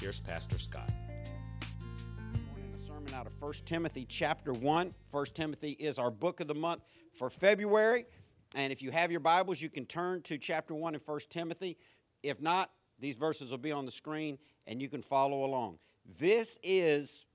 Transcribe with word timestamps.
here's 0.00 0.20
Pastor 0.20 0.58
Scott. 0.58 0.88
morning 2.48 2.72
a 2.76 2.86
sermon 2.86 3.12
out 3.14 3.26
of 3.26 3.32
1 3.42 3.52
Timothy 3.64 4.06
chapter 4.08 4.52
1. 4.52 4.94
1 5.10 5.26
Timothy 5.34 5.72
is 5.72 5.98
our 5.98 6.10
book 6.10 6.38
of 6.38 6.46
the 6.46 6.54
month 6.54 6.82
for 7.12 7.28
February. 7.28 8.06
And 8.54 8.72
if 8.72 8.80
you 8.80 8.92
have 8.92 9.10
your 9.10 9.18
Bibles, 9.20 9.60
you 9.60 9.68
can 9.68 9.86
turn 9.86 10.22
to 10.22 10.38
chapter 10.38 10.72
1 10.72 10.94
in 10.94 11.00
1 11.04 11.20
Timothy. 11.30 11.78
If 12.22 12.40
not, 12.40 12.70
these 13.00 13.16
verses 13.16 13.50
will 13.50 13.58
be 13.58 13.72
on 13.72 13.86
the 13.86 13.90
screen 13.90 14.38
and 14.68 14.80
you 14.80 14.88
can 14.88 15.02
follow 15.02 15.44
along. 15.44 15.78
This 16.18 16.60
is 16.62 17.26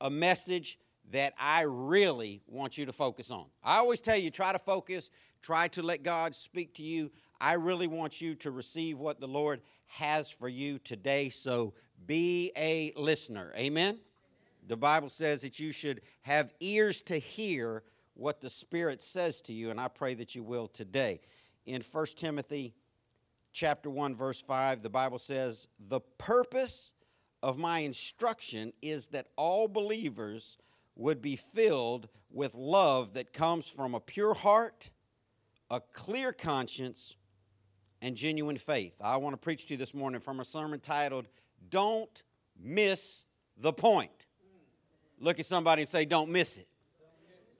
a 0.00 0.08
message 0.08 0.78
that 1.10 1.34
I 1.38 1.62
really 1.62 2.40
want 2.46 2.78
you 2.78 2.86
to 2.86 2.92
focus 2.92 3.30
on. 3.30 3.46
I 3.62 3.76
always 3.76 4.00
tell 4.00 4.16
you 4.16 4.30
try 4.30 4.52
to 4.52 4.58
focus, 4.58 5.10
try 5.42 5.68
to 5.68 5.82
let 5.82 6.02
God 6.02 6.34
speak 6.34 6.74
to 6.76 6.82
you. 6.82 7.12
I 7.38 7.54
really 7.54 7.86
want 7.86 8.22
you 8.22 8.34
to 8.36 8.50
receive 8.50 8.98
what 8.98 9.20
the 9.20 9.28
Lord 9.28 9.60
has 9.94 10.30
for 10.30 10.48
you 10.48 10.78
today, 10.78 11.28
so 11.28 11.74
be 12.06 12.52
a 12.56 12.92
listener. 12.96 13.52
Amen? 13.56 13.98
The 14.66 14.76
Bible 14.76 15.08
says 15.08 15.42
that 15.42 15.58
you 15.58 15.72
should 15.72 16.00
have 16.22 16.54
ears 16.60 17.02
to 17.02 17.18
hear 17.18 17.82
what 18.14 18.40
the 18.40 18.50
Spirit 18.50 19.02
says 19.02 19.40
to 19.42 19.52
you, 19.52 19.70
and 19.70 19.80
I 19.80 19.88
pray 19.88 20.14
that 20.14 20.34
you 20.34 20.42
will 20.42 20.68
today. 20.68 21.20
In 21.66 21.82
1 21.82 22.06
Timothy 22.16 22.74
chapter 23.54 23.88
1 23.88 24.16
verse 24.16 24.42
5 24.42 24.82
the 24.82 24.90
bible 24.90 25.18
says 25.18 25.68
the 25.78 26.00
purpose 26.18 26.92
of 27.40 27.56
my 27.56 27.78
instruction 27.78 28.72
is 28.82 29.06
that 29.06 29.28
all 29.36 29.68
believers 29.68 30.58
would 30.96 31.22
be 31.22 31.36
filled 31.36 32.08
with 32.32 32.52
love 32.56 33.14
that 33.14 33.32
comes 33.32 33.68
from 33.68 33.94
a 33.94 34.00
pure 34.00 34.34
heart 34.34 34.90
a 35.70 35.80
clear 35.80 36.32
conscience 36.32 37.14
and 38.04 38.16
genuine 38.16 38.58
faith 38.58 38.94
i 39.02 39.16
want 39.16 39.32
to 39.32 39.38
preach 39.38 39.64
to 39.66 39.74
you 39.74 39.78
this 39.78 39.94
morning 39.94 40.20
from 40.20 40.38
a 40.38 40.44
sermon 40.44 40.78
titled 40.78 41.26
don't 41.70 42.22
miss 42.62 43.24
the 43.56 43.72
point 43.72 44.26
look 45.18 45.40
at 45.40 45.46
somebody 45.46 45.82
and 45.82 45.88
say 45.88 46.04
don't 46.04 46.30
miss 46.30 46.58
it 46.58 46.68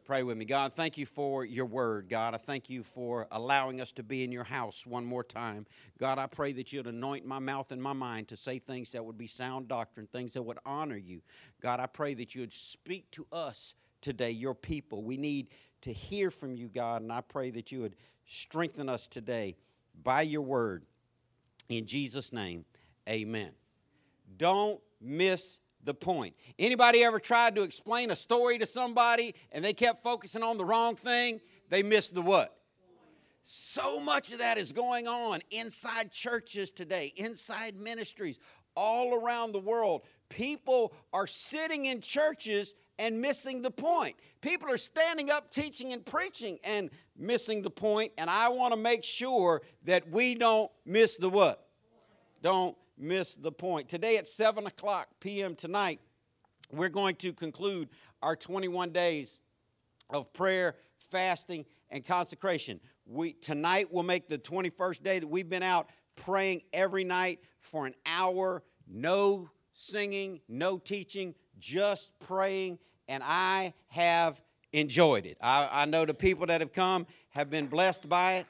Pray 0.04 0.22
with 0.22 0.36
me. 0.36 0.44
God, 0.44 0.74
thank 0.74 0.98
you 0.98 1.06
for 1.06 1.46
your 1.46 1.64
word. 1.64 2.10
God, 2.10 2.34
I 2.34 2.36
thank 2.36 2.68
you 2.68 2.82
for 2.82 3.26
allowing 3.32 3.80
us 3.80 3.90
to 3.92 4.02
be 4.02 4.22
in 4.22 4.30
your 4.30 4.44
house 4.44 4.86
one 4.86 5.06
more 5.06 5.24
time. 5.24 5.64
God, 5.98 6.18
I 6.18 6.26
pray 6.26 6.52
that 6.52 6.74
you'd 6.74 6.86
anoint 6.86 7.24
my 7.24 7.38
mouth 7.38 7.72
and 7.72 7.82
my 7.82 7.94
mind 7.94 8.28
to 8.28 8.36
say 8.36 8.58
things 8.58 8.90
that 8.90 9.02
would 9.02 9.16
be 9.16 9.26
sound 9.26 9.66
doctrine, 9.66 10.06
things 10.06 10.34
that 10.34 10.42
would 10.42 10.58
honor 10.66 10.98
you. 10.98 11.22
God, 11.62 11.80
I 11.80 11.86
pray 11.86 12.12
that 12.14 12.34
you'd 12.34 12.52
speak 12.52 13.10
to 13.12 13.26
us 13.32 13.72
today, 14.02 14.30
your 14.30 14.54
people. 14.54 15.02
We 15.02 15.16
need 15.16 15.48
to 15.80 15.90
hear 15.90 16.30
from 16.30 16.54
you, 16.54 16.68
God, 16.68 17.00
and 17.00 17.10
I 17.10 17.22
pray 17.22 17.50
that 17.52 17.72
you 17.72 17.80
would 17.80 17.96
strengthen 18.26 18.90
us 18.90 19.06
today 19.06 19.56
by 20.02 20.22
your 20.22 20.42
word. 20.42 20.84
In 21.68 21.86
Jesus' 21.86 22.32
name, 22.32 22.64
amen. 23.08 23.52
Don't 24.36 24.80
miss 25.00 25.60
the 25.82 25.94
point. 25.94 26.34
Anybody 26.58 27.04
ever 27.04 27.18
tried 27.18 27.54
to 27.56 27.62
explain 27.62 28.10
a 28.10 28.16
story 28.16 28.58
to 28.58 28.66
somebody 28.66 29.34
and 29.52 29.64
they 29.64 29.72
kept 29.72 30.02
focusing 30.02 30.42
on 30.42 30.58
the 30.58 30.64
wrong 30.64 30.96
thing? 30.96 31.40
They 31.68 31.82
missed 31.82 32.14
the 32.14 32.22
what? 32.22 32.56
So 33.44 34.00
much 34.00 34.32
of 34.32 34.38
that 34.38 34.56
is 34.56 34.72
going 34.72 35.06
on 35.06 35.40
inside 35.50 36.10
churches 36.10 36.70
today, 36.70 37.12
inside 37.16 37.76
ministries, 37.76 38.38
all 38.74 39.14
around 39.14 39.52
the 39.52 39.60
world. 39.60 40.02
People 40.30 40.94
are 41.12 41.26
sitting 41.26 41.84
in 41.84 42.00
churches 42.00 42.74
and 42.98 43.20
missing 43.20 43.62
the 43.62 43.70
point. 43.70 44.16
People 44.40 44.70
are 44.70 44.76
standing 44.76 45.30
up 45.30 45.50
teaching 45.50 45.92
and 45.92 46.04
preaching 46.04 46.58
and 46.64 46.90
missing 47.16 47.62
the 47.62 47.70
point, 47.70 48.12
and 48.18 48.30
I 48.30 48.48
want 48.48 48.72
to 48.72 48.78
make 48.78 49.04
sure 49.04 49.62
that 49.84 50.08
we 50.10 50.34
don't 50.34 50.70
miss 50.84 51.16
the 51.16 51.28
what? 51.28 51.66
Don't 52.42 52.76
miss 52.98 53.34
the 53.36 53.52
point. 53.52 53.88
Today 53.88 54.16
at 54.16 54.26
7 54.26 54.66
o'clock 54.66 55.08
p.m. 55.20 55.54
tonight, 55.54 56.00
we're 56.70 56.88
going 56.88 57.16
to 57.16 57.32
conclude 57.32 57.88
our 58.22 58.36
21 58.36 58.90
days 58.90 59.40
of 60.10 60.32
prayer, 60.32 60.76
fasting, 60.96 61.64
and 61.90 62.04
consecration. 62.04 62.80
We, 63.06 63.34
tonight 63.34 63.92
will 63.92 64.02
make 64.02 64.28
the 64.28 64.38
21st 64.38 65.02
day 65.02 65.18
that 65.18 65.26
we've 65.26 65.48
been 65.48 65.62
out 65.62 65.88
praying 66.16 66.62
every 66.72 67.04
night 67.04 67.40
for 67.60 67.86
an 67.86 67.94
hour, 68.06 68.62
no 68.86 69.50
singing, 69.72 70.40
no 70.48 70.78
teaching, 70.78 71.34
just 71.58 72.10
praying, 72.20 72.78
and 73.08 73.22
I 73.24 73.74
have 73.88 74.40
enjoyed 74.72 75.26
it. 75.26 75.38
I, 75.40 75.68
I 75.70 75.84
know 75.84 76.04
the 76.04 76.14
people 76.14 76.46
that 76.46 76.60
have 76.60 76.72
come 76.72 77.06
have 77.30 77.50
been 77.50 77.66
blessed 77.66 78.08
by 78.08 78.34
it. 78.34 78.46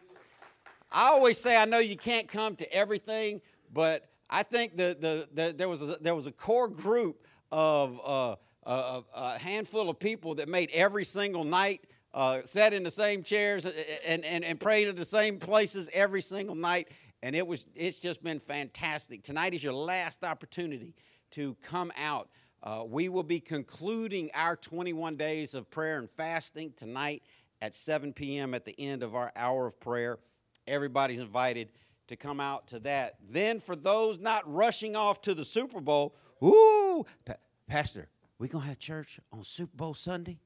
I 0.91 1.09
always 1.09 1.39
say 1.39 1.57
I 1.57 1.65
know 1.65 1.79
you 1.79 1.97
can't 1.97 2.29
come 2.29 2.57
to 2.57 2.73
everything, 2.73 3.41
but 3.73 4.09
I 4.31 4.43
think 4.43 4.77
the, 4.77 4.97
the, 4.99 5.29
the, 5.33 5.53
there, 5.53 5.69
was 5.69 5.83
a, 5.83 5.97
there 6.01 6.15
was 6.15 6.27
a 6.27 6.33
core 6.33 6.69
group 6.69 7.27
of 7.51 8.01
uh, 8.05 8.37
a, 8.67 9.03
a 9.15 9.39
handful 9.39 9.91
of 9.91 9.99
people 9.99 10.37
that 10.37 10.49
made 10.49 10.71
every 10.73 11.05
single 11.05 11.45
night, 11.45 11.83
uh, 12.15 12.41
sat 12.45 12.73
in 12.73 12.83
the 12.85 12.91
same 12.91 13.23
chairs 13.23 13.67
and, 14.07 14.25
and, 14.25 14.45
and 14.45 14.61
prayed 14.61 14.89
at 14.89 14.97
the 14.97 15.05
same 15.05 15.39
places 15.39 15.89
every 15.93 16.23
single 16.23 16.55
night. 16.55 16.89
And 17.23 17.35
it 17.35 17.47
was, 17.47 17.67
it's 17.75 18.01
just 18.01 18.23
been 18.23 18.39
fantastic. 18.39 19.23
Tonight 19.23 19.55
is 19.55 19.63
your 19.63 19.73
last 19.73 20.25
opportunity 20.25 20.95
to 21.33 21.57
come 21.63 21.93
out. 21.97 22.29
Uh, 22.65 22.83
we 22.89 23.11
will 23.11 23.23
be 23.23 23.41
concluding 23.41 24.31
our 24.33 24.57
21 24.57 25.17
days 25.17 25.55
of 25.55 25.71
prayer 25.71 25.99
and 25.99 26.09
fasting 26.11 26.73
tonight 26.75 27.23
at 27.61 27.75
7 27.75 28.15
p.m. 28.15 28.55
at 28.55 28.65
the 28.65 28.75
end 28.81 29.03
of 29.03 29.15
our 29.15 29.31
hour 29.37 29.67
of 29.67 29.79
prayer. 29.79 30.19
Everybody's 30.67 31.21
invited 31.21 31.69
to 32.09 32.17
come 32.17 32.41
out 32.41 32.67
to 32.69 32.79
that. 32.81 33.17
Then, 33.29 33.61
for 33.61 33.77
those 33.77 34.19
not 34.19 34.51
rushing 34.51 34.97
off 34.97 35.21
to 35.23 35.35
the 35.35 35.45
Super 35.45 35.79
Bowl, 35.83 36.15
ooh, 36.43 37.05
pa- 37.27 37.35
Pastor, 37.67 38.09
we 38.39 38.49
gonna 38.49 38.65
have 38.65 38.79
church 38.79 39.21
on 39.31 39.45
Super 39.45 39.77
Bowl 39.77 39.93
Sunday? 39.93 40.39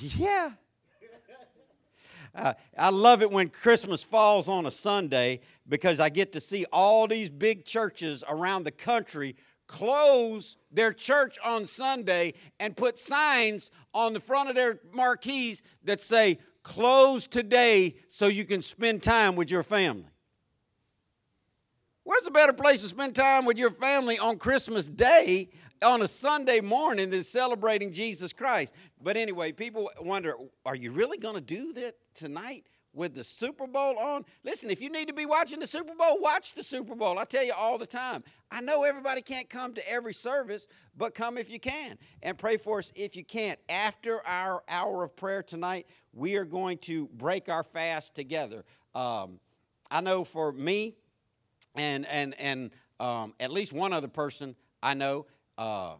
Yeah. 0.00 0.52
Uh, 2.36 2.52
I 2.76 2.90
love 2.90 3.22
it 3.22 3.30
when 3.30 3.48
Christmas 3.48 4.02
falls 4.02 4.48
on 4.48 4.66
a 4.66 4.70
Sunday 4.72 5.40
because 5.68 6.00
I 6.00 6.08
get 6.08 6.32
to 6.32 6.40
see 6.40 6.66
all 6.72 7.06
these 7.06 7.30
big 7.30 7.64
churches 7.64 8.24
around 8.28 8.64
the 8.64 8.72
country 8.72 9.36
close 9.66 10.56
their 10.70 10.92
church 10.92 11.38
on 11.44 11.66
Sunday 11.66 12.34
and 12.60 12.76
put 12.76 12.98
signs 12.98 13.70
on 13.92 14.12
the 14.12 14.20
front 14.20 14.48
of 14.48 14.54
their 14.54 14.80
marquees 14.92 15.62
that 15.84 16.00
say, 16.00 16.38
Close 16.62 17.26
today 17.26 17.94
so 18.08 18.26
you 18.26 18.46
can 18.46 18.62
spend 18.62 19.02
time 19.02 19.36
with 19.36 19.50
your 19.50 19.62
family. 19.62 20.08
Where's 22.04 22.26
a 22.26 22.30
better 22.30 22.54
place 22.54 22.80
to 22.82 22.88
spend 22.88 23.14
time 23.14 23.44
with 23.44 23.58
your 23.58 23.70
family 23.70 24.18
on 24.18 24.38
Christmas 24.38 24.86
Day 24.86 25.50
on 25.82 26.00
a 26.00 26.08
Sunday 26.08 26.60
morning 26.60 27.10
than 27.10 27.22
celebrating 27.22 27.92
Jesus 27.92 28.32
Christ? 28.32 28.72
But 29.02 29.18
anyway, 29.18 29.52
people 29.52 29.90
wonder 30.00 30.34
are 30.64 30.74
you 30.74 30.90
really 30.90 31.18
going 31.18 31.34
to 31.34 31.40
do 31.42 31.74
that 31.74 31.96
tonight 32.14 32.66
with 32.94 33.14
the 33.14 33.24
Super 33.24 33.66
Bowl 33.66 33.98
on? 33.98 34.24
Listen, 34.44 34.70
if 34.70 34.80
you 34.80 34.90
need 34.90 35.08
to 35.08 35.14
be 35.14 35.26
watching 35.26 35.60
the 35.60 35.66
Super 35.66 35.94
Bowl, 35.94 36.18
watch 36.20 36.54
the 36.54 36.62
Super 36.62 36.94
Bowl. 36.94 37.18
I 37.18 37.24
tell 37.24 37.44
you 37.44 37.52
all 37.52 37.78
the 37.78 37.86
time. 37.86 38.24
I 38.50 38.60
know 38.60 38.84
everybody 38.84 39.20
can't 39.20 39.48
come 39.50 39.74
to 39.74 39.90
every 39.90 40.14
service, 40.14 40.66
but 40.96 41.14
come 41.14 41.36
if 41.36 41.50
you 41.50 41.60
can 41.60 41.98
and 42.22 42.38
pray 42.38 42.56
for 42.56 42.78
us 42.78 42.92
if 42.94 43.16
you 43.16 43.24
can't. 43.24 43.58
After 43.68 44.24
our 44.26 44.62
hour 44.68 45.04
of 45.04 45.16
prayer 45.16 45.42
tonight, 45.42 45.86
we 46.12 46.36
are 46.36 46.44
going 46.44 46.78
to 46.78 47.08
break 47.08 47.48
our 47.48 47.64
fast 47.64 48.14
together. 48.14 48.64
Um, 48.94 49.40
I 49.90 50.00
know 50.00 50.24
for 50.24 50.52
me, 50.52 50.94
and 51.74 52.06
and 52.06 52.34
and 52.38 52.70
um, 53.00 53.34
at 53.40 53.50
least 53.50 53.72
one 53.72 53.92
other 53.92 54.08
person 54.08 54.54
I 54.82 54.94
know 54.94 55.26
uh, 55.58 55.94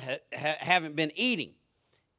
ha- 0.00 0.18
ha- 0.34 0.56
haven't 0.58 0.96
been 0.96 1.12
eating, 1.14 1.52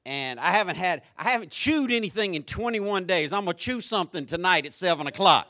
and 0.05 0.39
I 0.39 0.51
haven't 0.51 0.77
had 0.77 1.03
I 1.17 1.29
haven't 1.29 1.51
chewed 1.51 1.91
anything 1.91 2.33
in 2.35 2.43
21 2.43 3.05
days. 3.05 3.33
I'm 3.33 3.45
gonna 3.45 3.57
chew 3.57 3.81
something 3.81 4.25
tonight 4.25 4.65
at 4.65 4.73
seven 4.73 5.07
o'clock, 5.07 5.47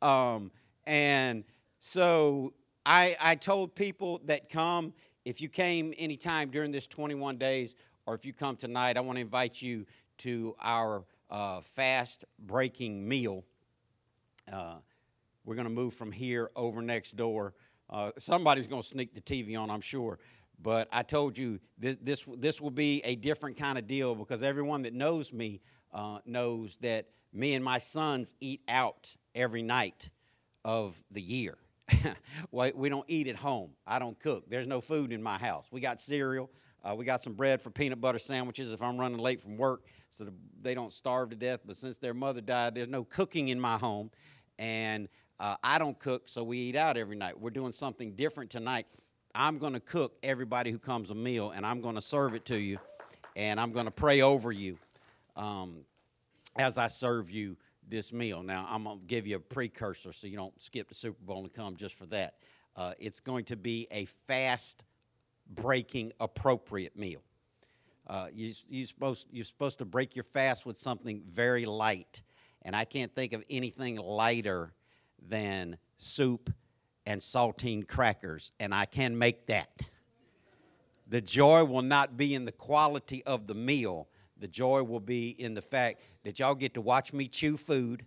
um, 0.00 0.50
and 0.86 1.44
so 1.80 2.52
I 2.84 3.16
I 3.20 3.34
told 3.34 3.74
people 3.74 4.20
that 4.24 4.48
come 4.48 4.92
if 5.24 5.40
you 5.40 5.48
came 5.48 5.94
anytime 5.98 6.50
during 6.50 6.72
this 6.72 6.86
21 6.86 7.38
days, 7.38 7.74
or 8.06 8.14
if 8.14 8.26
you 8.26 8.32
come 8.32 8.56
tonight, 8.56 8.96
I 8.96 9.00
want 9.00 9.16
to 9.16 9.20
invite 9.20 9.62
you 9.62 9.86
to 10.18 10.56
our 10.60 11.04
uh, 11.30 11.60
fast 11.60 12.24
breaking 12.38 13.08
meal. 13.08 13.44
Uh, 14.52 14.76
we're 15.44 15.54
to 15.64 15.70
move 15.70 15.94
from 15.94 16.12
here 16.12 16.50
over 16.54 16.82
next 16.82 17.16
door 17.16 17.54
Uh, 17.90 18.10
somebody's 18.16 18.66
to 18.82 18.88
sneak 18.88 19.12
the 19.14 19.20
TV 19.20 19.58
on, 19.58 19.70
I'm 19.70 19.82
sure. 19.82 20.18
But 20.62 20.88
I 20.92 21.02
told 21.02 21.36
you 21.36 21.58
this, 21.76 21.96
this, 22.00 22.24
this 22.38 22.60
will 22.60 22.70
be 22.70 23.00
a 23.04 23.16
different 23.16 23.56
kind 23.56 23.78
of 23.78 23.86
deal 23.86 24.14
because 24.14 24.42
everyone 24.42 24.82
that 24.82 24.94
knows 24.94 25.32
me 25.32 25.60
uh, 25.92 26.18
knows 26.24 26.76
that 26.78 27.06
me 27.32 27.54
and 27.54 27.64
my 27.64 27.78
sons 27.78 28.34
eat 28.40 28.60
out 28.68 29.14
every 29.34 29.62
night 29.62 30.10
of 30.64 31.02
the 31.10 31.20
year. 31.20 31.58
we 32.50 32.88
don't 32.88 33.04
eat 33.08 33.26
at 33.26 33.36
home. 33.36 33.70
I 33.86 33.98
don't 33.98 34.18
cook. 34.18 34.48
There's 34.48 34.66
no 34.66 34.80
food 34.80 35.12
in 35.12 35.22
my 35.22 35.36
house. 35.36 35.66
We 35.70 35.80
got 35.80 36.00
cereal. 36.00 36.50
Uh, 36.84 36.94
we 36.94 37.04
got 37.04 37.22
some 37.22 37.34
bread 37.34 37.60
for 37.60 37.70
peanut 37.70 38.00
butter 38.00 38.18
sandwiches 38.18 38.72
if 38.72 38.82
I'm 38.82 38.98
running 38.98 39.18
late 39.18 39.40
from 39.40 39.56
work 39.56 39.84
so 40.10 40.28
they 40.60 40.74
don't 40.74 40.92
starve 40.92 41.30
to 41.30 41.36
death. 41.36 41.60
But 41.64 41.76
since 41.76 41.98
their 41.98 42.14
mother 42.14 42.40
died, 42.40 42.74
there's 42.74 42.88
no 42.88 43.04
cooking 43.04 43.48
in 43.48 43.60
my 43.60 43.78
home. 43.78 44.10
And 44.58 45.08
uh, 45.38 45.56
I 45.62 45.78
don't 45.78 45.98
cook, 45.98 46.28
so 46.28 46.44
we 46.44 46.58
eat 46.58 46.76
out 46.76 46.96
every 46.96 47.16
night. 47.16 47.40
We're 47.40 47.50
doing 47.50 47.72
something 47.72 48.14
different 48.14 48.50
tonight. 48.50 48.86
I'm 49.34 49.58
going 49.58 49.72
to 49.72 49.80
cook 49.80 50.16
everybody 50.22 50.70
who 50.70 50.78
comes 50.78 51.10
a 51.10 51.14
meal, 51.14 51.52
and 51.54 51.64
I'm 51.64 51.80
going 51.80 51.94
to 51.94 52.02
serve 52.02 52.34
it 52.34 52.44
to 52.46 52.58
you, 52.58 52.78
and 53.34 53.58
I'm 53.58 53.72
going 53.72 53.86
to 53.86 53.90
pray 53.92 54.20
over 54.20 54.52
you 54.52 54.78
um, 55.36 55.84
as 56.56 56.76
I 56.76 56.88
serve 56.88 57.30
you 57.30 57.56
this 57.88 58.12
meal. 58.12 58.42
Now, 58.42 58.66
I'm 58.68 58.84
going 58.84 59.00
to 59.00 59.06
give 59.06 59.26
you 59.26 59.36
a 59.36 59.40
precursor 59.40 60.12
so 60.12 60.26
you 60.26 60.36
don't 60.36 60.60
skip 60.60 60.88
the 60.88 60.94
Super 60.94 61.22
Bowl 61.24 61.38
and 61.44 61.52
come 61.52 61.76
just 61.76 61.94
for 61.94 62.06
that. 62.06 62.34
Uh, 62.76 62.92
it's 62.98 63.20
going 63.20 63.44
to 63.46 63.56
be 63.56 63.88
a 63.90 64.04
fast 64.26 64.84
breaking 65.48 66.12
appropriate 66.20 66.96
meal. 66.96 67.22
Uh, 68.06 68.26
you, 68.34 68.52
you're, 68.68 68.86
supposed, 68.86 69.28
you're 69.30 69.44
supposed 69.44 69.78
to 69.78 69.84
break 69.84 70.14
your 70.14 70.24
fast 70.24 70.66
with 70.66 70.76
something 70.76 71.22
very 71.24 71.64
light. 71.64 72.22
And 72.62 72.76
I 72.76 72.84
can't 72.84 73.14
think 73.14 73.32
of 73.32 73.42
anything 73.48 73.96
lighter 73.96 74.72
than 75.26 75.78
soup 75.98 76.52
and 77.06 77.20
saltine 77.20 77.86
crackers, 77.86 78.52
and 78.60 78.74
I 78.74 78.86
can 78.86 79.18
make 79.18 79.46
that. 79.46 79.88
The 81.08 81.20
joy 81.20 81.64
will 81.64 81.82
not 81.82 82.16
be 82.16 82.34
in 82.34 82.44
the 82.44 82.52
quality 82.52 83.22
of 83.24 83.46
the 83.46 83.54
meal, 83.54 84.08
the 84.38 84.48
joy 84.48 84.82
will 84.82 85.00
be 85.00 85.30
in 85.30 85.54
the 85.54 85.62
fact 85.62 86.00
that 86.24 86.38
y'all 86.38 86.54
get 86.54 86.74
to 86.74 86.80
watch 86.80 87.12
me 87.12 87.28
chew 87.28 87.56
food. 87.56 88.04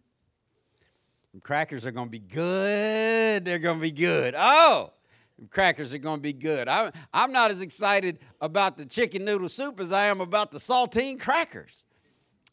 And 1.33 1.43
crackers 1.43 1.85
are 1.85 1.91
going 1.91 2.07
to 2.07 2.11
be 2.11 2.19
good. 2.19 3.43
They're 3.43 3.59
going 3.59 3.77
to 3.77 3.81
be 3.81 3.91
good. 3.91 4.35
Oh, 4.37 4.93
crackers 5.49 5.93
are 5.93 5.97
going 5.97 6.17
to 6.17 6.21
be 6.21 6.33
good. 6.33 6.67
I, 6.67 6.91
I'm 7.13 7.31
not 7.31 7.51
as 7.51 7.61
excited 7.61 8.19
about 8.41 8.77
the 8.77 8.85
chicken 8.85 9.25
noodle 9.25 9.49
soup 9.49 9.79
as 9.79 9.91
I 9.91 10.05
am 10.05 10.21
about 10.21 10.51
the 10.51 10.59
saltine 10.59 11.19
crackers. 11.19 11.85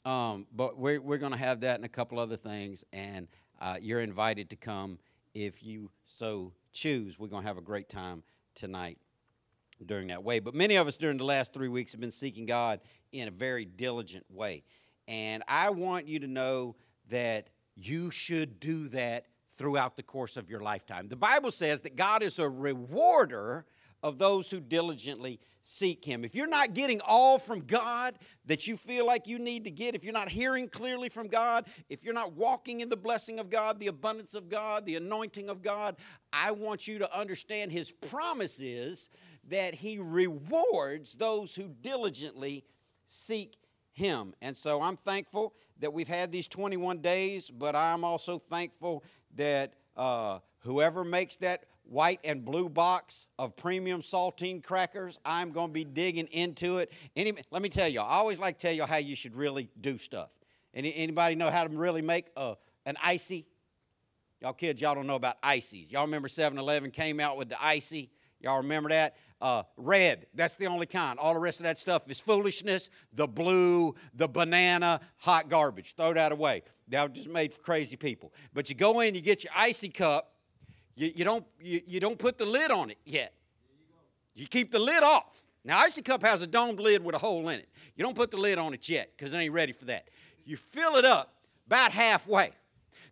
Um, 0.05 0.47
but 0.55 0.77
we're, 0.79 1.01
we're 1.01 1.19
going 1.19 1.33
to 1.33 1.39
have 1.39 1.61
that 1.61 1.77
and 1.77 1.85
a 1.85 1.89
couple 1.89 2.19
other 2.19 2.37
things, 2.37 2.85
and 2.93 3.29
uh, 3.61 3.79
you're 3.81 4.01
invited 4.01 4.51
to 4.51 4.57
come 4.57 4.99
if 5.35 5.63
you 5.63 5.91
so 6.07 6.53
choose. 6.73 7.19
We're 7.19 7.29
going 7.29 7.43
to 7.43 7.49
have 7.49 7.59
a 7.59 7.63
great 7.63 7.89
time 7.89 8.23
tonight 8.55 8.99
during 9.85 10.09
that 10.09 10.23
way. 10.23 10.41
But 10.41 10.55
many 10.55 10.77
of 10.77 10.87
us 10.87 10.97
during 10.97 11.19
the 11.19 11.25
last 11.25 11.53
three 11.53 11.69
weeks 11.69 11.93
have 11.93 12.01
been 12.01 12.11
seeking 12.11 12.47
God 12.47 12.81
in 13.13 13.29
a 13.29 13.31
very 13.31 13.65
diligent 13.65 14.25
way. 14.31 14.65
And 15.09 15.43
I 15.49 15.71
want 15.71 16.07
you 16.07 16.21
to 16.21 16.27
know 16.27 16.77
that 17.09 17.49
you 17.75 18.11
should 18.11 18.61
do 18.61 18.89
that 18.89 19.27
throughout 19.57 19.97
the 19.97 20.03
course 20.03 20.37
of 20.37 20.49
your 20.49 20.61
lifetime. 20.61 21.09
The 21.09 21.17
Bible 21.17 21.51
says 21.51 21.83
that 21.83 21.97
God 21.97 22.23
is 22.23 22.39
a 22.39 22.49
rewarder 22.49 23.67
of 24.03 24.19
those 24.19 24.51
who 24.51 24.61
diligently 24.61 25.41
seek 25.63 26.05
Him. 26.05 26.25
If 26.25 26.35
you're 26.35 26.47
not 26.47 26.75
getting 26.75 27.01
all 27.01 27.39
from 27.39 27.61
God 27.61 28.19
that 28.47 28.67
you 28.67 28.77
feel 28.77 29.07
like 29.07 29.27
you 29.27 29.39
need 29.39 29.65
to 29.65 29.71
get, 29.71 29.95
if 29.95 30.05
you're 30.05 30.13
not 30.13 30.29
hearing 30.29 30.69
clearly 30.69 31.09
from 31.09 31.29
God, 31.29 31.67
if 31.89 32.03
you're 32.03 32.15
not 32.15 32.33
walking 32.33 32.81
in 32.81 32.89
the 32.89 32.97
blessing 32.97 33.39
of 33.39 33.51
God, 33.51 33.79
the 33.79 33.87
abundance 33.87 34.35
of 34.35 34.49
God, 34.49 34.87
the 34.87 34.97
anointing 34.97 35.49
of 35.49 35.63
God, 35.63 35.97
I 36.33 36.53
want 36.53 36.89
you 36.89 36.99
to 36.99 37.17
understand 37.19 37.73
His 37.73 37.91
promise 37.91 38.61
is 38.61 39.09
that 39.49 39.75
He 39.75 39.99
rewards 39.99 41.15
those 41.15 41.55
who 41.55 41.69
diligently 41.69 42.65
seek 43.07 43.57
Him. 43.93 44.35
And 44.43 44.57
so 44.57 44.81
I'm 44.81 44.97
thankful 44.97 45.55
that 45.79 45.93
we've 45.93 46.09
had 46.09 46.33
these 46.33 46.49
21 46.49 46.99
days, 46.99 47.51
but 47.51 47.75
I'm 47.75 48.05
also 48.05 48.39
thankful 48.39 49.05
that 49.37 49.75
uh, 49.97 50.39
whoever 50.61 51.05
makes 51.05 51.37
that 51.39 51.65
white 51.85 52.21
and 52.25 52.45
blue 52.45 52.69
box 52.69 53.27
of 53.39 53.57
premium 53.57 54.03
saltine 54.03 54.63
crackers. 54.63 55.19
I'm 55.25 55.53
going 55.53 55.69
to 55.69 55.73
be 55.73 55.85
digging 55.85 56.27
into 56.29 56.79
it. 56.79 56.91
Any, 57.17 57.35
let 57.51 57.63
me 57.63 57.69
tell 57.69 57.89
you, 57.89 58.01
I 58.01 58.15
always 58.15 58.39
like 58.39 58.59
to 58.59 58.67
tell 58.67 58.75
you 58.75 58.85
how 58.85 58.97
you 58.97 59.17
should 59.17 59.37
really 59.37 59.69
do 59.81 59.99
stuff. 59.99 60.31
Any, 60.75 60.95
anybody 60.95 61.35
know 61.35 61.51
how 61.51 61.65
to 61.65 61.77
really 61.77 62.03
make 62.03 62.27
a, 62.37 62.57
an 62.87 62.97
ICEE? 63.03 63.47
Y'all 64.41 64.53
kids, 64.53 64.81
y'all 64.81 64.95
don't 64.95 65.07
know 65.07 65.17
about 65.17 65.37
ICEEs. 65.43 65.93
Y'all 65.93 66.05
remember 66.05 66.29
7 66.29 66.59
Eleven 66.59 66.91
came 66.91 67.21
out 67.21 67.37
with 67.37 67.49
the 67.49 67.65
ICEE? 67.65 68.11
Y'all 68.41 68.59
remember 68.59 68.89
that? 68.89 69.17
Uh, 69.41 69.63
red, 69.77 70.27
that's 70.35 70.55
the 70.57 70.67
only 70.67 70.87
kind. 70.87 71.19
All 71.19 71.35
the 71.35 71.41
rest 71.41 71.61
of 71.61 71.65
that 71.65 71.79
stuff 71.79 72.09
is 72.09 72.21
foolishness. 72.21 72.91
The 73.13 73.27
blue, 73.27 73.95
the 74.15 74.29
banana, 74.29 75.01
hot 75.17 75.49
garbage. 75.49 75.95
Throw 75.97 76.13
that 76.15 76.33
away. 76.33 76.63
That 76.89 77.09
was 77.09 77.19
just 77.19 77.29
made 77.29 77.53
for 77.53 77.61
crazy 77.61 77.97
people. 77.97 78.33
But 78.53 78.69
you 78.69 78.75
go 78.75 79.01
in, 79.01 79.15
you 79.15 79.21
get 79.21 79.45
your 79.45 79.53
ICEE 79.57 79.91
cup. 79.91 80.32
You, 80.95 81.13
you, 81.15 81.25
don't, 81.25 81.45
you, 81.61 81.81
you 81.87 82.01
don't 82.01 82.19
put 82.19 82.39
the 82.39 82.47
lid 82.47 82.71
on 82.71 82.91
it 82.91 82.99
yet. 83.05 83.33
You 84.35 84.47
keep 84.47 84.71
the 84.71 84.79
lid 84.79 85.03
off. 85.03 85.43
Now, 85.65 85.79
ICEE 85.79 86.03
cup 86.03 86.23
has 86.23 86.43
a 86.43 86.47
domed 86.47 86.81
lid 86.81 87.05
with 87.05 87.15
a 87.15 87.19
hole 87.19 87.49
in 87.49 87.61
it. 87.61 87.69
You 87.97 88.05
don't 88.05 88.17
put 88.17 88.31
the 88.31 88.37
lid 88.37 88.59
on 88.59 88.75
it 88.75 88.89
yet 88.89 89.13
because 89.17 89.33
it 89.33 89.37
ain't 89.37 89.53
ready 89.53 89.73
for 89.73 89.85
that. 89.87 90.09
You 90.45 90.57
fill 90.57 90.97
it 90.97 91.05
up 91.05 91.35
about 91.67 91.93
halfway. 91.93 92.51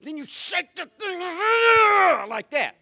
Then 0.03 0.17
you 0.17 0.25
shake 0.27 0.75
the 0.75 0.89
thing 0.99 1.21
like 2.29 2.51
that. 2.51 2.75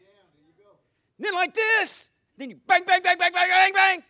Then 1.18 1.34
like 1.34 1.54
this. 1.54 2.08
Then 2.36 2.50
you 2.50 2.56
bang, 2.66 2.84
bang, 2.84 3.02
bang, 3.02 3.18
bang, 3.18 3.32
bang, 3.32 3.48
bang, 3.48 3.72
bang. 3.74 4.02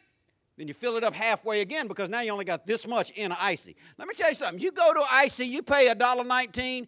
Then 0.59 0.69
you 0.69 0.75
fill 0.75 0.97
it 0.97 1.05
up 1.05 1.15
halfway 1.15 1.61
again 1.61 1.87
because 1.87 2.11
now 2.11 2.21
you 2.21 2.33
only 2.33 2.45
got 2.45 2.67
this 2.67 2.87
much 2.87 3.11
in 3.13 3.33
ICEE. 3.33 3.77
Let 3.97 4.09
me 4.09 4.15
tell 4.15 4.29
you 4.29 4.35
something. 4.35 4.61
You 4.61 4.73
go 4.73 4.93
to 4.93 5.01
ICEE, 5.01 5.47
you 5.47 5.63
pay 5.63 5.89
a 5.89 5.95
dollar 5.95 6.25
nineteen. 6.25 6.87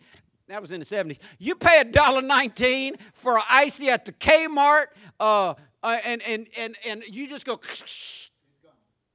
That 0.50 0.60
was 0.60 0.70
in 0.72 0.80
the 0.80 0.86
70s. 0.86 1.18
You 1.38 1.54
pay 1.54 1.80
a 1.80 1.84
dollar 1.84 2.22
nineteen 2.22 2.96
for 3.14 3.36
an 3.36 3.44
ICEE 3.48 3.88
at 3.88 4.04
the 4.04 4.12
Kmart, 4.12 4.86
uh, 5.18 5.54
uh, 5.82 5.98
and, 6.04 6.20
and, 6.22 6.48
and, 6.58 6.76
and 6.84 7.04
you 7.08 7.28
just 7.28 7.46
go 7.46 7.58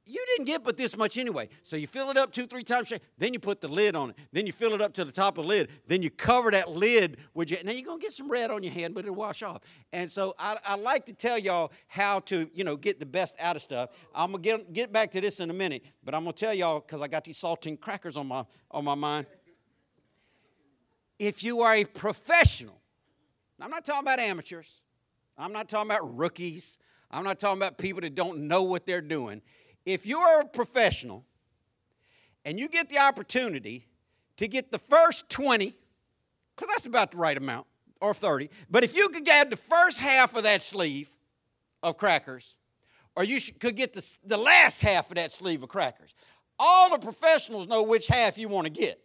you 0.07 0.23
didn't 0.27 0.45
get 0.45 0.63
but 0.63 0.77
this 0.77 0.95
much 0.95 1.17
anyway. 1.17 1.49
So 1.63 1.75
you 1.75 1.87
fill 1.87 2.11
it 2.11 2.17
up 2.17 2.31
two, 2.31 2.45
three 2.45 2.63
times, 2.63 2.93
then 3.17 3.33
you 3.33 3.39
put 3.39 3.59
the 3.59 3.67
lid 3.67 3.95
on 3.95 4.11
it. 4.11 4.17
Then 4.31 4.45
you 4.45 4.53
fill 4.53 4.73
it 4.73 4.81
up 4.81 4.93
to 4.93 5.05
the 5.05 5.11
top 5.11 5.37
of 5.37 5.43
the 5.43 5.47
lid. 5.49 5.69
Then 5.87 6.03
you 6.03 6.11
cover 6.11 6.51
that 6.51 6.71
lid 6.71 7.17
with 7.33 7.49
your, 7.49 7.63
now 7.63 7.71
you're 7.71 7.85
going 7.85 7.99
to 7.99 8.03
get 8.03 8.13
some 8.13 8.29
red 8.29 8.51
on 8.51 8.61
your 8.61 8.71
hand, 8.71 8.93
but 8.93 9.03
it'll 9.03 9.15
wash 9.15 9.41
off. 9.41 9.61
And 9.91 10.09
so 10.09 10.35
I, 10.37 10.57
I 10.63 10.75
like 10.75 11.07
to 11.07 11.13
tell 11.13 11.39
y'all 11.39 11.71
how 11.87 12.19
to, 12.21 12.49
you 12.53 12.63
know, 12.63 12.75
get 12.75 12.99
the 12.99 13.05
best 13.05 13.35
out 13.39 13.55
of 13.55 13.63
stuff. 13.63 13.89
I'm 14.13 14.31
going 14.31 14.43
to 14.43 14.49
get, 14.49 14.73
get 14.73 14.93
back 14.93 15.11
to 15.11 15.21
this 15.21 15.39
in 15.39 15.49
a 15.49 15.53
minute, 15.53 15.83
but 16.03 16.13
I'm 16.13 16.23
going 16.23 16.33
to 16.33 16.45
tell 16.45 16.53
y'all, 16.53 16.81
because 16.81 17.01
I 17.01 17.07
got 17.07 17.23
these 17.23 17.39
saltine 17.39 17.79
crackers 17.79 18.15
on 18.15 18.27
my, 18.27 18.45
on 18.69 18.85
my 18.85 18.95
mind. 18.95 19.25
If 21.19 21.43
you 21.43 21.61
are 21.61 21.75
a 21.75 21.85
professional, 21.85 22.79
I'm 23.59 23.69
not 23.69 23.85
talking 23.85 24.03
about 24.03 24.19
amateurs. 24.19 24.69
I'm 25.37 25.53
not 25.53 25.69
talking 25.69 25.89
about 25.89 26.17
rookies. 26.17 26.77
I'm 27.11 27.23
not 27.23 27.39
talking 27.39 27.59
about 27.59 27.77
people 27.77 28.01
that 28.01 28.15
don't 28.15 28.47
know 28.47 28.63
what 28.63 28.85
they're 28.85 29.01
doing 29.01 29.41
if 29.85 30.05
you're 30.05 30.41
a 30.41 30.45
professional 30.45 31.23
and 32.43 32.59
you 32.59 32.67
get 32.67 32.89
the 32.89 32.97
opportunity 32.97 33.87
to 34.37 34.47
get 34.47 34.71
the 34.71 34.79
first 34.79 35.29
20, 35.29 35.73
because 36.55 36.69
that's 36.73 36.85
about 36.85 37.11
the 37.11 37.17
right 37.17 37.37
amount, 37.37 37.67
or 38.01 38.13
30, 38.13 38.49
but 38.69 38.83
if 38.83 38.95
you 38.95 39.09
could 39.09 39.23
get 39.23 39.49
the 39.49 39.55
first 39.55 39.97
half 39.99 40.35
of 40.35 40.43
that 40.43 40.61
sleeve 40.61 41.09
of 41.81 41.97
crackers, 41.97 42.55
or 43.15 43.23
you 43.23 43.39
could 43.59 43.75
get 43.75 43.93
the, 43.93 44.17
the 44.25 44.37
last 44.37 44.81
half 44.81 45.09
of 45.09 45.15
that 45.15 45.31
sleeve 45.31 45.63
of 45.63 45.69
crackers, 45.69 46.13
all 46.59 46.89
the 46.89 46.99
professionals 46.99 47.67
know 47.67 47.83
which 47.83 48.07
half 48.07 48.37
you 48.37 48.49
want 48.49 48.65
to 48.65 48.71
get. 48.71 48.99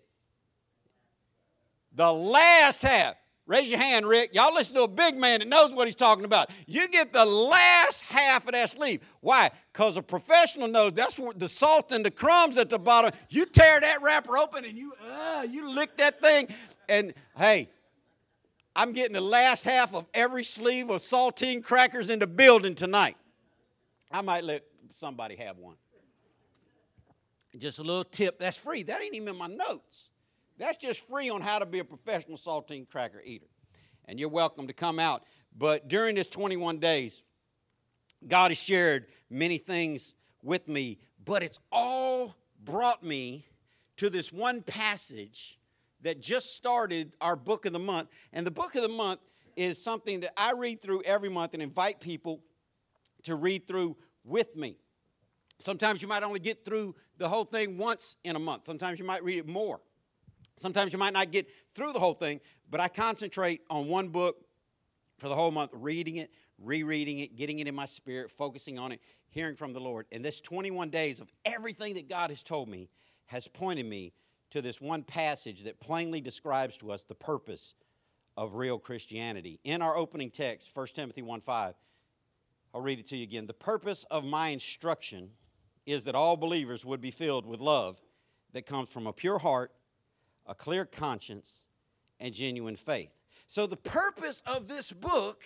The 1.94 2.12
last 2.12 2.82
half. 2.82 3.14
Raise 3.47 3.68
your 3.68 3.80
hand, 3.80 4.06
Rick. 4.06 4.32
Y'all 4.32 4.54
listen 4.54 4.76
to 4.76 4.82
a 4.82 4.88
big 4.88 5.16
man 5.16 5.40
that 5.40 5.49
knows 5.49 5.75
what 5.75 5.88
he's 5.88 5.97
talking 5.97 6.25
about. 6.25 6.50
You 6.68 6.87
get 6.87 7.12
the 7.12 7.25
last 7.25 8.02
half 8.02 8.47
of 8.47 8.52
that 8.52 8.70
sleeve. 8.70 9.00
Why? 9.23 9.50
Because 9.73 9.97
a 9.97 10.02
professional 10.02 10.68
knows 10.68 10.92
that's 10.92 11.18
what 11.18 11.37
the 11.37 11.49
salt 11.49 11.90
and 11.90 12.06
the 12.06 12.12
crumbs 12.12 12.56
at 12.59 12.70
the 12.70 12.78
bottom. 12.78 13.11
You 13.28 13.47
tear 13.47 13.80
that 13.80 14.02
wrapper 14.02 14.38
open 14.38 14.64
and 14.64 14.78
you, 14.78 14.92
uh, 15.04 15.44
you 15.50 15.68
lick 15.68 15.97
that 15.97 16.20
thing. 16.20 16.47
And 16.88 17.12
hey, 17.37 17.70
I'm 18.76 18.92
getting 18.92 19.14
the 19.14 19.20
last 19.20 19.64
half 19.64 19.97
of 19.97 20.06
every 20.14 20.44
sleeve 20.44 20.88
of 20.88 21.00
saltine 21.00 21.64
crackers 21.64 22.09
in 22.09 22.20
the 22.20 22.28
building 22.28 22.76
tonight. 22.76 23.16
I 24.12 24.20
might 24.20 24.44
let 24.44 24.62
somebody 24.97 25.35
have 25.37 25.59
one. 25.59 25.75
Just 27.59 27.80
a 27.80 27.82
little 27.82 28.04
tip. 28.04 28.38
That's 28.38 28.56
free. 28.56 28.85
That 28.85 29.02
ain't 29.02 29.16
even 29.16 29.30
in 29.30 29.37
my 29.37 29.49
notes. 29.49 30.10
That's 30.61 30.76
just 30.76 31.09
free 31.09 31.31
on 31.31 31.40
how 31.40 31.59
to 31.59 31.64
be 31.64 31.79
a 31.79 31.85
professional 31.85 32.37
saltine 32.37 32.87
cracker 32.87 33.23
eater. 33.25 33.47
And 34.05 34.21
you're 34.21 34.29
welcome 34.29 34.67
to 34.67 34.75
come 34.75 34.99
out. 34.99 35.25
But 35.57 35.88
during 35.88 36.17
this 36.17 36.26
21 36.26 36.79
days, 36.79 37.25
God 38.29 38.50
has 38.50 38.59
shared 38.59 39.07
many 39.31 39.57
things 39.57 40.14
with 40.43 40.69
me, 40.69 40.99
but 41.25 41.43
it's 41.43 41.59
all 41.73 42.37
brought 42.62 43.02
me 43.02 43.47
to 43.97 44.11
this 44.11 44.31
one 44.31 44.61
passage 44.61 45.59
that 46.02 46.21
just 46.21 46.55
started 46.55 47.17
our 47.23 47.37
book 47.37 47.64
of 47.64 47.73
the 47.73 47.79
month. 47.79 48.11
And 48.35 48.47
the 48.47 48.50
book 48.50 48.75
of 48.75 48.83
the 48.83 48.88
month 48.88 49.21
is 49.57 49.83
something 49.83 50.21
that 50.21 50.35
I 50.37 50.52
read 50.52 50.83
through 50.83 51.05
every 51.05 51.31
month 51.31 51.55
and 51.55 51.62
invite 51.62 52.00
people 52.00 52.43
to 53.23 53.35
read 53.35 53.67
through 53.67 53.97
with 54.25 54.55
me. 54.55 54.76
Sometimes 55.59 56.02
you 56.02 56.09
might 56.09 56.23
only 56.23 56.40
get 56.40 56.67
through 56.67 56.97
the 57.17 57.31
whole 57.31 57.47
thing 57.47 57.79
once 57.79 58.19
in 58.25 58.37
a 58.37 58.38
month. 58.38 58.67
Sometimes 58.67 58.99
you 58.99 59.07
might 59.07 59.25
read 59.25 59.38
it 59.38 59.49
more. 59.49 59.81
Sometimes 60.61 60.93
you 60.93 60.99
might 60.99 61.14
not 61.14 61.31
get 61.31 61.49
through 61.75 61.95
the 61.95 61.99
whole 61.99 62.14
thing, 62.14 62.40
but 62.71 62.81
I 62.81 62.88
concentrate 62.88 63.62
on 63.71 63.88
one 63.88 64.09
book 64.09 64.45
for 65.19 65.29
the 65.29 65.35
whole 65.35 65.50
month, 65.50 65.71
reading 65.73 66.17
it, 66.17 66.31
rereading 66.59 67.21
it, 67.21 67.35
getting 67.35 67.61
it 67.61 67.67
in 67.67 67.75
my 67.75 67.87
spirit, 67.87 68.31
focusing 68.31 68.79
on 68.79 68.93
it, 68.93 69.00
hearing 69.31 69.57
from 69.57 69.73
the 69.73 69.81
Lord. 69.81 70.07
And 70.12 70.23
this 70.23 70.40
21 70.40 70.90
days 70.90 71.19
of 71.19 71.31
everything 71.47 71.95
that 71.95 72.09
God 72.09 72.29
has 72.29 72.43
told 72.43 72.69
me 72.69 72.90
has 73.26 73.49
pointed 73.49 73.87
me 73.87 74.12
to 74.50 74.61
this 74.61 74.81
one 74.83 75.02
passage 75.02 75.64
that 75.64 75.81
plainly 75.81 76.21
describes 76.21 76.76
to 76.79 76.93
us 76.93 77.05
the 77.05 77.14
purpose 77.14 77.73
of 78.37 78.55
real 78.55 78.79
Christianity. 78.79 79.61
In 79.64 79.81
our 79.81 79.97
opening 79.97 80.31
text, 80.31 80.71
1 80.75 80.87
Timothy 80.88 81.23
1 81.23 81.40
5, 81.40 81.75
I'll 82.75 82.81
read 82.83 82.99
it 82.99 83.07
to 83.09 83.17
you 83.17 83.23
again. 83.23 83.47
The 83.47 83.55
purpose 83.55 84.05
of 84.11 84.25
my 84.25 84.49
instruction 84.49 85.31
is 85.87 86.05
that 86.05 86.14
all 86.14 86.37
believers 86.37 86.85
would 86.85 87.00
be 87.00 87.11
filled 87.11 87.47
with 87.47 87.61
love 87.61 88.00
that 88.52 88.67
comes 88.67 88.88
from 88.90 89.07
a 89.07 89.12
pure 89.12 89.38
heart, 89.38 89.73
a 90.50 90.54
clear 90.54 90.85
conscience, 90.85 91.62
and 92.19 92.35
genuine 92.35 92.76
faith. 92.76 93.11
So, 93.47 93.66
the 93.66 93.76
purpose 93.76 94.42
of 94.45 94.69
this 94.69 94.92
book 94.92 95.42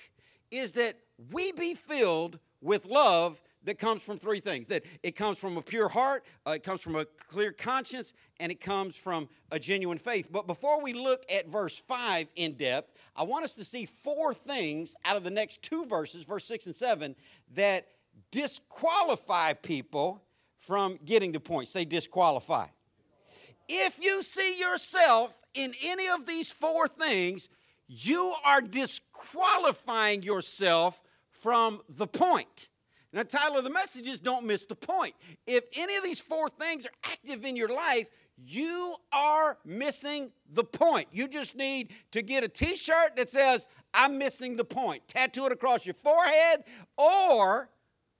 is 0.50 0.72
that 0.72 0.96
we 1.30 1.52
be 1.52 1.74
filled 1.74 2.38
with 2.60 2.86
love 2.86 3.40
that 3.64 3.78
comes 3.78 4.02
from 4.02 4.18
three 4.18 4.40
things 4.40 4.66
that 4.66 4.82
it 5.02 5.12
comes 5.12 5.38
from 5.38 5.56
a 5.56 5.62
pure 5.62 5.88
heart, 5.88 6.24
uh, 6.46 6.52
it 6.52 6.62
comes 6.62 6.80
from 6.80 6.96
a 6.96 7.04
clear 7.04 7.52
conscience, 7.52 8.12
and 8.40 8.50
it 8.50 8.60
comes 8.60 8.96
from 8.96 9.28
a 9.50 9.58
genuine 9.58 9.98
faith. 9.98 10.28
But 10.30 10.46
before 10.46 10.82
we 10.82 10.92
look 10.92 11.24
at 11.30 11.48
verse 11.48 11.78
5 11.78 12.28
in 12.36 12.54
depth, 12.54 12.92
I 13.14 13.22
want 13.22 13.44
us 13.44 13.54
to 13.54 13.64
see 13.64 13.86
four 13.86 14.34
things 14.34 14.96
out 15.04 15.16
of 15.16 15.24
the 15.24 15.30
next 15.30 15.62
two 15.62 15.86
verses, 15.86 16.24
verse 16.24 16.44
6 16.44 16.66
and 16.66 16.76
7, 16.76 17.14
that 17.54 17.86
disqualify 18.30 19.52
people 19.54 20.22
from 20.58 20.98
getting 21.04 21.32
the 21.32 21.40
point. 21.40 21.68
Say 21.68 21.84
disqualify. 21.84 22.66
If 23.68 24.02
you 24.02 24.22
see 24.22 24.58
yourself 24.58 25.38
in 25.54 25.74
any 25.82 26.08
of 26.08 26.26
these 26.26 26.52
four 26.52 26.88
things, 26.88 27.48
you 27.86 28.34
are 28.44 28.60
disqualifying 28.60 30.22
yourself 30.22 31.00
from 31.30 31.80
the 31.88 32.06
point. 32.06 32.68
Now, 33.12 33.22
of 33.54 33.62
the 33.62 33.70
message 33.70 34.08
is 34.08 34.18
Don't 34.18 34.44
Miss 34.44 34.64
the 34.64 34.74
Point. 34.74 35.14
If 35.46 35.64
any 35.76 35.94
of 35.94 36.02
these 36.02 36.20
four 36.20 36.48
things 36.48 36.84
are 36.84 36.92
active 37.04 37.44
in 37.44 37.54
your 37.54 37.68
life, 37.68 38.08
you 38.36 38.96
are 39.12 39.56
missing 39.64 40.32
the 40.52 40.64
point. 40.64 41.06
You 41.12 41.28
just 41.28 41.54
need 41.54 41.92
to 42.10 42.22
get 42.22 42.42
a 42.42 42.48
t 42.48 42.74
shirt 42.74 43.14
that 43.16 43.30
says, 43.30 43.68
I'm 43.92 44.18
missing 44.18 44.56
the 44.56 44.64
point. 44.64 45.06
Tattoo 45.06 45.46
it 45.46 45.52
across 45.52 45.86
your 45.86 45.94
forehead, 45.94 46.64
or 46.96 47.70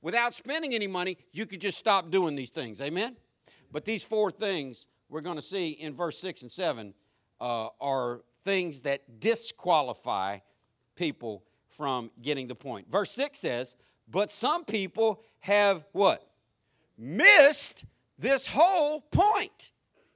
without 0.01 0.33
spending 0.33 0.75
any 0.75 0.87
money, 0.87 1.19
you 1.33 1.47
could 1.47 1.61
just 1.61 1.79
stop 1.79 2.13
doing 2.13 2.37
these 2.37 2.51
things. 2.51 2.81
Amen? 2.81 3.17
But 3.73 3.85
these 3.85 4.05
four 4.05 4.31
things 4.31 4.87
we're 5.15 5.21
going 5.21 5.37
to 5.37 5.43
see 5.43 5.71
in 5.71 5.95
verse 5.95 6.19
6 6.19 6.43
and 6.43 6.51
7 6.51 6.93
uh, 7.41 7.69
are 7.81 8.23
things 8.45 8.81
that 8.81 9.21
disqualify 9.21 10.39
people 10.97 11.45
from 11.69 12.11
getting 12.21 12.49
the 12.49 12.55
point. 12.57 12.91
Verse 12.91 13.13
6 13.13 13.39
says, 13.39 13.77
But 14.11 14.33
some 14.33 14.65
people 14.65 15.23
have 15.39 15.85
what? 15.93 16.29
Missed 16.99 17.85
this 18.19 18.49
whole 18.49 19.03
point. 19.03 19.71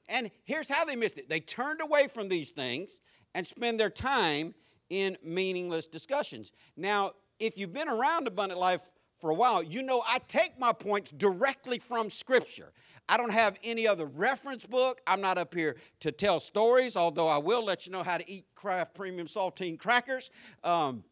And 0.09 0.33
here's 0.43 0.69
how 0.69 0.85
they 0.85 0.97
missed 0.97 1.17
it 1.17 1.28
they 1.28 1.38
turned 1.38 1.81
away 1.81 2.09
from 2.09 2.28
these 2.28 2.50
things 2.50 3.00
and 3.37 3.47
spend 3.47 3.78
their 3.78 3.90
time 3.90 4.52
in 4.90 5.17
meaningless 5.23 5.87
discussions. 5.87 6.50
Now, 6.76 7.12
if 7.38 7.57
you've 7.57 7.73
been 7.73 7.88
around 7.88 8.26
Abundant 8.26 8.59
Life 8.59 8.83
for 9.18 9.30
a 9.30 9.34
while, 9.34 9.62
you 9.62 9.82
know 9.82 10.02
I 10.06 10.18
take 10.28 10.58
my 10.58 10.72
points 10.72 11.10
directly 11.10 11.78
from 11.78 12.10
Scripture. 12.10 12.72
I 13.08 13.16
don't 13.16 13.32
have 13.32 13.58
any 13.64 13.88
other 13.88 14.06
reference 14.06 14.66
book. 14.66 15.00
I'm 15.06 15.20
not 15.20 15.38
up 15.38 15.54
here 15.54 15.76
to 16.00 16.12
tell 16.12 16.40
stories, 16.40 16.94
although 16.94 17.28
I 17.28 17.38
will 17.38 17.64
let 17.64 17.87
you 17.87 17.92
know 17.92 18.02
how 18.02 18.18
to 18.18 18.30
eat 18.30 18.44
Kraft 18.54 18.94
Premium 18.94 19.26
Saltine 19.26 19.78
crackers. 19.78 20.30
Um, 20.62 21.04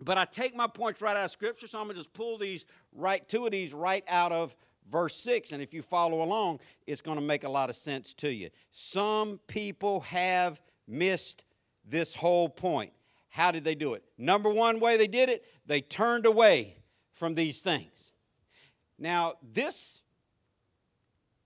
but 0.00 0.18
I 0.18 0.24
take 0.24 0.54
my 0.54 0.66
points 0.66 1.00
right 1.00 1.16
out 1.16 1.24
of 1.24 1.30
Scripture, 1.30 1.66
so 1.66 1.78
I'm 1.78 1.86
going 1.86 1.96
to 1.96 2.00
just 2.00 2.12
pull 2.12 2.38
these 2.38 2.66
right, 2.92 3.26
two 3.28 3.46
of 3.46 3.52
these 3.52 3.72
right 3.72 4.04
out 4.08 4.32
of 4.32 4.56
verse 4.90 5.16
6. 5.16 5.52
And 5.52 5.62
if 5.62 5.72
you 5.72 5.82
follow 5.82 6.22
along, 6.22 6.60
it's 6.86 7.00
going 7.00 7.18
to 7.18 7.24
make 7.24 7.44
a 7.44 7.48
lot 7.48 7.70
of 7.70 7.76
sense 7.76 8.14
to 8.14 8.32
you. 8.32 8.50
Some 8.70 9.40
people 9.46 10.00
have 10.00 10.60
missed 10.86 11.44
this 11.84 12.14
whole 12.14 12.48
point. 12.48 12.92
How 13.28 13.50
did 13.50 13.64
they 13.64 13.74
do 13.74 13.94
it? 13.94 14.02
Number 14.16 14.50
one 14.50 14.80
way 14.80 14.96
they 14.96 15.06
did 15.06 15.28
it, 15.28 15.44
they 15.66 15.80
turned 15.80 16.26
away 16.26 16.78
from 17.18 17.34
these 17.34 17.60
things. 17.60 18.12
Now, 18.98 19.34
this 19.52 20.00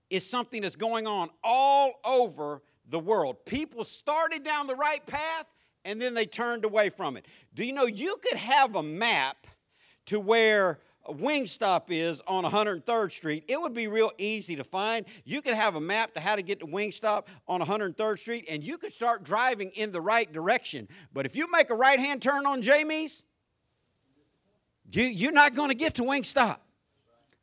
is 0.09 0.25
something 0.25 0.61
that's 0.61 0.75
going 0.75 1.07
on 1.07 1.29
all 1.43 1.93
over 2.05 2.61
the 2.87 2.99
world. 2.99 3.45
People 3.45 3.83
started 3.83 4.43
down 4.43 4.67
the 4.67 4.75
right 4.75 5.05
path 5.05 5.47
and 5.85 6.01
then 6.01 6.13
they 6.13 6.25
turned 6.25 6.65
away 6.65 6.89
from 6.89 7.17
it. 7.17 7.25
Do 7.53 7.65
you 7.65 7.73
know 7.73 7.85
you 7.85 8.17
could 8.21 8.37
have 8.37 8.75
a 8.75 8.83
map 8.83 9.47
to 10.05 10.19
where 10.19 10.79
Wingstop 11.09 11.85
is 11.89 12.21
on 12.27 12.45
103rd 12.45 13.11
Street, 13.11 13.43
it 13.47 13.59
would 13.59 13.73
be 13.73 13.87
real 13.87 14.11
easy 14.17 14.55
to 14.55 14.63
find. 14.63 15.05
You 15.25 15.41
could 15.41 15.53
have 15.53 15.75
a 15.75 15.81
map 15.81 16.13
to 16.13 16.21
how 16.21 16.35
to 16.35 16.41
get 16.41 16.59
to 16.61 16.65
Wingstop 16.65 17.27
on 17.47 17.61
103rd 17.61 18.19
Street, 18.19 18.45
and 18.49 18.63
you 18.63 18.77
could 18.77 18.93
start 18.93 19.23
driving 19.23 19.71
in 19.71 19.91
the 19.91 19.99
right 19.99 20.31
direction. 20.31 20.87
But 21.13 21.25
if 21.25 21.35
you 21.35 21.51
make 21.51 21.69
a 21.69 21.75
right 21.75 21.99
hand 21.99 22.21
turn 22.21 22.45
on 22.45 22.61
Jamie's, 22.61 23.23
you, 24.95 25.03
you're 25.05 25.31
not 25.31 25.55
going 25.55 25.69
to 25.69 25.75
get 25.75 25.95
to 25.95 26.03
Wingstop. 26.03 26.57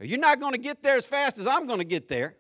You're 0.01 0.19
not 0.19 0.41
going 0.41 0.53
to 0.53 0.59
get 0.59 0.83
there 0.83 0.97
as 0.97 1.07
fast 1.07 1.39
as 1.39 1.47
I'm 1.47 1.67
going 1.67 1.79
to 1.79 1.85
get 1.85 2.09
there. 2.09 2.37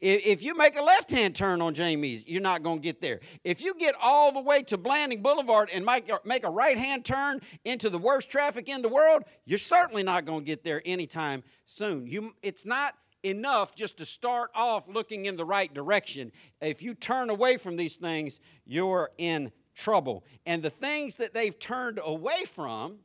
If 0.00 0.42
you 0.42 0.56
make 0.56 0.78
a 0.78 0.82
left 0.82 1.10
hand 1.10 1.34
turn 1.34 1.60
on 1.60 1.74
Jamie's, 1.74 2.26
you're 2.26 2.40
not 2.40 2.62
going 2.62 2.78
to 2.78 2.82
get 2.82 3.02
there. 3.02 3.20
If 3.44 3.62
you 3.62 3.74
get 3.74 3.94
all 4.00 4.32
the 4.32 4.40
way 4.40 4.62
to 4.62 4.78
Blanding 4.78 5.20
Boulevard 5.20 5.68
and 5.74 5.84
make, 5.84 6.10
make 6.24 6.46
a 6.46 6.50
right 6.50 6.78
hand 6.78 7.04
turn 7.04 7.40
into 7.64 7.90
the 7.90 7.98
worst 7.98 8.30
traffic 8.30 8.68
in 8.68 8.80
the 8.80 8.88
world, 8.88 9.24
you're 9.44 9.58
certainly 9.58 10.02
not 10.02 10.24
going 10.24 10.40
to 10.40 10.46
get 10.46 10.64
there 10.64 10.80
anytime 10.86 11.42
soon. 11.66 12.06
You, 12.06 12.34
it's 12.42 12.64
not 12.64 12.94
enough 13.22 13.74
just 13.74 13.98
to 13.98 14.06
start 14.06 14.50
off 14.54 14.88
looking 14.88 15.26
in 15.26 15.36
the 15.36 15.44
right 15.44 15.72
direction. 15.72 16.32
If 16.62 16.80
you 16.80 16.94
turn 16.94 17.28
away 17.28 17.58
from 17.58 17.76
these 17.76 17.96
things, 17.96 18.40
you're 18.64 19.10
in 19.18 19.52
trouble. 19.74 20.24
And 20.46 20.62
the 20.62 20.70
things 20.70 21.16
that 21.16 21.34
they've 21.34 21.58
turned 21.58 22.00
away 22.02 22.44
from 22.46 23.00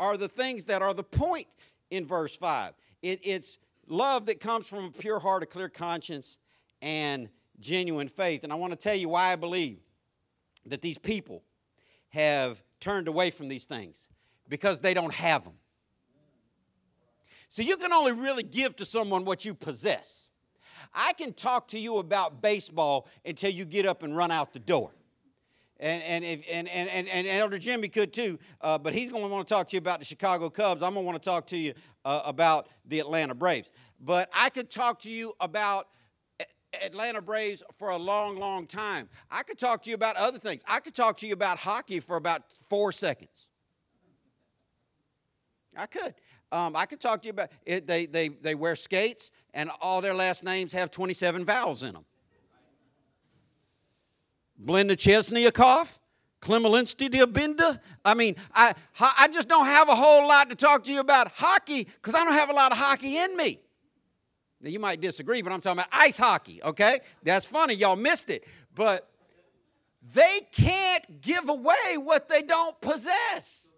are 0.00 0.16
the 0.16 0.28
things 0.28 0.64
that 0.64 0.82
are 0.82 0.94
the 0.94 1.02
point 1.02 1.46
in 1.90 2.06
verse 2.06 2.36
5. 2.36 2.74
It, 3.02 3.20
it's 3.22 3.58
love 3.86 4.26
that 4.26 4.40
comes 4.40 4.66
from 4.66 4.86
a 4.86 4.90
pure 4.90 5.18
heart, 5.18 5.42
a 5.42 5.46
clear 5.46 5.68
conscience, 5.68 6.38
and 6.82 7.28
genuine 7.60 8.08
faith. 8.08 8.44
And 8.44 8.52
I 8.52 8.56
want 8.56 8.72
to 8.72 8.78
tell 8.78 8.94
you 8.94 9.08
why 9.10 9.32
I 9.32 9.36
believe 9.36 9.80
that 10.66 10.82
these 10.82 10.98
people 10.98 11.42
have 12.10 12.62
turned 12.80 13.08
away 13.08 13.30
from 13.30 13.48
these 13.48 13.64
things 13.64 14.08
because 14.48 14.80
they 14.80 14.94
don't 14.94 15.12
have 15.14 15.44
them. 15.44 15.54
So 17.48 17.62
you 17.62 17.76
can 17.76 17.92
only 17.92 18.12
really 18.12 18.42
give 18.42 18.76
to 18.76 18.84
someone 18.84 19.24
what 19.24 19.44
you 19.44 19.54
possess. 19.54 20.28
I 20.94 21.12
can 21.14 21.32
talk 21.32 21.68
to 21.68 21.78
you 21.78 21.98
about 21.98 22.42
baseball 22.42 23.08
until 23.24 23.50
you 23.50 23.64
get 23.64 23.86
up 23.86 24.02
and 24.02 24.16
run 24.16 24.30
out 24.30 24.52
the 24.52 24.58
door. 24.58 24.90
And, 25.80 26.02
and, 26.02 26.24
if, 26.24 26.42
and, 26.50 26.68
and, 26.68 26.88
and, 26.88 27.08
and 27.08 27.26
Elder 27.26 27.58
Jimmy 27.58 27.88
could 27.88 28.12
too, 28.12 28.38
uh, 28.60 28.78
but 28.78 28.94
he's 28.94 29.10
going 29.10 29.22
to 29.22 29.28
want 29.28 29.46
to 29.46 29.54
talk 29.54 29.68
to 29.68 29.76
you 29.76 29.78
about 29.78 30.00
the 30.00 30.04
Chicago 30.04 30.50
Cubs. 30.50 30.82
I'm 30.82 30.94
going 30.94 31.04
to 31.04 31.06
want 31.06 31.22
to 31.22 31.28
talk 31.28 31.46
to 31.48 31.56
you 31.56 31.74
uh, 32.04 32.22
about 32.24 32.68
the 32.84 32.98
Atlanta 32.98 33.34
Braves. 33.34 33.70
But 34.00 34.28
I 34.34 34.50
could 34.50 34.70
talk 34.70 35.00
to 35.00 35.10
you 35.10 35.34
about 35.40 35.88
Atlanta 36.82 37.22
Braves 37.22 37.62
for 37.78 37.90
a 37.90 37.96
long, 37.96 38.38
long 38.38 38.66
time. 38.66 39.08
I 39.30 39.42
could 39.42 39.58
talk 39.58 39.82
to 39.84 39.90
you 39.90 39.94
about 39.94 40.16
other 40.16 40.38
things. 40.38 40.62
I 40.66 40.80
could 40.80 40.94
talk 40.94 41.16
to 41.18 41.26
you 41.26 41.32
about 41.32 41.58
hockey 41.58 42.00
for 42.00 42.16
about 42.16 42.42
four 42.68 42.92
seconds. 42.92 43.48
I 45.76 45.86
could. 45.86 46.14
Um, 46.50 46.74
I 46.74 46.86
could 46.86 47.00
talk 47.00 47.22
to 47.22 47.26
you 47.26 47.30
about 47.30 47.50
it. 47.64 47.86
They, 47.86 48.06
they, 48.06 48.28
they 48.28 48.54
wear 48.54 48.74
skates, 48.74 49.30
and 49.54 49.70
all 49.80 50.00
their 50.00 50.14
last 50.14 50.44
names 50.44 50.72
have 50.72 50.90
27 50.90 51.44
vowels 51.44 51.82
in 51.82 51.92
them. 51.92 52.04
Blenda 54.62 54.92
Chesniakoff, 54.92 55.98
Klemalinsky 56.40 57.08
Diabinda. 57.08 57.80
I 58.04 58.14
mean, 58.14 58.36
I, 58.54 58.74
I 59.00 59.28
just 59.28 59.48
don't 59.48 59.66
have 59.66 59.88
a 59.88 59.94
whole 59.94 60.26
lot 60.26 60.50
to 60.50 60.56
talk 60.56 60.84
to 60.84 60.92
you 60.92 61.00
about 61.00 61.28
hockey 61.32 61.84
because 61.84 62.14
I 62.14 62.24
don't 62.24 62.34
have 62.34 62.50
a 62.50 62.54
lot 62.54 62.72
of 62.72 62.78
hockey 62.78 63.18
in 63.18 63.36
me. 63.36 63.60
Now, 64.60 64.70
you 64.70 64.80
might 64.80 65.00
disagree, 65.00 65.40
but 65.42 65.52
I'm 65.52 65.60
talking 65.60 65.78
about 65.78 65.90
ice 65.92 66.16
hockey, 66.16 66.60
okay? 66.62 67.00
That's 67.22 67.44
funny. 67.44 67.74
Y'all 67.74 67.96
missed 67.96 68.28
it. 68.28 68.44
But 68.74 69.08
they 70.14 70.40
can't 70.52 71.20
give 71.20 71.48
away 71.48 71.96
what 71.96 72.28
they 72.28 72.42
don't 72.42 72.80
possess. 72.80 73.68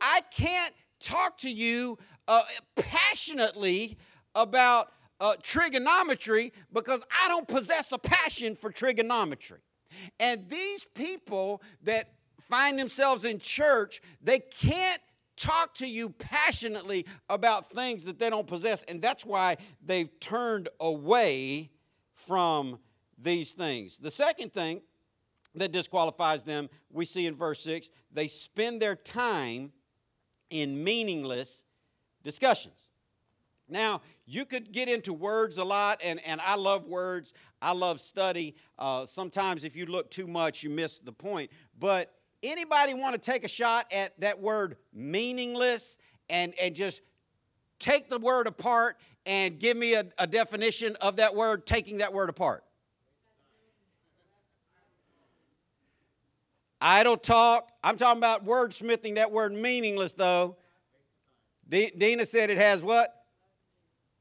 I 0.00 0.20
can't 0.30 0.74
talk 1.00 1.38
to 1.38 1.50
you 1.50 1.98
uh, 2.28 2.42
passionately 2.76 3.96
about 4.34 4.90
uh, 5.20 5.36
trigonometry 5.42 6.52
because 6.72 7.02
I 7.22 7.28
don't 7.28 7.48
possess 7.48 7.92
a 7.92 7.98
passion 7.98 8.56
for 8.56 8.70
trigonometry. 8.70 9.60
And 10.18 10.48
these 10.48 10.86
people 10.94 11.62
that 11.82 12.10
find 12.40 12.78
themselves 12.78 13.24
in 13.24 13.38
church, 13.38 14.00
they 14.22 14.40
can't 14.40 15.00
talk 15.36 15.74
to 15.74 15.86
you 15.86 16.10
passionately 16.10 17.06
about 17.28 17.70
things 17.70 18.04
that 18.04 18.18
they 18.18 18.30
don't 18.30 18.46
possess. 18.46 18.82
And 18.84 19.02
that's 19.02 19.24
why 19.24 19.56
they've 19.84 20.10
turned 20.20 20.68
away 20.80 21.70
from 22.12 22.78
these 23.18 23.52
things. 23.52 23.98
The 23.98 24.10
second 24.10 24.52
thing 24.52 24.82
that 25.54 25.72
disqualifies 25.72 26.42
them, 26.42 26.68
we 26.90 27.04
see 27.04 27.26
in 27.26 27.34
verse 27.34 27.60
6, 27.62 27.88
they 28.12 28.28
spend 28.28 28.80
their 28.80 28.96
time 28.96 29.72
in 30.50 30.82
meaningless 30.82 31.64
discussions. 32.22 32.83
Now, 33.68 34.02
you 34.26 34.44
could 34.44 34.72
get 34.72 34.88
into 34.88 35.12
words 35.12 35.58
a 35.58 35.64
lot, 35.64 36.00
and, 36.04 36.20
and 36.26 36.40
I 36.40 36.56
love 36.56 36.86
words. 36.86 37.32
I 37.62 37.72
love 37.72 38.00
study. 38.00 38.56
Uh, 38.78 39.06
sometimes, 39.06 39.64
if 39.64 39.74
you 39.74 39.86
look 39.86 40.10
too 40.10 40.26
much, 40.26 40.62
you 40.62 40.70
miss 40.70 40.98
the 40.98 41.12
point. 41.12 41.50
But 41.78 42.14
anybody 42.42 42.94
want 42.94 43.14
to 43.14 43.20
take 43.20 43.44
a 43.44 43.48
shot 43.48 43.86
at 43.92 44.18
that 44.20 44.40
word 44.40 44.76
meaningless 44.92 45.96
and, 46.28 46.52
and 46.60 46.74
just 46.74 47.00
take 47.78 48.10
the 48.10 48.18
word 48.18 48.46
apart 48.46 48.98
and 49.24 49.58
give 49.58 49.76
me 49.76 49.94
a, 49.94 50.04
a 50.18 50.26
definition 50.26 50.96
of 51.00 51.16
that 51.16 51.34
word, 51.34 51.66
taking 51.66 51.98
that 51.98 52.12
word 52.12 52.28
apart? 52.28 52.64
Idle 56.82 57.16
talk. 57.16 57.70
I'm 57.82 57.96
talking 57.96 58.18
about 58.18 58.44
wordsmithing 58.44 59.14
that 59.14 59.32
word 59.32 59.54
meaningless, 59.54 60.12
though. 60.12 60.56
D- 61.66 61.92
Dina 61.96 62.26
said 62.26 62.50
it 62.50 62.58
has 62.58 62.82
what? 62.82 63.23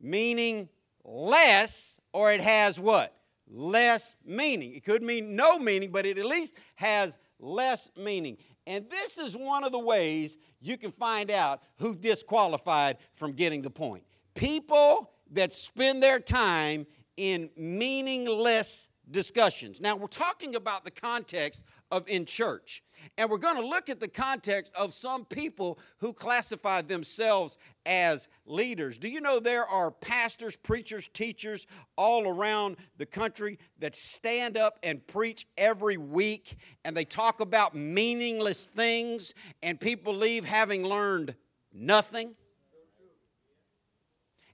Meaning 0.03 0.69
less, 1.03 2.00
or 2.12 2.31
it 2.31 2.41
has 2.41 2.79
what? 2.79 3.15
Less 3.50 4.17
meaning. 4.25 4.75
It 4.75 4.83
could 4.83 5.01
mean 5.01 5.36
no 5.36 5.57
meaning, 5.57 5.91
but 5.91 6.05
it 6.05 6.19
at 6.19 6.25
least 6.25 6.55
has 6.75 7.17
less 7.39 7.89
meaning. 7.98 8.38
And 8.67 8.89
this 8.89 9.17
is 9.17 9.36
one 9.36 9.63
of 9.63 9.72
the 9.72 9.79
ways 9.79 10.38
you 10.62 10.77
can 10.77 10.91
find 10.91 11.31
out 11.31 11.62
who 11.77 11.95
disqualified 11.95 12.98
from 13.13 13.31
getting 13.31 13.62
the 13.62 13.69
point. 13.69 14.03
People 14.36 15.12
that 15.31 15.51
spend 15.51 16.03
their 16.03 16.19
time 16.19 16.86
in 17.17 17.50
meaningless 17.57 18.88
discussions. 19.10 19.81
Now, 19.81 19.95
we're 19.95 20.07
talking 20.07 20.55
about 20.55 20.83
the 20.86 20.91
context 20.91 21.62
of 21.93 22.09
in 22.09 22.25
church. 22.25 22.83
And 23.17 23.29
we're 23.29 23.38
going 23.38 23.57
to 23.57 23.65
look 23.65 23.88
at 23.88 24.00
the 24.00 24.07
context 24.07 24.73
of 24.75 24.93
some 24.93 25.25
people 25.25 25.77
who 26.00 26.12
classify 26.12 26.81
themselves 26.81 27.57
as 27.85 28.27
leaders. 28.45 28.97
Do 28.97 29.09
you 29.09 29.21
know 29.21 29.39
there 29.39 29.65
are 29.65 29.91
pastors, 29.91 30.55
preachers, 30.55 31.07
teachers 31.13 31.67
all 31.95 32.27
around 32.27 32.77
the 32.97 33.05
country 33.05 33.59
that 33.79 33.95
stand 33.95 34.57
up 34.57 34.79
and 34.81 35.05
preach 35.05 35.45
every 35.57 35.97
week 35.97 36.55
and 36.83 36.97
they 36.97 37.05
talk 37.05 37.39
about 37.39 37.75
meaningless 37.75 38.65
things 38.65 39.33
and 39.62 39.79
people 39.79 40.15
leave 40.15 40.45
having 40.45 40.83
learned 40.83 41.35
nothing? 41.71 42.33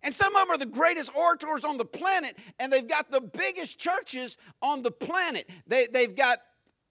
And 0.01 0.13
some 0.13 0.33
of 0.35 0.47
them 0.47 0.51
are 0.51 0.57
the 0.57 0.65
greatest 0.65 1.13
orators 1.13 1.65
on 1.65 1.77
the 1.77 1.85
planet, 1.85 2.37
and 2.57 2.71
they've 2.71 2.87
got 2.87 3.11
the 3.11 3.19
biggest 3.19 3.77
churches 3.77 4.37
on 4.61 4.81
the 4.81 4.91
planet. 4.91 5.49
They, 5.67 5.87
they've 5.91 6.15
got 6.15 6.39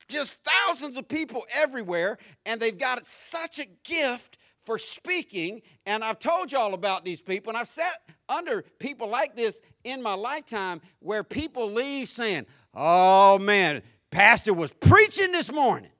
just 0.08 0.38
thousands 0.42 0.96
of 0.96 1.08
people 1.08 1.44
everywhere, 1.54 2.18
and 2.46 2.60
they've 2.60 2.78
got 2.78 3.04
such 3.06 3.58
a 3.58 3.66
gift 3.84 4.38
for 4.64 4.78
speaking. 4.78 5.62
And 5.86 6.02
I've 6.02 6.18
told 6.18 6.52
y'all 6.52 6.74
about 6.74 7.04
these 7.04 7.20
people, 7.20 7.50
and 7.50 7.58
I've 7.58 7.68
sat 7.68 8.02
under 8.28 8.62
people 8.78 9.08
like 9.08 9.34
this 9.36 9.60
in 9.84 10.02
my 10.02 10.14
lifetime 10.14 10.80
where 11.00 11.24
people 11.24 11.70
leave 11.70 12.08
saying, 12.08 12.46
Oh 12.74 13.38
man, 13.38 13.82
Pastor 14.10 14.52
was 14.52 14.72
preaching 14.72 15.32
this 15.32 15.52
morning. 15.52 15.90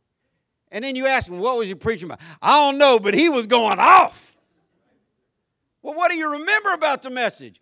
And 0.71 0.85
then 0.85 0.97
you 0.97 1.07
ask 1.07 1.31
him, 1.31 1.38
What 1.38 1.57
was 1.57 1.69
he 1.69 1.75
preaching 1.75 2.07
about? 2.07 2.21
I 2.43 2.53
don't 2.67 2.79
know, 2.79 2.99
but 2.99 3.15
he 3.15 3.29
was 3.29 3.47
going 3.47 3.79
off. 3.79 4.37
Well, 5.83 5.95
what 5.95 6.11
do 6.11 6.17
you 6.17 6.31
remember 6.33 6.73
about 6.73 7.03
the 7.03 7.11
message? 7.11 7.61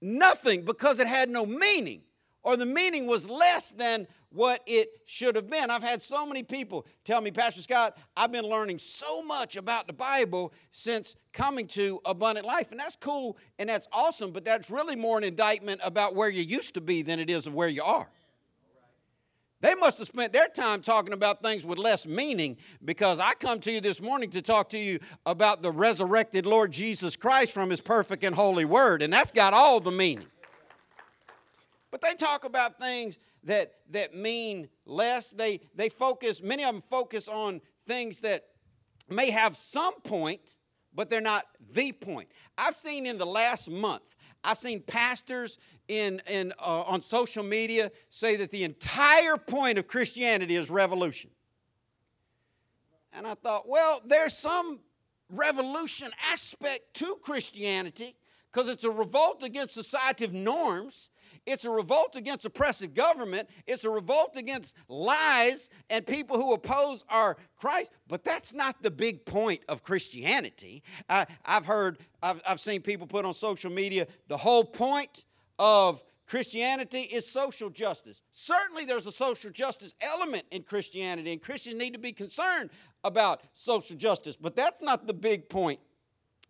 Nothing 0.00 0.64
because 0.64 0.98
it 0.98 1.06
had 1.06 1.30
no 1.30 1.46
meaning, 1.46 2.02
or 2.42 2.56
the 2.56 2.66
meaning 2.66 3.06
was 3.06 3.30
less 3.30 3.70
than 3.70 4.08
what 4.32 4.62
it 4.66 4.88
should 5.04 5.36
have 5.36 5.48
been. 5.48 5.70
I've 5.70 5.82
had 5.82 6.02
so 6.02 6.26
many 6.26 6.42
people 6.42 6.86
tell 7.04 7.20
me, 7.20 7.30
Pastor 7.30 7.62
Scott, 7.62 7.96
I've 8.16 8.32
been 8.32 8.44
learning 8.44 8.78
so 8.78 9.22
much 9.22 9.56
about 9.56 9.86
the 9.86 9.92
Bible 9.92 10.52
since 10.70 11.16
coming 11.32 11.66
to 11.68 12.00
Abundant 12.04 12.46
Life. 12.46 12.70
And 12.70 12.80
that's 12.80 12.96
cool 12.96 13.36
and 13.58 13.68
that's 13.68 13.88
awesome, 13.92 14.32
but 14.32 14.44
that's 14.44 14.70
really 14.70 14.96
more 14.96 15.18
an 15.18 15.24
indictment 15.24 15.80
about 15.84 16.14
where 16.14 16.28
you 16.28 16.42
used 16.42 16.74
to 16.74 16.80
be 16.80 17.02
than 17.02 17.18
it 17.18 17.30
is 17.30 17.46
of 17.46 17.54
where 17.54 17.68
you 17.68 17.82
are. 17.82 18.08
They 19.62 19.76
must 19.76 19.98
have 19.98 20.08
spent 20.08 20.32
their 20.32 20.48
time 20.48 20.82
talking 20.82 21.12
about 21.12 21.40
things 21.40 21.64
with 21.64 21.78
less 21.78 22.04
meaning 22.04 22.56
because 22.84 23.20
I 23.20 23.34
come 23.34 23.60
to 23.60 23.70
you 23.70 23.80
this 23.80 24.02
morning 24.02 24.28
to 24.30 24.42
talk 24.42 24.70
to 24.70 24.78
you 24.78 24.98
about 25.24 25.62
the 25.62 25.70
resurrected 25.70 26.46
Lord 26.46 26.72
Jesus 26.72 27.14
Christ 27.14 27.52
from 27.52 27.70
his 27.70 27.80
perfect 27.80 28.24
and 28.24 28.34
holy 28.34 28.64
word, 28.64 29.02
and 29.02 29.12
that's 29.12 29.30
got 29.30 29.54
all 29.54 29.78
the 29.78 29.92
meaning. 29.92 30.26
But 31.92 32.00
they 32.00 32.14
talk 32.14 32.44
about 32.44 32.80
things 32.80 33.20
that, 33.44 33.72
that 33.90 34.14
mean 34.14 34.68
less. 34.86 35.30
They, 35.30 35.60
they 35.74 35.88
focus, 35.88 36.42
many 36.42 36.64
of 36.64 36.74
them 36.74 36.82
focus 36.88 37.28
on 37.28 37.60
things 37.86 38.20
that 38.20 38.44
may 39.08 39.30
have 39.30 39.56
some 39.56 40.00
point, 40.02 40.56
but 40.94 41.10
they're 41.10 41.20
not 41.20 41.44
the 41.72 41.92
point. 41.92 42.28
I've 42.56 42.74
seen 42.74 43.06
in 43.06 43.18
the 43.18 43.26
last 43.26 43.70
month, 43.70 44.16
I've 44.44 44.58
seen 44.58 44.80
pastors 44.80 45.58
in, 45.88 46.20
in, 46.28 46.52
uh, 46.58 46.82
on 46.82 47.00
social 47.00 47.42
media 47.42 47.90
say 48.10 48.36
that 48.36 48.50
the 48.50 48.64
entire 48.64 49.36
point 49.36 49.78
of 49.78 49.86
Christianity 49.86 50.56
is 50.56 50.70
revolution. 50.70 51.30
And 53.12 53.26
I 53.26 53.34
thought, 53.34 53.68
well, 53.68 54.00
there's 54.04 54.36
some 54.36 54.80
revolution 55.28 56.10
aspect 56.30 56.94
to 56.94 57.18
Christianity 57.22 58.16
because 58.50 58.68
it's 58.68 58.84
a 58.84 58.90
revolt 58.90 59.42
against 59.42 59.74
societal 59.74 60.30
norms 60.30 61.10
it's 61.46 61.64
a 61.64 61.70
revolt 61.70 62.14
against 62.14 62.44
oppressive 62.44 62.94
government. 62.94 63.48
It's 63.66 63.84
a 63.84 63.90
revolt 63.90 64.36
against 64.36 64.76
lies 64.88 65.70
and 65.90 66.06
people 66.06 66.40
who 66.40 66.52
oppose 66.52 67.04
our 67.08 67.36
Christ. 67.56 67.92
But 68.06 68.22
that's 68.22 68.52
not 68.52 68.82
the 68.82 68.90
big 68.90 69.24
point 69.24 69.62
of 69.68 69.82
Christianity. 69.82 70.82
I, 71.08 71.26
have 71.44 71.66
heard, 71.66 71.98
I've, 72.22 72.40
I've 72.48 72.60
seen 72.60 72.80
people 72.80 73.06
put 73.06 73.24
on 73.24 73.34
social 73.34 73.70
media 73.70 74.06
the 74.28 74.36
whole 74.36 74.64
point 74.64 75.24
of 75.58 76.02
Christianity 76.26 77.00
is 77.00 77.28
social 77.28 77.68
justice. 77.68 78.22
Certainly, 78.32 78.86
there's 78.86 79.06
a 79.06 79.12
social 79.12 79.50
justice 79.50 79.94
element 80.00 80.44
in 80.50 80.62
Christianity, 80.62 81.32
and 81.32 81.42
Christians 81.42 81.76
need 81.76 81.92
to 81.92 81.98
be 81.98 82.12
concerned 82.12 82.70
about 83.04 83.42
social 83.52 83.96
justice, 83.96 84.36
but 84.36 84.56
that's 84.56 84.80
not 84.80 85.06
the 85.06 85.12
big 85.12 85.50
point 85.50 85.78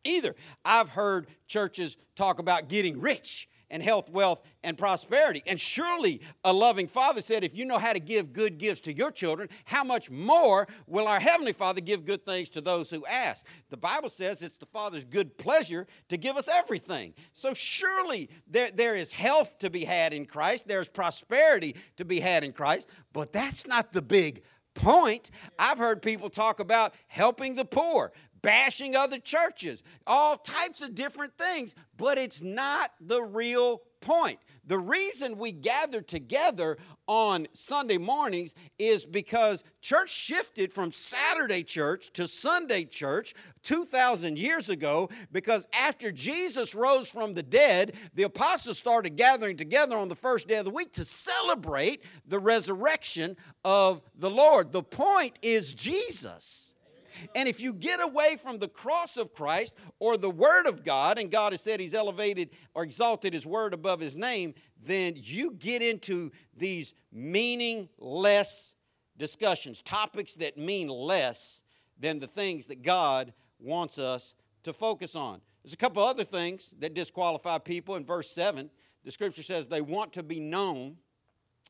either. 0.04 0.36
I've 0.64 0.90
heard 0.90 1.26
churches 1.48 1.96
talk 2.14 2.38
about 2.38 2.68
getting 2.68 3.00
rich 3.00 3.48
and 3.72 3.82
health, 3.82 4.08
wealth, 4.10 4.42
and 4.62 4.78
prosperity. 4.78 5.42
And 5.46 5.60
surely 5.60 6.20
a 6.44 6.52
loving 6.52 6.86
father 6.86 7.20
said, 7.20 7.42
If 7.42 7.56
you 7.56 7.64
know 7.64 7.78
how 7.78 7.92
to 7.92 7.98
give 7.98 8.32
good 8.32 8.58
gifts 8.58 8.82
to 8.82 8.92
your 8.92 9.10
children, 9.10 9.48
how 9.64 9.82
much 9.82 10.10
more 10.10 10.68
will 10.86 11.08
our 11.08 11.18
Heavenly 11.18 11.54
Father 11.54 11.80
give 11.80 12.04
good 12.04 12.24
things 12.24 12.50
to 12.50 12.60
those 12.60 12.90
who 12.90 13.04
ask? 13.06 13.44
The 13.70 13.76
Bible 13.76 14.10
says 14.10 14.42
it's 14.42 14.58
the 14.58 14.66
Father's 14.66 15.04
good 15.04 15.36
pleasure 15.38 15.88
to 16.10 16.16
give 16.16 16.36
us 16.36 16.48
everything. 16.48 17.14
So 17.32 17.54
surely 17.54 18.30
there, 18.46 18.70
there 18.70 18.94
is 18.94 19.10
health 19.10 19.58
to 19.58 19.70
be 19.70 19.84
had 19.84 20.12
in 20.12 20.26
Christ, 20.26 20.68
there's 20.68 20.88
prosperity 20.88 21.74
to 21.96 22.04
be 22.04 22.20
had 22.20 22.44
in 22.44 22.52
Christ, 22.52 22.88
but 23.12 23.32
that's 23.32 23.66
not 23.66 23.92
the 23.92 24.02
big 24.02 24.42
point. 24.74 25.30
I've 25.58 25.78
heard 25.78 26.02
people 26.02 26.30
talk 26.30 26.60
about 26.60 26.94
helping 27.06 27.54
the 27.54 27.64
poor, 27.64 28.12
bashing 28.42 28.94
other 28.96 29.18
churches, 29.18 29.82
all 30.06 30.36
types 30.36 30.82
of 30.82 30.94
different 30.94 31.36
things, 31.38 31.74
but 31.96 32.18
it's 32.18 32.42
not 32.42 32.92
the 33.00 33.22
real 33.22 33.82
point. 34.00 34.38
The 34.64 34.78
reason 34.78 35.38
we 35.38 35.50
gather 35.50 36.00
together 36.00 36.78
on 37.08 37.48
Sunday 37.52 37.98
mornings 37.98 38.54
is 38.78 39.04
because 39.04 39.64
church 39.80 40.10
shifted 40.10 40.72
from 40.72 40.92
Saturday 40.92 41.64
church 41.64 42.12
to 42.12 42.28
Sunday 42.28 42.84
church 42.84 43.34
2,000 43.64 44.38
years 44.38 44.68
ago 44.68 45.08
because 45.32 45.66
after 45.74 46.12
Jesus 46.12 46.76
rose 46.76 47.08
from 47.08 47.34
the 47.34 47.42
dead, 47.42 47.94
the 48.14 48.22
apostles 48.22 48.78
started 48.78 49.16
gathering 49.16 49.56
together 49.56 49.96
on 49.96 50.08
the 50.08 50.14
first 50.14 50.46
day 50.46 50.56
of 50.56 50.64
the 50.64 50.70
week 50.70 50.92
to 50.92 51.04
celebrate 51.04 52.04
the 52.26 52.38
resurrection 52.38 53.36
of 53.64 54.00
the 54.16 54.30
Lord. 54.30 54.70
The 54.70 54.82
point 54.82 55.38
is 55.42 55.74
Jesus. 55.74 56.71
And 57.34 57.48
if 57.48 57.60
you 57.60 57.72
get 57.72 58.00
away 58.02 58.36
from 58.36 58.58
the 58.58 58.68
cross 58.68 59.16
of 59.16 59.32
Christ 59.32 59.74
or 59.98 60.16
the 60.16 60.30
Word 60.30 60.66
of 60.66 60.84
God, 60.84 61.18
and 61.18 61.30
God 61.30 61.52
has 61.52 61.60
said 61.60 61.80
He's 61.80 61.94
elevated 61.94 62.50
or 62.74 62.82
exalted 62.82 63.32
His 63.34 63.46
Word 63.46 63.74
above 63.74 64.00
His 64.00 64.16
name, 64.16 64.54
then 64.84 65.14
you 65.16 65.52
get 65.52 65.82
into 65.82 66.30
these 66.56 66.94
meaningless 67.12 68.72
discussions, 69.16 69.82
topics 69.82 70.34
that 70.34 70.58
mean 70.58 70.88
less 70.88 71.62
than 71.98 72.18
the 72.18 72.26
things 72.26 72.66
that 72.66 72.82
God 72.82 73.32
wants 73.58 73.98
us 73.98 74.34
to 74.64 74.72
focus 74.72 75.14
on. 75.14 75.40
There's 75.62 75.74
a 75.74 75.76
couple 75.76 76.02
other 76.02 76.24
things 76.24 76.74
that 76.80 76.94
disqualify 76.94 77.58
people. 77.58 77.94
In 77.96 78.04
verse 78.04 78.30
7, 78.30 78.70
the 79.04 79.10
scripture 79.10 79.42
says 79.42 79.68
they 79.68 79.80
want 79.80 80.12
to 80.14 80.22
be 80.22 80.40
known 80.40 80.96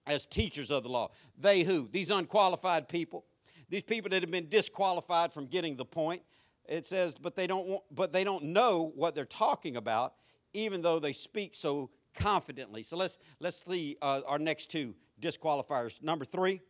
as 0.07 0.27
teachers 0.27 0.71
of 0.71 0.83
the 0.83 0.89
law. 0.89 1.11
They 1.39 1.63
who? 1.63 1.89
These 1.91 2.11
unqualified 2.11 2.89
people 2.89 3.25
these 3.73 3.83
people 3.83 4.11
that 4.11 4.21
have 4.21 4.31
been 4.31 4.51
disqualified 4.51 5.33
from 5.33 5.47
getting 5.47 5.77
the 5.77 5.85
point. 5.87 6.21
It 6.69 6.85
says, 6.85 7.17
but 7.19 7.37
they 7.37 7.47
don't 7.47 7.67
want, 7.67 7.85
but 7.91 8.13
they 8.13 8.23
don't 8.23 8.45
know 8.45 8.93
what 8.95 9.15
they're 9.15 9.25
talking 9.25 9.77
about, 9.77 10.13
even 10.53 10.83
though 10.83 10.99
they 10.99 11.15
speak 11.15 11.55
so 11.55 11.89
confidently. 12.15 12.83
So 12.83 12.99
let's 12.99 13.17
let's 13.41 13.65
see 13.65 13.97
uh, 14.03 14.21
our 14.27 14.39
next 14.39 14.71
two 14.71 14.95
disqualifiers. 15.23 16.03
Number 16.03 16.27
three, 16.27 16.61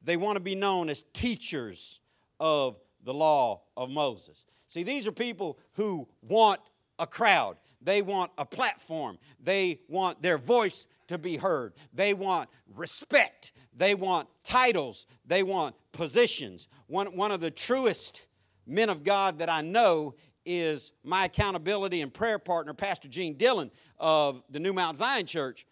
they 0.00 0.16
want 0.16 0.36
to 0.36 0.40
be 0.40 0.54
known 0.54 0.88
as 0.88 1.04
teachers 1.12 1.98
of 2.38 2.78
the 3.02 3.12
law 3.12 3.62
of 3.76 3.90
Moses. 3.90 4.46
See, 4.68 4.84
these 4.84 5.08
are 5.08 5.12
people 5.12 5.58
who 5.72 6.06
want 6.22 6.60
a 7.00 7.06
crowd. 7.06 7.56
They 7.84 8.02
want 8.02 8.32
a 8.38 8.44
platform. 8.44 9.18
They 9.42 9.80
want 9.88 10.22
their 10.22 10.38
voice 10.38 10.86
to 11.08 11.18
be 11.18 11.36
heard. 11.36 11.74
They 11.92 12.14
want 12.14 12.48
respect. 12.74 13.52
They 13.76 13.94
want 13.94 14.28
titles. 14.42 15.06
They 15.26 15.42
want 15.42 15.76
positions. 15.92 16.66
One, 16.86 17.08
one 17.16 17.30
of 17.30 17.40
the 17.40 17.50
truest 17.50 18.22
men 18.66 18.88
of 18.88 19.04
God 19.04 19.38
that 19.38 19.50
I 19.50 19.60
know 19.60 20.14
is 20.46 20.92
my 21.02 21.26
accountability 21.26 22.00
and 22.00 22.12
prayer 22.12 22.38
partner, 22.38 22.74
Pastor 22.74 23.08
Gene 23.08 23.34
Dillon 23.34 23.70
of 23.98 24.42
the 24.50 24.60
New 24.60 24.72
Mount 24.72 24.96
Zion 24.96 25.26
Church. 25.26 25.66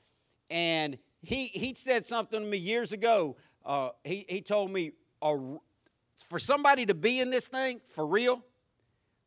And 0.50 0.98
he, 1.22 1.46
he 1.46 1.74
said 1.74 2.04
something 2.04 2.40
to 2.40 2.46
me 2.46 2.58
years 2.58 2.92
ago. 2.92 3.36
Uh, 3.64 3.90
he, 4.04 4.26
he 4.28 4.40
told 4.40 4.70
me, 4.70 4.92
uh, 5.20 5.36
for 6.28 6.38
somebody 6.38 6.86
to 6.86 6.94
be 6.94 7.20
in 7.20 7.30
this 7.30 7.48
thing 7.48 7.80
for 7.94 8.06
real, 8.06 8.44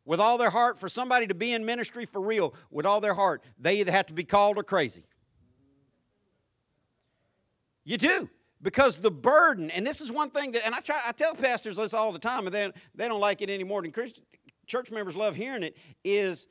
with 0.06 0.20
all 0.20 0.38
their 0.38 0.52
heart, 0.52 0.80
for 0.80 0.88
somebody 0.88 1.28
to 1.28 1.36
be 1.36 1.54
in 1.54 1.66
ministry 1.66 2.06
for 2.06 2.22
real 2.22 2.54
with 2.70 2.86
all 2.86 3.02
their 3.02 3.16
heart, 3.16 3.44
they 3.60 3.80
either 3.80 3.92
have 3.92 4.06
to 4.06 4.14
be 4.14 4.24
called 4.24 4.58
or 4.58 4.64
crazy. 4.64 5.04
You 7.84 7.98
do. 7.98 8.30
Because 8.62 8.98
the 8.98 9.12
burden, 9.12 9.70
and 9.70 9.86
this 9.86 10.02
is 10.02 10.12
one 10.12 10.32
thing 10.32 10.54
that, 10.54 10.66
and 10.66 10.74
I 10.74 10.80
try, 10.80 11.00
I 11.06 11.12
tell 11.12 11.36
pastors 11.36 11.76
this 11.76 11.94
all 11.94 12.12
the 12.12 12.20
time, 12.20 12.48
and 12.48 12.56
they, 12.56 12.72
they 12.96 13.08
don't 13.08 13.20
like 13.20 13.42
it 13.42 13.50
any 13.50 13.64
more 13.64 13.82
than 13.82 13.92
Christian, 13.92 14.24
church 14.66 14.90
members 14.92 15.16
love 15.16 15.36
hearing 15.36 15.62
it, 15.62 15.78
is 16.04 16.48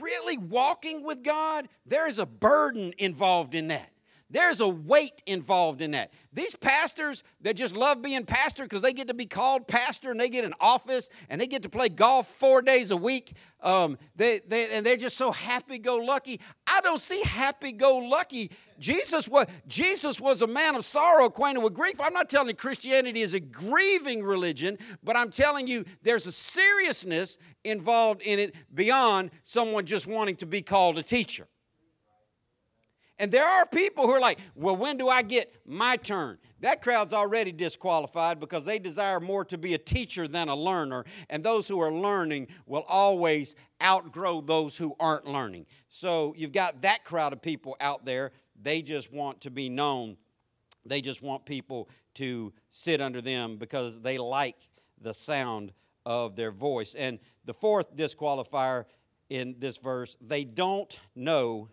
really 0.00 0.38
walking 0.38 1.04
with 1.04 1.22
God, 1.22 1.68
there 1.86 2.08
is 2.08 2.18
a 2.18 2.26
burden 2.26 2.94
involved 2.98 3.54
in 3.54 3.68
that. 3.68 3.90
There's 4.30 4.60
a 4.60 4.68
weight 4.68 5.22
involved 5.24 5.80
in 5.80 5.92
that. 5.92 6.12
These 6.34 6.54
pastors 6.54 7.22
that 7.40 7.54
just 7.54 7.74
love 7.74 8.02
being 8.02 8.26
pastor 8.26 8.64
because 8.64 8.82
they 8.82 8.92
get 8.92 9.08
to 9.08 9.14
be 9.14 9.24
called 9.24 9.66
pastor 9.66 10.10
and 10.10 10.20
they 10.20 10.28
get 10.28 10.44
an 10.44 10.52
office 10.60 11.08
and 11.30 11.40
they 11.40 11.46
get 11.46 11.62
to 11.62 11.70
play 11.70 11.88
golf 11.88 12.28
four 12.28 12.60
days 12.60 12.90
a 12.90 12.96
week, 12.96 13.32
um, 13.62 13.96
they, 14.16 14.40
they, 14.46 14.70
and 14.76 14.84
they're 14.84 14.98
just 14.98 15.16
so 15.16 15.32
happy 15.32 15.78
go 15.78 15.96
lucky. 15.96 16.40
I 16.66 16.82
don't 16.82 17.00
see 17.00 17.22
happy 17.22 17.72
go 17.72 17.96
lucky. 17.96 18.50
Jesus 18.78 19.28
was, 19.28 19.46
Jesus 19.66 20.20
was 20.20 20.42
a 20.42 20.46
man 20.46 20.76
of 20.76 20.84
sorrow, 20.84 21.24
acquainted 21.24 21.62
with 21.62 21.72
grief. 21.72 21.98
I'm 21.98 22.12
not 22.12 22.28
telling 22.28 22.48
you 22.48 22.54
Christianity 22.54 23.22
is 23.22 23.32
a 23.32 23.40
grieving 23.40 24.22
religion, 24.22 24.76
but 25.02 25.16
I'm 25.16 25.30
telling 25.30 25.66
you 25.66 25.86
there's 26.02 26.26
a 26.26 26.32
seriousness 26.32 27.38
involved 27.64 28.20
in 28.22 28.38
it 28.38 28.54
beyond 28.74 29.30
someone 29.42 29.86
just 29.86 30.06
wanting 30.06 30.36
to 30.36 30.46
be 30.46 30.60
called 30.60 30.98
a 30.98 31.02
teacher. 31.02 31.48
And 33.18 33.32
there 33.32 33.46
are 33.46 33.66
people 33.66 34.06
who 34.06 34.12
are 34.12 34.20
like, 34.20 34.38
well, 34.54 34.76
when 34.76 34.96
do 34.96 35.08
I 35.08 35.22
get 35.22 35.54
my 35.66 35.96
turn? 35.96 36.38
That 36.60 36.80
crowd's 36.80 37.12
already 37.12 37.52
disqualified 37.52 38.40
because 38.40 38.64
they 38.64 38.78
desire 38.78 39.20
more 39.20 39.44
to 39.46 39.58
be 39.58 39.74
a 39.74 39.78
teacher 39.78 40.28
than 40.28 40.48
a 40.48 40.54
learner. 40.54 41.04
And 41.28 41.42
those 41.42 41.68
who 41.68 41.80
are 41.80 41.90
learning 41.90 42.48
will 42.66 42.84
always 42.88 43.54
outgrow 43.82 44.40
those 44.40 44.76
who 44.76 44.94
aren't 45.00 45.26
learning. 45.26 45.66
So 45.88 46.34
you've 46.36 46.52
got 46.52 46.82
that 46.82 47.04
crowd 47.04 47.32
of 47.32 47.42
people 47.42 47.76
out 47.80 48.04
there. 48.04 48.32
They 48.60 48.82
just 48.82 49.12
want 49.12 49.40
to 49.42 49.50
be 49.50 49.68
known. 49.68 50.16
They 50.84 51.00
just 51.00 51.22
want 51.22 51.44
people 51.44 51.88
to 52.14 52.52
sit 52.70 53.00
under 53.00 53.20
them 53.20 53.56
because 53.56 54.00
they 54.00 54.18
like 54.18 54.56
the 55.00 55.14
sound 55.14 55.72
of 56.06 56.36
their 56.36 56.50
voice. 56.50 56.94
And 56.94 57.18
the 57.44 57.54
fourth 57.54 57.94
disqualifier 57.94 58.84
in 59.28 59.56
this 59.58 59.76
verse, 59.76 60.16
they 60.20 60.44
don't 60.44 60.98
know 61.14 61.68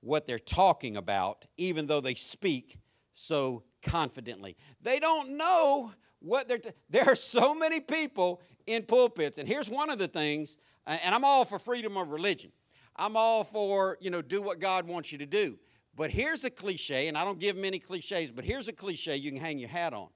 what 0.00 0.26
they're 0.26 0.38
talking 0.38 0.96
about, 0.96 1.44
even 1.56 1.86
though 1.86 2.00
they 2.00 2.14
speak 2.14 2.78
so 3.14 3.64
confidently. 3.82 4.56
They 4.80 5.00
don't 5.00 5.36
know 5.36 5.92
what 6.20 6.48
they're. 6.48 6.58
T- 6.58 6.70
there 6.88 7.04
are 7.04 7.16
so 7.16 7.54
many 7.54 7.80
people 7.80 8.40
in 8.66 8.84
pulpits, 8.84 9.38
and 9.38 9.48
here's 9.48 9.68
one 9.68 9.90
of 9.90 9.98
the 9.98 10.08
things. 10.08 10.56
And 10.86 11.14
I'm 11.14 11.24
all 11.24 11.44
for 11.44 11.58
freedom 11.58 11.98
of 11.98 12.08
religion. 12.10 12.50
I'm 12.96 13.16
all 13.16 13.44
for 13.44 13.98
you 14.00 14.10
know 14.10 14.22
do 14.22 14.40
what 14.40 14.58
God 14.58 14.86
wants 14.86 15.12
you 15.12 15.18
to 15.18 15.26
do. 15.26 15.58
But 15.94 16.10
here's 16.10 16.44
a 16.44 16.50
cliche, 16.50 17.08
and 17.08 17.18
I 17.18 17.24
don't 17.24 17.40
give 17.40 17.56
many 17.56 17.80
cliches, 17.80 18.30
but 18.30 18.44
here's 18.44 18.68
a 18.68 18.72
cliche 18.72 19.16
you 19.16 19.32
can 19.32 19.40
hang 19.40 19.58
your 19.58 19.68
hat 19.68 19.92
on. 19.92 20.08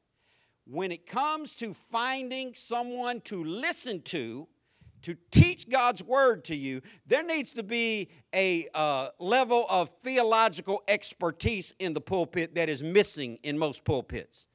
When 0.64 0.92
it 0.92 1.06
comes 1.06 1.54
to 1.56 1.74
finding 1.74 2.54
someone 2.54 3.20
to 3.22 3.42
listen 3.42 4.00
to 4.02 4.46
to 5.02 5.16
teach 5.30 5.68
God's 5.68 6.02
word 6.02 6.44
to 6.44 6.56
you, 6.56 6.80
there 7.06 7.22
needs 7.22 7.52
to 7.52 7.62
be 7.62 8.08
a 8.34 8.68
uh, 8.74 9.08
level 9.18 9.66
of 9.68 9.90
theological 10.02 10.82
expertise 10.88 11.74
in 11.78 11.92
the 11.92 12.00
pulpit 12.00 12.54
that 12.54 12.68
is 12.68 12.82
missing 12.82 13.38
in 13.42 13.58
most 13.58 13.84
pulpits. 13.84 14.46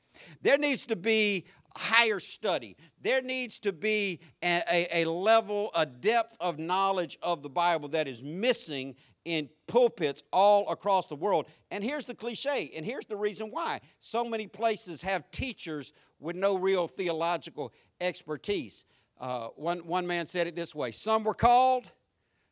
There 0.41 0.57
needs 0.57 0.85
to 0.87 0.95
be 0.95 1.45
higher 1.75 2.19
study. 2.19 2.75
There 3.01 3.21
needs 3.21 3.59
to 3.59 3.71
be 3.71 4.19
a, 4.43 4.63
a, 4.71 5.03
a, 5.03 5.09
level, 5.09 5.69
a 5.75 5.85
depth 5.85 6.35
of 6.39 6.57
knowledge 6.59 7.17
of 7.21 7.43
the 7.43 7.49
Bible 7.49 7.89
that 7.89 8.07
is 8.07 8.23
missing 8.23 8.95
in 9.25 9.49
pulpits 9.67 10.23
all 10.31 10.67
across 10.69 11.07
the 11.07 11.15
world. 11.15 11.47
And 11.69 11.83
here's 11.83 12.05
the 12.05 12.15
cliche, 12.15 12.71
and 12.75 12.85
here's 12.85 13.05
the 13.05 13.17
reason 13.17 13.51
why. 13.51 13.81
So 13.99 14.23
many 14.23 14.47
places 14.47 15.01
have 15.01 15.29
teachers 15.31 15.93
with 16.19 16.35
no 16.35 16.57
real 16.57 16.87
theological 16.87 17.73
expertise. 18.01 18.85
Uh, 19.19 19.47
one, 19.55 19.79
one 19.79 20.05
man 20.05 20.25
said 20.25 20.47
it 20.47 20.55
this 20.55 20.75
way 20.75 20.91
Some 20.91 21.23
were 21.23 21.33
called, 21.33 21.85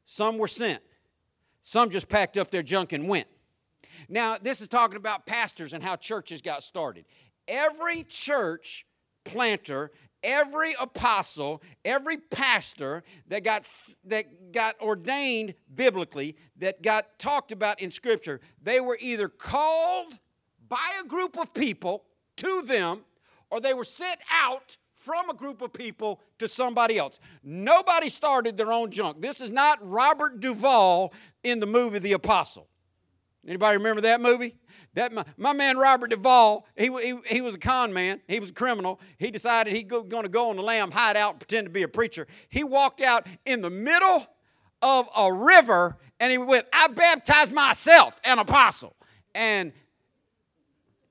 some 0.05 0.37
were 0.37 0.47
sent, 0.47 0.81
some 1.63 1.89
just 1.89 2.09
packed 2.09 2.37
up 2.37 2.51
their 2.51 2.63
junk 2.63 2.93
and 2.93 3.07
went. 3.07 3.27
Now, 4.09 4.37
this 4.41 4.61
is 4.61 4.67
talking 4.67 4.97
about 4.97 5.25
pastors 5.25 5.73
and 5.73 5.83
how 5.83 5.95
churches 5.95 6.41
got 6.41 6.63
started. 6.63 7.05
Every 7.47 8.03
church 8.03 8.85
planter, 9.23 9.91
every 10.23 10.73
apostle, 10.79 11.61
every 11.85 12.17
pastor 12.17 13.03
that 13.27 13.43
got, 13.43 13.69
that 14.05 14.51
got 14.51 14.79
ordained 14.81 15.53
biblically, 15.73 16.35
that 16.57 16.81
got 16.81 17.19
talked 17.19 17.51
about 17.51 17.79
in 17.79 17.91
Scripture, 17.91 18.41
they 18.61 18.79
were 18.79 18.97
either 18.99 19.29
called 19.29 20.19
by 20.67 20.89
a 21.01 21.07
group 21.07 21.37
of 21.37 21.53
people 21.53 22.03
to 22.37 22.63
them 22.63 23.01
or 23.49 23.61
they 23.61 23.73
were 23.73 23.85
sent 23.85 24.19
out 24.31 24.77
from 25.05 25.29
a 25.29 25.33
group 25.35 25.61
of 25.61 25.71
people 25.71 26.19
to 26.39 26.47
somebody 26.47 26.97
else. 26.97 27.19
Nobody 27.43 28.09
started 28.09 28.57
their 28.57 28.71
own 28.71 28.89
junk. 28.89 29.21
This 29.21 29.39
is 29.39 29.51
not 29.51 29.77
Robert 29.87 30.39
Duvall 30.39 31.13
in 31.43 31.59
the 31.59 31.67
movie 31.67 31.99
The 31.99 32.13
Apostle. 32.13 32.67
Anybody 33.47 33.77
remember 33.77 34.01
that 34.01 34.19
movie? 34.19 34.55
That 34.95 35.13
my, 35.13 35.23
my 35.37 35.53
man 35.53 35.77
Robert 35.77 36.09
Duvall, 36.09 36.65
he, 36.75 36.87
he, 36.87 37.19
he 37.27 37.41
was 37.41 37.53
a 37.53 37.59
con 37.59 37.93
man. 37.93 38.19
He 38.27 38.39
was 38.39 38.49
a 38.49 38.53
criminal. 38.53 38.99
He 39.19 39.29
decided 39.29 39.73
he 39.73 39.85
was 39.85 40.05
going 40.07 40.23
to 40.23 40.29
go 40.29 40.49
on 40.49 40.55
the 40.55 40.63
lam, 40.63 40.89
hide 40.89 41.15
out, 41.15 41.31
and 41.33 41.39
pretend 41.39 41.67
to 41.67 41.71
be 41.71 41.83
a 41.83 41.87
preacher. 41.87 42.25
He 42.49 42.63
walked 42.63 43.01
out 43.01 43.27
in 43.45 43.61
the 43.61 43.69
middle 43.69 44.25
of 44.81 45.07
a 45.15 45.31
river 45.31 45.97
and 46.19 46.31
he 46.31 46.39
went, 46.39 46.65
I 46.73 46.87
baptized 46.87 47.51
myself 47.51 48.19
an 48.23 48.39
apostle. 48.39 48.95
And 49.35 49.71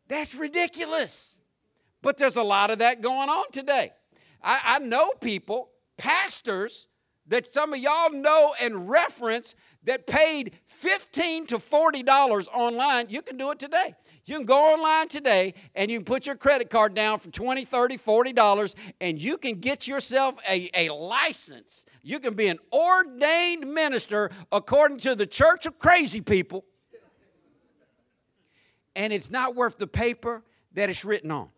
that's 0.09 0.35
ridiculous. 0.35 1.34
But 2.05 2.19
there's 2.19 2.37
a 2.37 2.43
lot 2.43 2.71
of 2.71 2.81
that 2.81 3.01
going 3.01 3.31
on 3.31 3.51
today. 3.51 3.93
I, 4.43 4.61
I 4.63 4.79
know 4.79 5.13
people, 5.23 5.71
pastors, 5.97 6.87
that 7.29 7.51
some 7.51 7.73
of 7.73 7.79
y'all 7.79 8.13
know 8.13 8.55
and 8.61 8.91
reference 8.91 9.57
that 9.85 10.07
paid 10.07 10.53
15 10.67 11.47
to 11.47 11.57
$40 11.57 12.47
online. 12.53 13.09
You 13.09 13.23
can 13.23 13.39
do 13.39 13.51
it 13.53 13.59
today. 13.59 13.95
You 14.27 14.37
can 14.37 14.45
go 14.45 14.75
online 14.75 15.09
today 15.09 15.55
and 15.75 15.91
you 15.91 16.01
can 16.01 16.05
put 16.05 16.27
your 16.27 16.37
credit 16.37 16.69
card 16.69 16.93
down 16.93 17.19
for 17.21 17.31
20, 17.31 17.65
30, 17.65 17.97
40 17.97 18.33
dollars 18.35 18.77
and 19.01 19.19
you 19.19 19.39
can 19.39 19.55
get 19.61 19.89
yourself 19.89 20.35
a, 20.47 20.69
a 20.75 20.93
license. 20.93 21.87
You 22.03 22.19
can 22.19 22.35
be 22.35 22.49
an 22.49 22.59
ordained 22.71 23.73
minister 23.73 24.31
according 24.53 24.99
to 24.99 25.15
the 25.15 25.27
church 25.27 25.65
of 25.65 25.79
crazy 25.79 26.21
people. 26.21 26.67
And 28.95 29.11
it's 29.11 29.31
not 29.31 29.57
worth 29.57 29.79
the 29.79 29.87
paper 29.87 30.43
that 30.75 30.91
it's 30.91 31.03
written 31.03 31.31
on. 31.31 31.49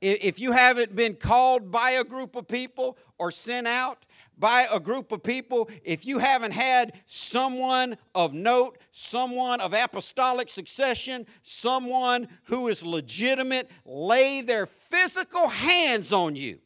If 0.00 0.38
you 0.38 0.52
haven't 0.52 0.94
been 0.94 1.14
called 1.14 1.70
by 1.70 1.92
a 1.92 2.04
group 2.04 2.36
of 2.36 2.46
people 2.46 2.98
or 3.18 3.30
sent 3.30 3.66
out 3.66 4.04
by 4.38 4.66
a 4.70 4.78
group 4.78 5.12
of 5.12 5.22
people, 5.22 5.70
if 5.82 6.04
you 6.04 6.18
haven't 6.18 6.50
had 6.50 6.92
someone 7.06 7.96
of 8.14 8.34
note, 8.34 8.78
someone 8.92 9.60
of 9.60 9.72
apostolic 9.72 10.50
succession, 10.50 11.26
someone 11.42 12.28
who 12.44 12.68
is 12.68 12.82
legitimate, 12.82 13.70
lay 13.86 14.42
their 14.42 14.66
physical 14.66 15.48
hands 15.48 16.12
on 16.12 16.36
you. 16.36 16.58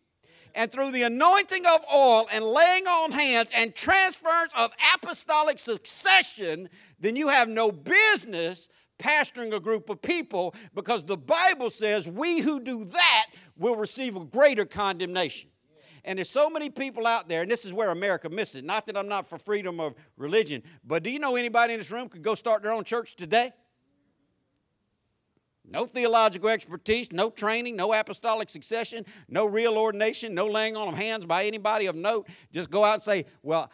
And 0.53 0.73
through 0.73 0.91
the 0.91 1.05
anointing 1.05 1.65
of 1.65 1.85
oil 1.95 2.27
and 2.33 2.45
laying 2.45 2.89
on 2.89 3.13
hands 3.13 3.51
and 3.55 3.73
transference 3.73 4.53
of 4.57 4.73
apostolic 4.95 5.61
succession, 5.61 6.69
then 6.99 7.15
you 7.15 7.29
have 7.29 7.49
no 7.49 7.71
business 7.71 8.69
pastoring 9.01 9.53
a 9.55 9.61
group 9.61 9.89
of 9.89 10.01
people 10.03 10.55
because 10.75 11.05
the 11.05 11.17
Bible 11.17 11.71
says 11.71 12.09
we 12.09 12.41
who 12.41 12.61
do 12.61 12.85
that 12.85 13.27
will 13.57 13.77
receive 13.77 14.17
a 14.17 14.25
greater 14.25 14.65
condemnation. 14.65 15.51
And 16.05 16.19
there's 16.19 16.31
so 16.31 16.49
many 16.49 16.71
people 16.71 17.07
out 17.07 17.29
there, 17.29 17.43
and 17.43 17.51
this 17.51 17.65
is 17.65 17.73
where 17.73 17.91
America 17.91 18.29
misses. 18.29 18.63
Not 18.63 18.87
that 18.87 18.97
I'm 18.97 19.09
not 19.09 19.29
for 19.29 19.39
freedom 19.39 19.81
of 19.81 19.95
religion, 20.17 20.63
but 20.85 21.03
do 21.03 21.11
you 21.11 21.19
know 21.19 21.37
anybody 21.37 21.75
in 21.75 21.81
this 21.81 21.91
room 21.91 22.09
could 22.09 22.23
go 22.23 22.35
start 22.35 22.63
their 22.63 22.73
own 22.73 22.85
church 22.85 23.17
today? 23.17 23.53
No 25.71 25.85
theological 25.85 26.49
expertise, 26.49 27.13
no 27.13 27.31
training, 27.31 27.77
no 27.77 27.93
apostolic 27.93 28.51
succession, 28.51 29.07
no 29.29 29.47
real 29.47 29.79
ordination, 29.79 30.35
no 30.35 30.47
laying 30.47 30.77
on 30.77 30.89
of 30.89 30.95
hands 30.95 31.25
by 31.25 31.45
anybody 31.45 31.87
of 31.87 31.95
note. 31.95 32.29
Just 32.53 32.71
go 32.71 32.83
out 32.83 32.95
and 32.95 33.03
say, 33.03 33.27
Well, 33.43 33.71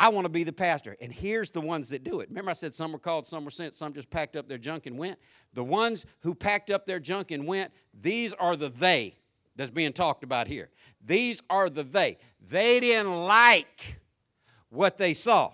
I 0.00 0.08
want 0.08 0.24
to 0.24 0.30
be 0.30 0.44
the 0.44 0.52
pastor. 0.52 0.96
And 1.02 1.12
here's 1.12 1.50
the 1.50 1.60
ones 1.60 1.90
that 1.90 2.04
do 2.04 2.20
it. 2.20 2.30
Remember, 2.30 2.50
I 2.50 2.54
said 2.54 2.74
some 2.74 2.90
were 2.90 2.98
called, 2.98 3.26
some 3.26 3.44
were 3.44 3.50
sent, 3.50 3.74
some 3.74 3.92
just 3.92 4.08
packed 4.08 4.34
up 4.34 4.48
their 4.48 4.56
junk 4.56 4.86
and 4.86 4.96
went. 4.96 5.18
The 5.52 5.62
ones 5.62 6.06
who 6.20 6.34
packed 6.34 6.70
up 6.70 6.86
their 6.86 6.98
junk 6.98 7.30
and 7.30 7.46
went, 7.46 7.70
these 7.92 8.32
are 8.32 8.56
the 8.56 8.70
they 8.70 9.18
that's 9.56 9.70
being 9.70 9.92
talked 9.92 10.24
about 10.24 10.48
here. 10.48 10.70
These 11.04 11.42
are 11.50 11.68
the 11.68 11.82
they. 11.82 12.16
They 12.48 12.80
didn't 12.80 13.14
like 13.14 14.00
what 14.70 14.96
they 14.96 15.12
saw. 15.12 15.52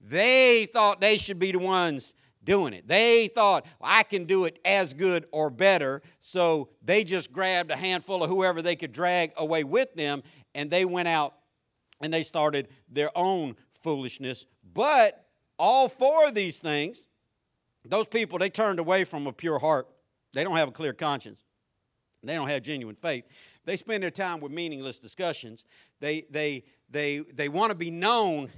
They 0.00 0.66
thought 0.66 1.00
they 1.00 1.16
should 1.16 1.38
be 1.38 1.52
the 1.52 1.60
ones 1.60 2.14
doing 2.42 2.72
it. 2.72 2.88
They 2.88 3.28
thought, 3.28 3.64
I 3.80 4.02
can 4.02 4.24
do 4.24 4.44
it 4.46 4.58
as 4.64 4.92
good 4.92 5.26
or 5.30 5.50
better. 5.50 6.02
So 6.18 6.70
they 6.82 7.04
just 7.04 7.30
grabbed 7.30 7.70
a 7.70 7.76
handful 7.76 8.24
of 8.24 8.30
whoever 8.30 8.60
they 8.60 8.74
could 8.74 8.90
drag 8.90 9.34
away 9.36 9.62
with 9.62 9.94
them 9.94 10.24
and 10.52 10.68
they 10.68 10.84
went 10.84 11.06
out 11.06 11.34
and 12.00 12.12
they 12.12 12.22
started 12.22 12.68
their 12.88 13.16
own 13.16 13.56
foolishness. 13.82 14.46
But 14.74 15.26
all 15.58 15.88
four 15.88 16.26
of 16.26 16.34
these 16.34 16.58
things, 16.58 17.06
those 17.84 18.06
people, 18.06 18.38
they 18.38 18.50
turned 18.50 18.78
away 18.78 19.04
from 19.04 19.26
a 19.26 19.32
pure 19.32 19.58
heart. 19.58 19.88
They 20.34 20.44
don't 20.44 20.56
have 20.56 20.68
a 20.68 20.72
clear 20.72 20.92
conscience. 20.92 21.40
They 22.22 22.34
don't 22.34 22.48
have 22.48 22.62
genuine 22.62 22.96
faith. 22.96 23.24
They 23.64 23.76
spend 23.76 24.02
their 24.02 24.10
time 24.10 24.40
with 24.40 24.52
meaningless 24.52 24.98
discussions. 24.98 25.64
They, 26.00 26.26
they, 26.30 26.64
they, 26.90 27.18
they 27.18 27.48
want 27.48 27.70
to 27.70 27.74
be 27.74 27.90
known 27.90 28.50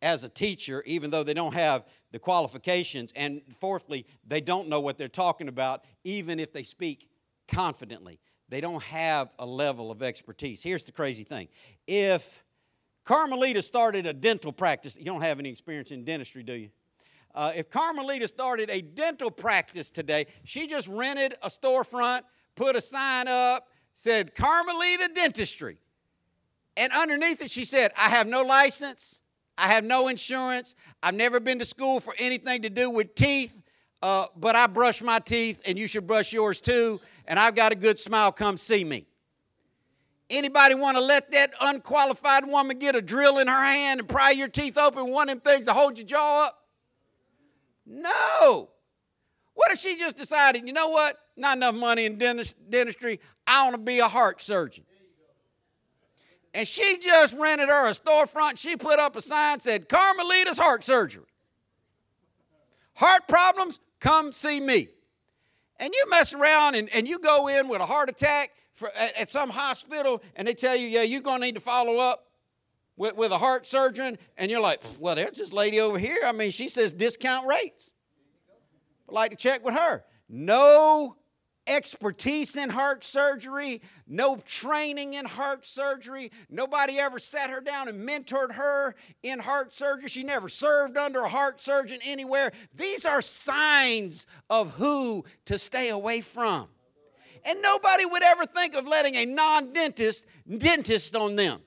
as 0.00 0.24
a 0.24 0.28
teacher, 0.28 0.82
even 0.86 1.10
though 1.10 1.22
they 1.22 1.34
don't 1.34 1.54
have 1.54 1.84
the 2.10 2.18
qualifications. 2.18 3.12
And 3.14 3.42
fourthly, 3.60 4.06
they 4.26 4.40
don't 4.40 4.68
know 4.68 4.80
what 4.80 4.98
they're 4.98 5.08
talking 5.08 5.48
about, 5.48 5.84
even 6.04 6.40
if 6.40 6.52
they 6.52 6.62
speak 6.62 7.08
confidently. 7.48 8.18
They 8.48 8.60
don't 8.60 8.82
have 8.82 9.32
a 9.38 9.46
level 9.46 9.90
of 9.90 10.02
expertise. 10.02 10.62
Here's 10.62 10.84
the 10.84 10.92
crazy 10.92 11.24
thing 11.24 11.48
if 11.86 12.42
Carmelita 13.04 13.62
started 13.62 14.06
a 14.06 14.12
dental 14.12 14.52
practice, 14.52 14.96
you 14.96 15.04
don't 15.04 15.22
have 15.22 15.38
any 15.38 15.50
experience 15.50 15.90
in 15.90 16.04
dentistry, 16.04 16.42
do 16.42 16.54
you? 16.54 16.70
Uh, 17.34 17.52
if 17.54 17.70
Carmelita 17.70 18.28
started 18.28 18.68
a 18.70 18.82
dental 18.82 19.30
practice 19.30 19.90
today, 19.90 20.26
she 20.44 20.66
just 20.66 20.86
rented 20.86 21.34
a 21.42 21.48
storefront, 21.48 22.22
put 22.56 22.76
a 22.76 22.80
sign 22.80 23.26
up, 23.26 23.68
said 23.94 24.34
Carmelita 24.34 25.10
Dentistry. 25.14 25.78
And 26.76 26.92
underneath 26.92 27.42
it, 27.42 27.50
she 27.50 27.64
said, 27.64 27.92
I 27.96 28.08
have 28.10 28.26
no 28.26 28.42
license. 28.42 29.20
I 29.56 29.68
have 29.68 29.84
no 29.84 30.08
insurance. 30.08 30.74
I've 31.02 31.14
never 31.14 31.40
been 31.40 31.58
to 31.58 31.64
school 31.64 32.00
for 32.00 32.14
anything 32.18 32.62
to 32.62 32.70
do 32.70 32.90
with 32.90 33.14
teeth, 33.14 33.60
uh, 34.00 34.26
but 34.36 34.56
I 34.56 34.66
brush 34.66 35.02
my 35.02 35.18
teeth, 35.18 35.60
and 35.66 35.78
you 35.78 35.86
should 35.86 36.06
brush 36.06 36.32
yours 36.32 36.60
too. 36.60 37.00
And 37.26 37.38
I've 37.38 37.54
got 37.54 37.72
a 37.72 37.74
good 37.74 37.98
smile. 37.98 38.32
Come 38.32 38.56
see 38.56 38.84
me. 38.84 39.06
Anybody 40.32 40.74
want 40.74 40.96
to 40.96 41.02
let 41.02 41.30
that 41.32 41.52
unqualified 41.60 42.46
woman 42.48 42.78
get 42.78 42.96
a 42.96 43.02
drill 43.02 43.38
in 43.38 43.48
her 43.48 43.64
hand 43.64 44.00
and 44.00 44.08
pry 44.08 44.30
your 44.30 44.48
teeth 44.48 44.78
open, 44.78 45.10
one 45.10 45.28
of 45.28 45.42
them 45.42 45.52
things 45.52 45.66
to 45.66 45.74
hold 45.74 45.98
your 45.98 46.06
jaw 46.06 46.46
up? 46.46 46.64
No. 47.84 48.70
What 49.52 49.72
if 49.72 49.78
she 49.78 49.94
just 49.94 50.16
decided, 50.16 50.66
you 50.66 50.72
know 50.72 50.88
what? 50.88 51.18
Not 51.36 51.58
enough 51.58 51.74
money 51.74 52.06
in 52.06 52.16
dentistry. 52.16 53.20
I 53.46 53.64
want 53.64 53.74
to 53.74 53.82
be 53.82 53.98
a 53.98 54.08
heart 54.08 54.40
surgeon. 54.40 54.84
And 56.54 56.66
she 56.66 56.96
just 56.96 57.36
rented 57.36 57.68
her 57.68 57.90
a 57.90 57.92
storefront. 57.92 58.58
She 58.58 58.76
put 58.76 58.98
up 58.98 59.16
a 59.16 59.22
sign 59.22 59.60
said, 59.60 59.86
Carmelita's 59.86 60.58
Heart 60.58 60.82
Surgery. 60.82 61.24
Heart 62.94 63.28
problems, 63.28 63.80
come 64.00 64.32
see 64.32 64.60
me. 64.60 64.88
And 65.78 65.92
you 65.92 66.04
mess 66.08 66.32
around 66.32 66.74
and, 66.74 66.88
and 66.94 67.06
you 67.06 67.18
go 67.18 67.48
in 67.48 67.68
with 67.68 67.82
a 67.82 67.86
heart 67.86 68.08
attack 68.08 68.50
for, 68.74 68.90
at, 68.96 69.16
at 69.16 69.30
some 69.30 69.50
hospital 69.50 70.22
and 70.36 70.48
they 70.48 70.54
tell 70.54 70.76
you, 70.76 70.88
yeah, 70.88 71.02
you're 71.02 71.20
going 71.20 71.40
to 71.40 71.46
need 71.46 71.54
to 71.54 71.60
follow 71.60 71.96
up 71.96 72.26
with, 72.96 73.16
with 73.16 73.32
a 73.32 73.38
heart 73.38 73.66
surgeon. 73.66 74.18
And 74.36 74.50
you're 74.50 74.60
like, 74.60 74.82
well, 74.98 75.14
there's 75.14 75.38
this 75.38 75.52
lady 75.52 75.80
over 75.80 75.98
here. 75.98 76.18
I 76.24 76.32
mean, 76.32 76.50
she 76.50 76.68
says 76.68 76.92
discount 76.92 77.46
rates. 77.46 77.92
I'd 79.08 79.14
like 79.14 79.30
to 79.30 79.36
check 79.36 79.64
with 79.64 79.74
her. 79.74 80.04
No 80.28 81.16
expertise 81.66 82.56
in 82.56 82.70
heart 82.70 83.04
surgery, 83.04 83.82
no 84.06 84.36
training 84.36 85.14
in 85.14 85.24
heart 85.24 85.64
surgery. 85.64 86.30
Nobody 86.50 86.98
ever 86.98 87.18
sat 87.18 87.50
her 87.50 87.60
down 87.60 87.88
and 87.88 88.08
mentored 88.08 88.54
her 88.54 88.94
in 89.22 89.38
heart 89.38 89.74
surgery. 89.74 90.08
She 90.08 90.24
never 90.24 90.48
served 90.48 90.96
under 90.96 91.20
a 91.20 91.28
heart 91.28 91.60
surgeon 91.60 92.00
anywhere. 92.04 92.52
These 92.74 93.04
are 93.04 93.22
signs 93.22 94.26
of 94.50 94.74
who 94.74 95.24
to 95.46 95.58
stay 95.58 95.90
away 95.90 96.20
from. 96.20 96.68
And 97.44 97.60
nobody 97.62 98.04
would 98.04 98.22
ever 98.22 98.46
think 98.46 98.74
of 98.74 98.86
letting 98.86 99.14
a 99.16 99.24
non 99.24 99.72
dentist 99.72 100.26
dentist 100.58 101.14
on 101.16 101.36
them. 101.36 101.60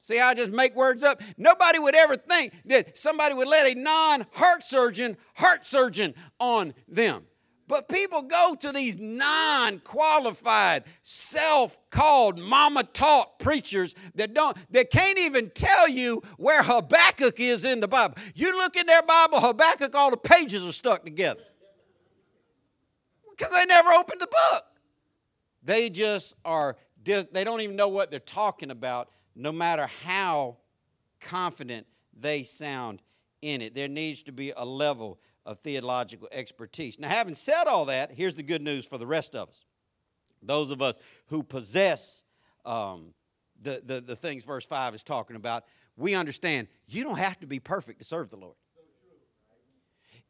See, 0.00 0.20
I 0.20 0.34
just 0.34 0.52
make 0.52 0.74
words 0.76 1.02
up. 1.02 1.20
Nobody 1.36 1.78
would 1.78 1.94
ever 1.94 2.16
think 2.16 2.52
that 2.66 2.98
somebody 2.98 3.34
would 3.34 3.48
let 3.48 3.66
a 3.66 3.78
non 3.78 4.26
heart 4.32 4.62
surgeon 4.62 5.16
heart 5.34 5.66
surgeon 5.66 6.14
on 6.38 6.74
them. 6.86 7.24
But 7.68 7.90
people 7.90 8.22
go 8.22 8.56
to 8.60 8.72
these 8.72 8.96
non 8.98 9.80
qualified, 9.80 10.84
self 11.02 11.78
called, 11.90 12.38
mama 12.38 12.84
taught 12.84 13.38
preachers 13.38 13.94
that, 14.14 14.32
don't, 14.32 14.56
that 14.72 14.90
can't 14.90 15.18
even 15.18 15.50
tell 15.50 15.86
you 15.86 16.22
where 16.38 16.62
Habakkuk 16.62 17.38
is 17.38 17.66
in 17.66 17.80
the 17.80 17.88
Bible. 17.88 18.14
You 18.34 18.56
look 18.56 18.74
in 18.76 18.86
their 18.86 19.02
Bible, 19.02 19.40
Habakkuk, 19.40 19.94
all 19.94 20.10
the 20.10 20.16
pages 20.16 20.64
are 20.64 20.72
stuck 20.72 21.04
together 21.04 21.42
because 23.36 23.52
they 23.52 23.66
never 23.66 23.90
opened 23.90 24.22
the 24.22 24.28
book. 24.28 24.64
They 25.62 25.90
just 25.90 26.34
are, 26.44 26.76
they 27.04 27.44
don't 27.44 27.60
even 27.60 27.76
know 27.76 27.88
what 27.88 28.10
they're 28.10 28.20
talking 28.20 28.70
about, 28.70 29.10
no 29.34 29.52
matter 29.52 29.86
how 30.04 30.58
confident 31.20 31.86
they 32.18 32.44
sound 32.44 33.02
in 33.42 33.62
it. 33.62 33.74
There 33.74 33.88
needs 33.88 34.22
to 34.24 34.32
be 34.32 34.52
a 34.56 34.64
level 34.64 35.18
of 35.46 35.58
theological 35.60 36.28
expertise. 36.30 36.98
Now, 36.98 37.08
having 37.08 37.34
said 37.34 37.64
all 37.66 37.86
that, 37.86 38.12
here's 38.12 38.34
the 38.34 38.42
good 38.42 38.62
news 38.62 38.84
for 38.84 38.98
the 38.98 39.06
rest 39.06 39.34
of 39.34 39.48
us. 39.48 39.64
Those 40.42 40.70
of 40.70 40.82
us 40.82 40.98
who 41.26 41.42
possess 41.42 42.22
um, 42.64 43.14
the, 43.60 43.82
the, 43.84 44.00
the 44.00 44.16
things 44.16 44.44
verse 44.44 44.66
5 44.66 44.94
is 44.94 45.02
talking 45.02 45.36
about, 45.36 45.64
we 45.96 46.14
understand 46.14 46.68
you 46.86 47.02
don't 47.02 47.18
have 47.18 47.40
to 47.40 47.46
be 47.46 47.58
perfect 47.58 47.98
to 47.98 48.04
serve 48.04 48.30
the 48.30 48.36
Lord. 48.36 48.54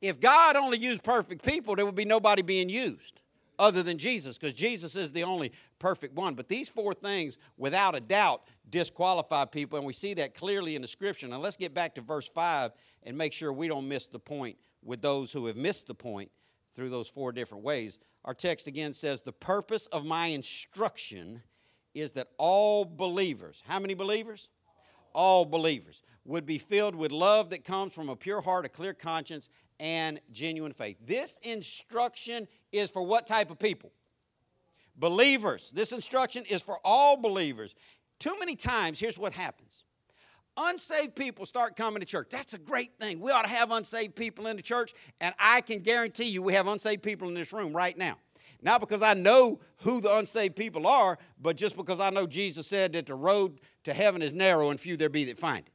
If 0.01 0.21
God 0.21 0.57
only 0.57 0.79
used 0.79 1.03
perfect 1.03 1.45
people, 1.45 1.75
there 1.75 1.85
would 1.85 1.97
be 1.97 2.05
nobody 2.05 2.43
being 2.43 2.69
used 2.69 3.21
other 3.59 3.83
than 3.83 3.99
Jesus, 3.99 4.39
because 4.39 4.55
Jesus 4.55 4.95
is 4.97 5.13
the 5.13 5.25
only 5.25 5.53
perfect 5.79 6.15
one. 6.15 6.35
But 6.35 6.49
these 6.49 6.69
four 6.69 6.95
things, 6.95 7.37
without 7.57 7.95
a 7.95 8.01
doubt, 8.01 8.43
disqualify 8.71 9.47
people, 9.47 9.79
and 9.79 9.87
we 9.87 9.93
see 9.93 10.15
that 10.15 10.35
clearly 10.35 10.77
in 10.77 10.83
the 10.83 10.89
scripture. 10.89 11.29
Now 11.29 11.39
let's 11.39 11.57
get 11.57 11.75
back 11.75 11.95
to 11.97 12.01
verse 12.01 12.29
5 12.29 12.73
and 13.05 13.17
make 13.17 13.33
sure 13.33 13.53
we 13.53 13.69
don't 13.69 13.89
miss 13.89 14.07
the 14.07 14.19
point 14.19 14.57
with 14.83 15.03
those 15.03 15.33
who 15.33 15.47
have 15.47 15.57
missed 15.57 15.87
the 15.87 15.95
point 15.95 16.31
through 16.75 16.91
those 16.91 17.09
four 17.09 17.33
different 17.33 17.65
ways. 17.65 17.99
Our 18.25 18.35
text 18.35 18.67
again 18.67 18.93
says, 18.93 19.23
The 19.23 19.33
purpose 19.33 19.87
of 19.87 20.05
my 20.05 20.27
instruction 20.27 21.43
is 21.95 22.13
that 22.13 22.29
all 22.39 22.85
believers, 22.85 23.63
how 23.67 23.79
many 23.79 23.95
believers? 23.95 24.49
All 25.13 25.45
believers 25.45 26.03
would 26.25 26.47
be 26.47 26.59
filled 26.59 26.95
with 26.95 27.11
love 27.11 27.51
that 27.51 27.65
comes 27.65 27.95
from 27.95 28.09
a 28.09 28.15
pure 28.15 28.43
heart, 28.43 28.67
a 28.67 28.69
clear 28.69 28.93
conscience, 28.95 29.49
and 29.81 30.21
genuine 30.33 30.73
faith. 30.73 30.97
This 31.05 31.39
instruction 31.43 32.49
is 32.73 32.91
for 32.91 33.03
what 33.03 33.27
type 33.27 33.51
of 33.51 33.59
people? 33.59 33.93
Believers. 34.97 35.71
This 35.75 35.93
instruction 35.93 36.45
is 36.49 36.63
for 36.63 36.79
all 36.85 37.17
believers. 37.17 37.75
Too 38.19 38.35
many 38.41 38.57
times, 38.57 38.99
here's 38.99 39.19
what 39.19 39.33
happens 39.33 39.85
unsaved 40.59 41.15
people 41.15 41.47
start 41.47 41.77
coming 41.77 42.01
to 42.01 42.07
church. 42.07 42.29
That's 42.31 42.53
a 42.53 42.59
great 42.59 42.99
thing. 42.99 43.21
We 43.21 43.31
ought 43.31 43.43
to 43.43 43.49
have 43.49 43.71
unsaved 43.71 44.17
people 44.17 44.47
in 44.49 44.57
the 44.57 44.63
church, 44.63 44.93
and 45.21 45.35
I 45.39 45.61
can 45.61 45.81
guarantee 45.81 46.25
you 46.25 46.43
we 46.43 46.53
have 46.55 46.67
unsaved 46.67 47.03
people 47.03 47.29
in 47.29 47.35
this 47.35 47.53
room 47.53 47.73
right 47.73 47.97
now. 47.97 48.19
Not 48.61 48.81
because 48.81 49.03
I 49.03 49.15
know 49.15 49.61
who 49.79 50.01
the 50.01 50.13
unsaved 50.13 50.57
people 50.57 50.87
are, 50.87 51.17
but 51.41 51.57
just 51.57 51.77
because 51.77 52.01
I 52.01 52.11
know 52.11 52.27
Jesus 52.27 52.67
said 52.67 52.93
that 52.95 53.07
the 53.07 53.15
road 53.15 53.61
to 53.85 53.95
heaven 53.95 54.21
is 54.21 54.33
narrow 54.33 54.71
and 54.71 54.81
few 54.81 54.97
there 54.97 55.09
be 55.09 55.25
that 55.27 55.39
find 55.39 55.65
it. 55.65 55.73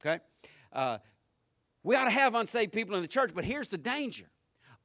Okay? 0.00 0.22
Uh, 0.72 0.98
we 1.84 1.94
ought 1.94 2.04
to 2.04 2.10
have 2.10 2.34
unsaved 2.34 2.72
people 2.72 2.96
in 2.96 3.02
the 3.02 3.08
church, 3.08 3.30
but 3.34 3.44
here's 3.44 3.68
the 3.68 3.78
danger. 3.78 4.24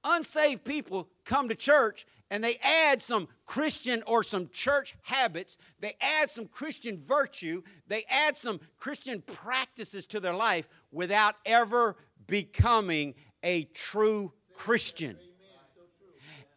Unsaved 0.04 0.64
people 0.64 1.10
come 1.26 1.50
to 1.50 1.56
church 1.56 2.06
and 2.30 2.44
they 2.44 2.60
add 2.62 3.02
some 3.02 3.28
Christian 3.46 4.04
or 4.06 4.22
some 4.22 4.50
church 4.50 4.96
habits, 5.02 5.58
they 5.80 5.96
add 6.00 6.30
some 6.30 6.46
Christian 6.46 7.02
virtue, 7.04 7.64
they 7.88 8.04
add 8.10 8.38
some 8.38 8.60
Christian 8.78 9.22
practices 9.22 10.06
to 10.08 10.20
their 10.20 10.34
life 10.34 10.70
without 10.92 11.36
ever 11.46 11.96
becoming 12.28 13.16
a 13.44 13.64
true 13.74 14.32
Christian. 14.54 15.18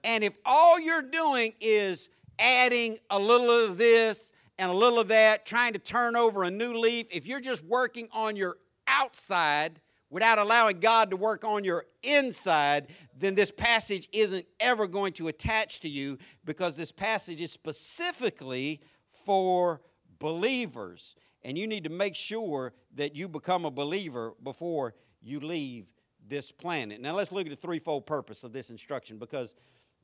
And 0.04 0.24
if 0.24 0.34
all 0.44 0.78
you're 0.78 1.02
doing 1.02 1.54
is 1.60 2.08
adding 2.38 2.98
a 3.08 3.18
little 3.18 3.50
of 3.50 3.78
this 3.78 4.32
and 4.58 4.70
a 4.70 4.74
little 4.74 4.98
of 4.98 5.08
that, 5.08 5.46
trying 5.46 5.72
to 5.72 5.78
turn 5.78 6.16
over 6.16 6.42
a 6.42 6.50
new 6.50 6.74
leaf, 6.74 7.06
if 7.10 7.26
you're 7.26 7.40
just 7.40 7.64
working 7.64 8.08
on 8.12 8.36
your 8.36 8.56
outside 8.86 9.80
without 10.12 10.38
allowing 10.38 10.78
God 10.78 11.10
to 11.10 11.16
work 11.16 11.42
on 11.42 11.64
your 11.64 11.86
inside, 12.02 12.88
then 13.18 13.34
this 13.34 13.50
passage 13.50 14.10
isn't 14.12 14.44
ever 14.60 14.86
going 14.86 15.14
to 15.14 15.28
attach 15.28 15.80
to 15.80 15.88
you 15.88 16.18
because 16.44 16.76
this 16.76 16.92
passage 16.92 17.40
is 17.40 17.50
specifically 17.50 18.82
for 19.10 19.80
believers. 20.18 21.16
And 21.42 21.56
you 21.56 21.66
need 21.66 21.84
to 21.84 21.90
make 21.90 22.14
sure 22.14 22.74
that 22.94 23.16
you 23.16 23.26
become 23.26 23.64
a 23.64 23.70
believer 23.70 24.34
before 24.42 24.94
you 25.22 25.40
leave 25.40 25.86
this 26.28 26.52
planet. 26.52 27.00
Now, 27.00 27.14
let's 27.14 27.32
look 27.32 27.46
at 27.46 27.50
the 27.50 27.56
threefold 27.56 28.06
purpose 28.06 28.44
of 28.44 28.52
this 28.52 28.68
instruction 28.68 29.16
because 29.16 29.54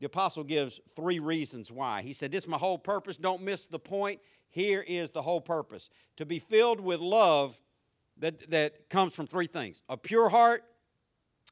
the 0.00 0.06
apostle 0.06 0.42
gives 0.42 0.80
three 0.96 1.18
reasons 1.18 1.70
why. 1.70 2.00
He 2.00 2.14
said, 2.14 2.32
This 2.32 2.44
is 2.44 2.48
my 2.48 2.56
whole 2.56 2.78
purpose. 2.78 3.18
Don't 3.18 3.42
miss 3.42 3.66
the 3.66 3.78
point. 3.78 4.20
Here 4.48 4.82
is 4.88 5.10
the 5.10 5.22
whole 5.22 5.42
purpose 5.42 5.90
to 6.16 6.24
be 6.24 6.38
filled 6.38 6.80
with 6.80 7.00
love 7.00 7.60
that, 8.20 8.50
that 8.50 8.88
comes 8.88 9.14
from 9.14 9.26
three 9.26 9.46
things 9.46 9.82
a 9.88 9.96
pure 9.96 10.28
heart, 10.28 10.64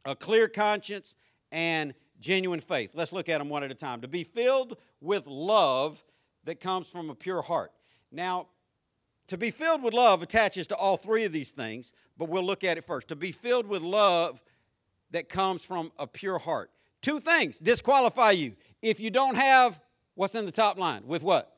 a 0.05 0.14
clear 0.14 0.48
conscience, 0.48 1.14
and 1.52 1.94
genuine 2.20 2.61
faith. 2.61 2.92
Let's 2.94 3.12
look 3.12 3.29
at 3.29 3.38
them 3.38 3.48
one 3.48 3.62
at 3.62 3.70
a 3.70 3.74
time. 3.74 4.00
To 4.00 4.09
be 4.09 4.24
filled 4.24 4.76
with 5.00 5.26
love 5.26 6.02
that 6.44 6.61
comes 6.61 6.88
from 6.88 7.11
a 7.11 7.14
pure 7.14 7.42
heart. 7.42 7.72
Now, 8.11 8.48
to 9.29 9.37
be 9.37 9.50
filled 9.50 9.83
with 9.83 9.92
love 9.92 10.22
attaches 10.22 10.66
to 10.68 10.76
all 10.76 10.96
three 10.96 11.24
of 11.24 11.33
these 11.33 11.50
things, 11.50 11.92
but 12.16 12.29
we'll 12.29 12.44
look 12.44 12.64
at 12.64 12.79
it 12.79 12.85
first. 12.85 13.09
To 13.09 13.16
be 13.16 13.33
filled 13.33 13.66
with 13.66 13.83
love 13.83 14.42
that 15.11 15.29
comes 15.29 15.64
from 15.64 15.92
a 15.98 16.07
pure 16.07 16.38
heart. 16.38 16.70
Two 17.02 17.20
things 17.20 17.59
disqualify 17.59 18.33
you. 18.33 18.55
If 18.83 19.00
you 19.00 19.11
don't 19.11 19.35
have 19.35 19.81
what's 20.14 20.35
in 20.35 20.46
the 20.46 20.52
top 20.52 20.79
line, 20.79 21.07
with 21.07 21.22
what? 21.22 21.52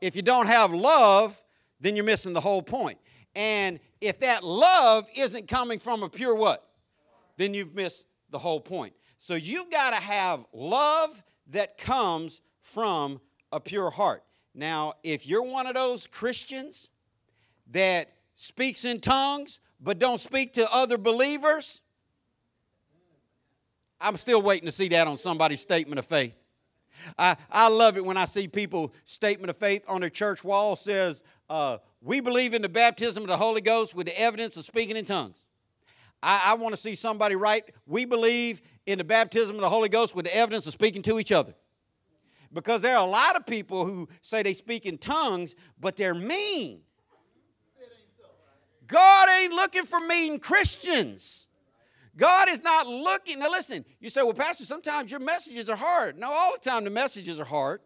If 0.00 0.16
you 0.16 0.22
don't 0.22 0.46
have 0.46 0.72
love, 0.72 1.42
then 1.80 1.94
you're 1.94 2.04
missing 2.04 2.32
the 2.32 2.40
whole 2.40 2.62
point. 2.62 2.98
And 3.34 3.80
if 4.00 4.20
that 4.20 4.42
love 4.42 5.08
isn't 5.16 5.48
coming 5.48 5.78
from 5.78 6.02
a 6.02 6.08
pure 6.08 6.34
what? 6.34 6.66
Then 7.36 7.54
you've 7.54 7.74
missed 7.74 8.04
the 8.30 8.38
whole 8.38 8.60
point. 8.60 8.94
So 9.18 9.34
you've 9.34 9.70
got 9.70 9.90
to 9.90 9.96
have 9.96 10.44
love 10.52 11.22
that 11.48 11.78
comes 11.78 12.40
from 12.62 13.20
a 13.52 13.60
pure 13.60 13.90
heart. 13.90 14.22
Now, 14.54 14.94
if 15.02 15.26
you're 15.26 15.42
one 15.42 15.66
of 15.66 15.74
those 15.74 16.06
Christians 16.06 16.90
that 17.70 18.12
speaks 18.36 18.84
in 18.84 19.00
tongues 19.00 19.60
but 19.80 19.98
don't 19.98 20.20
speak 20.20 20.54
to 20.54 20.72
other 20.72 20.98
believers, 20.98 21.82
I'm 24.00 24.16
still 24.16 24.42
waiting 24.42 24.66
to 24.66 24.72
see 24.72 24.88
that 24.88 25.06
on 25.06 25.16
somebody's 25.16 25.60
statement 25.60 25.98
of 25.98 26.06
faith. 26.06 26.34
I, 27.18 27.36
I 27.50 27.68
love 27.68 27.96
it 27.96 28.04
when 28.04 28.16
I 28.16 28.24
see 28.24 28.48
people 28.48 28.92
statement 29.04 29.50
of 29.50 29.56
faith 29.56 29.84
on 29.88 30.00
their 30.00 30.10
church 30.10 30.42
wall 30.42 30.76
says, 30.76 31.22
uh, 31.48 31.78
we 32.02 32.20
believe 32.20 32.54
in 32.54 32.62
the 32.62 32.68
baptism 32.68 33.22
of 33.22 33.28
the 33.28 33.36
Holy 33.36 33.60
Ghost 33.60 33.94
with 33.94 34.06
the 34.06 34.18
evidence 34.18 34.56
of 34.56 34.64
speaking 34.64 34.96
in 34.96 35.04
tongues. 35.04 35.44
I, 36.22 36.42
I 36.46 36.54
want 36.54 36.74
to 36.74 36.80
see 36.80 36.94
somebody 36.94 37.34
write, 37.36 37.74
we 37.86 38.04
believe 38.04 38.60
in 38.86 38.98
the 38.98 39.04
baptism 39.04 39.56
of 39.56 39.60
the 39.60 39.68
Holy 39.68 39.88
Ghost 39.88 40.14
with 40.14 40.24
the 40.24 40.34
evidence 40.34 40.66
of 40.66 40.72
speaking 40.72 41.02
to 41.02 41.18
each 41.18 41.32
other. 41.32 41.54
Because 42.52 42.82
there 42.82 42.96
are 42.96 43.06
a 43.06 43.10
lot 43.10 43.36
of 43.36 43.46
people 43.46 43.84
who 43.84 44.08
say 44.22 44.42
they 44.42 44.54
speak 44.54 44.86
in 44.86 44.98
tongues, 44.98 45.54
but 45.78 45.96
they're 45.96 46.14
mean. 46.14 46.80
God 48.86 49.28
ain't 49.40 49.52
looking 49.52 49.84
for 49.84 50.00
mean 50.00 50.40
Christians. 50.40 51.46
God 52.16 52.48
is 52.48 52.60
not 52.62 52.88
looking. 52.88 53.38
Now, 53.38 53.50
listen, 53.50 53.84
you 54.00 54.10
say, 54.10 54.22
well, 54.22 54.34
Pastor, 54.34 54.64
sometimes 54.64 55.12
your 55.12 55.20
messages 55.20 55.68
are 55.68 55.76
hard. 55.76 56.18
No, 56.18 56.30
all 56.32 56.52
the 56.52 56.70
time 56.70 56.82
the 56.82 56.90
messages 56.90 57.38
are 57.38 57.44
hard 57.44 57.80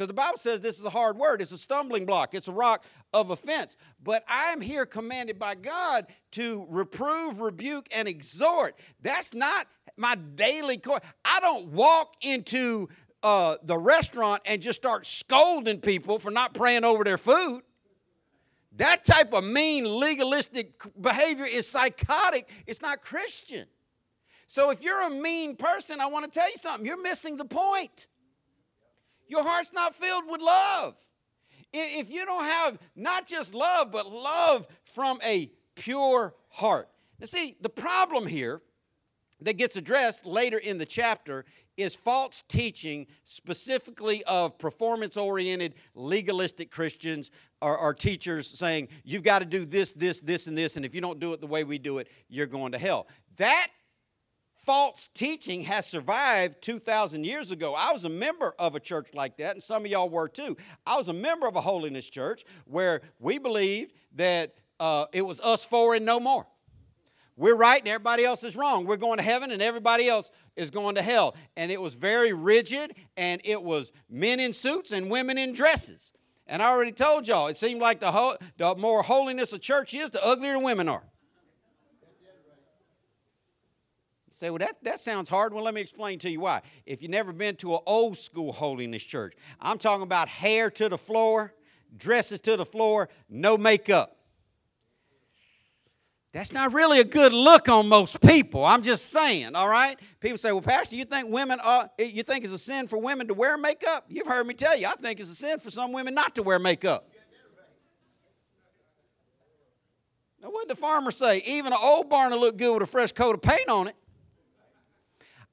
because 0.00 0.08
the 0.08 0.14
Bible 0.14 0.38
says 0.38 0.62
this 0.62 0.78
is 0.78 0.84
a 0.86 0.90
hard 0.90 1.18
word. 1.18 1.42
It's 1.42 1.52
a 1.52 1.58
stumbling 1.58 2.06
block, 2.06 2.32
it's 2.32 2.48
a 2.48 2.52
rock 2.52 2.86
of 3.12 3.28
offense. 3.28 3.76
But 4.02 4.24
I'm 4.26 4.62
here 4.62 4.86
commanded 4.86 5.38
by 5.38 5.56
God 5.56 6.06
to 6.30 6.64
reprove, 6.70 7.42
rebuke, 7.42 7.86
and 7.94 8.08
exhort. 8.08 8.78
That's 9.02 9.34
not 9.34 9.66
my 9.98 10.14
daily 10.14 10.78
course. 10.78 11.02
I 11.22 11.40
don't 11.40 11.72
walk 11.72 12.14
into 12.22 12.88
uh, 13.22 13.56
the 13.62 13.76
restaurant 13.76 14.40
and 14.46 14.62
just 14.62 14.80
start 14.80 15.04
scolding 15.04 15.80
people 15.80 16.18
for 16.18 16.30
not 16.30 16.54
praying 16.54 16.84
over 16.84 17.04
their 17.04 17.18
food. 17.18 17.60
That 18.76 19.04
type 19.04 19.34
of 19.34 19.44
mean, 19.44 19.84
legalistic 19.84 20.80
behavior 20.98 21.44
is 21.44 21.68
psychotic. 21.68 22.48
It's 22.66 22.80
not 22.80 23.02
Christian. 23.02 23.66
So 24.46 24.70
if 24.70 24.82
you're 24.82 25.02
a 25.02 25.10
mean 25.10 25.56
person, 25.56 26.00
I 26.00 26.06
want 26.06 26.24
to 26.24 26.30
tell 26.30 26.48
you 26.48 26.56
something. 26.56 26.86
You're 26.86 27.02
missing 27.02 27.36
the 27.36 27.44
point. 27.44 28.06
Your 29.30 29.44
heart's 29.44 29.72
not 29.72 29.94
filled 29.94 30.24
with 30.28 30.40
love. 30.40 30.96
If 31.72 32.10
you 32.10 32.26
don't 32.26 32.44
have 32.44 32.78
not 32.96 33.28
just 33.28 33.54
love, 33.54 33.92
but 33.92 34.10
love 34.10 34.66
from 34.84 35.20
a 35.24 35.52
pure 35.76 36.34
heart. 36.48 36.88
Now, 37.20 37.26
see, 37.26 37.56
the 37.60 37.68
problem 37.68 38.26
here 38.26 38.60
that 39.40 39.56
gets 39.56 39.76
addressed 39.76 40.26
later 40.26 40.58
in 40.58 40.78
the 40.78 40.84
chapter 40.84 41.44
is 41.76 41.94
false 41.94 42.42
teaching, 42.48 43.06
specifically 43.22 44.24
of 44.24 44.58
performance 44.58 45.16
oriented, 45.16 45.74
legalistic 45.94 46.72
Christians 46.72 47.30
or, 47.62 47.78
or, 47.78 47.94
teachers 47.94 48.48
saying, 48.48 48.88
you've 49.04 49.22
got 49.22 49.38
to 49.38 49.44
do 49.44 49.64
this, 49.64 49.92
this, 49.92 50.18
this, 50.20 50.48
and 50.48 50.58
this, 50.58 50.76
and 50.76 50.84
if 50.84 50.94
you 50.94 51.00
don't 51.00 51.20
do 51.20 51.32
it 51.34 51.40
the 51.40 51.46
way 51.46 51.62
we 51.62 51.78
do 51.78 51.98
it, 51.98 52.08
you're 52.28 52.46
going 52.46 52.72
to 52.72 52.78
hell. 52.78 53.06
That 53.36 53.68
false 54.70 55.08
teaching 55.14 55.64
has 55.64 55.84
survived 55.84 56.62
2,000 56.62 57.24
years 57.24 57.50
ago. 57.50 57.74
I 57.74 57.90
was 57.90 58.04
a 58.04 58.08
member 58.08 58.54
of 58.56 58.76
a 58.76 58.80
church 58.80 59.08
like 59.14 59.36
that, 59.38 59.54
and 59.56 59.60
some 59.60 59.84
of 59.84 59.90
y'all 59.90 60.08
were 60.08 60.28
too. 60.28 60.56
I 60.86 60.96
was 60.96 61.08
a 61.08 61.12
member 61.12 61.48
of 61.48 61.56
a 61.56 61.60
holiness 61.60 62.08
church 62.08 62.44
where 62.66 63.00
we 63.18 63.38
believed 63.38 63.92
that 64.14 64.54
uh, 64.78 65.06
it 65.12 65.22
was 65.22 65.40
us 65.40 65.64
four 65.64 65.96
and 65.96 66.06
no 66.06 66.20
more. 66.20 66.46
We're 67.36 67.56
right 67.56 67.80
and 67.80 67.88
everybody 67.88 68.24
else 68.24 68.44
is 68.44 68.54
wrong. 68.54 68.84
We're 68.84 68.96
going 68.96 69.16
to 69.16 69.24
heaven 69.24 69.50
and 69.50 69.60
everybody 69.60 70.08
else 70.08 70.30
is 70.54 70.70
going 70.70 70.94
to 70.94 71.02
hell. 71.02 71.34
And 71.56 71.72
it 71.72 71.82
was 71.82 71.96
very 71.96 72.32
rigid, 72.32 72.94
and 73.16 73.40
it 73.42 73.60
was 73.60 73.90
men 74.08 74.38
in 74.38 74.52
suits 74.52 74.92
and 74.92 75.10
women 75.10 75.36
in 75.36 75.52
dresses. 75.52 76.12
And 76.46 76.62
I 76.62 76.70
already 76.70 76.92
told 76.92 77.26
y'all, 77.26 77.48
it 77.48 77.56
seemed 77.56 77.80
like 77.80 77.98
the, 77.98 78.12
ho- 78.12 78.36
the 78.56 78.76
more 78.76 79.02
holiness 79.02 79.52
a 79.52 79.58
church 79.58 79.94
is, 79.94 80.10
the 80.10 80.24
uglier 80.24 80.52
the 80.52 80.60
women 80.60 80.88
are. 80.88 81.02
You 84.29 84.29
say, 84.40 84.48
well, 84.48 84.58
that, 84.58 84.82
that 84.82 84.98
sounds 84.98 85.28
hard. 85.28 85.52
Well, 85.52 85.62
let 85.62 85.74
me 85.74 85.82
explain 85.82 86.18
to 86.20 86.30
you 86.30 86.40
why. 86.40 86.62
If 86.86 87.02
you've 87.02 87.10
never 87.10 87.32
been 87.32 87.56
to 87.56 87.74
an 87.74 87.80
old 87.86 88.16
school 88.16 88.52
holiness 88.52 89.02
church, 89.02 89.34
I'm 89.60 89.78
talking 89.78 90.02
about 90.02 90.28
hair 90.28 90.70
to 90.70 90.88
the 90.88 90.96
floor, 90.96 91.54
dresses 91.96 92.40
to 92.40 92.56
the 92.56 92.64
floor, 92.64 93.10
no 93.28 93.58
makeup. 93.58 94.16
That's 96.32 96.52
not 96.52 96.72
really 96.72 97.00
a 97.00 97.04
good 97.04 97.32
look 97.32 97.68
on 97.68 97.88
most 97.88 98.20
people. 98.22 98.64
I'm 98.64 98.82
just 98.82 99.10
saying, 99.10 99.54
all 99.56 99.68
right? 99.68 99.98
People 100.20 100.38
say, 100.38 100.52
well, 100.52 100.62
Pastor, 100.62 100.96
you 100.96 101.04
think 101.04 101.28
women 101.28 101.60
are, 101.60 101.90
you 101.98 102.22
think 102.22 102.44
it's 102.44 102.54
a 102.54 102.58
sin 102.58 102.86
for 102.86 102.98
women 102.98 103.26
to 103.28 103.34
wear 103.34 103.58
makeup? 103.58 104.06
You've 104.08 104.28
heard 104.28 104.46
me 104.46 104.54
tell 104.54 104.78
you, 104.78 104.86
I 104.86 104.92
think 104.92 105.20
it's 105.20 105.30
a 105.30 105.34
sin 105.34 105.58
for 105.58 105.70
some 105.70 105.92
women 105.92 106.14
not 106.14 106.36
to 106.36 106.42
wear 106.42 106.58
makeup. 106.58 107.10
Now, 110.40 110.48
what 110.48 110.66
did 110.66 110.76
the 110.76 110.80
farmer 110.80 111.10
say? 111.10 111.42
Even 111.44 111.74
an 111.74 111.78
old 111.82 112.08
barn 112.08 112.30
will 112.30 112.40
look 112.40 112.56
good 112.56 112.72
with 112.72 112.84
a 112.84 112.90
fresh 112.90 113.12
coat 113.12 113.34
of 113.34 113.42
paint 113.42 113.68
on 113.68 113.88
it. 113.88 113.96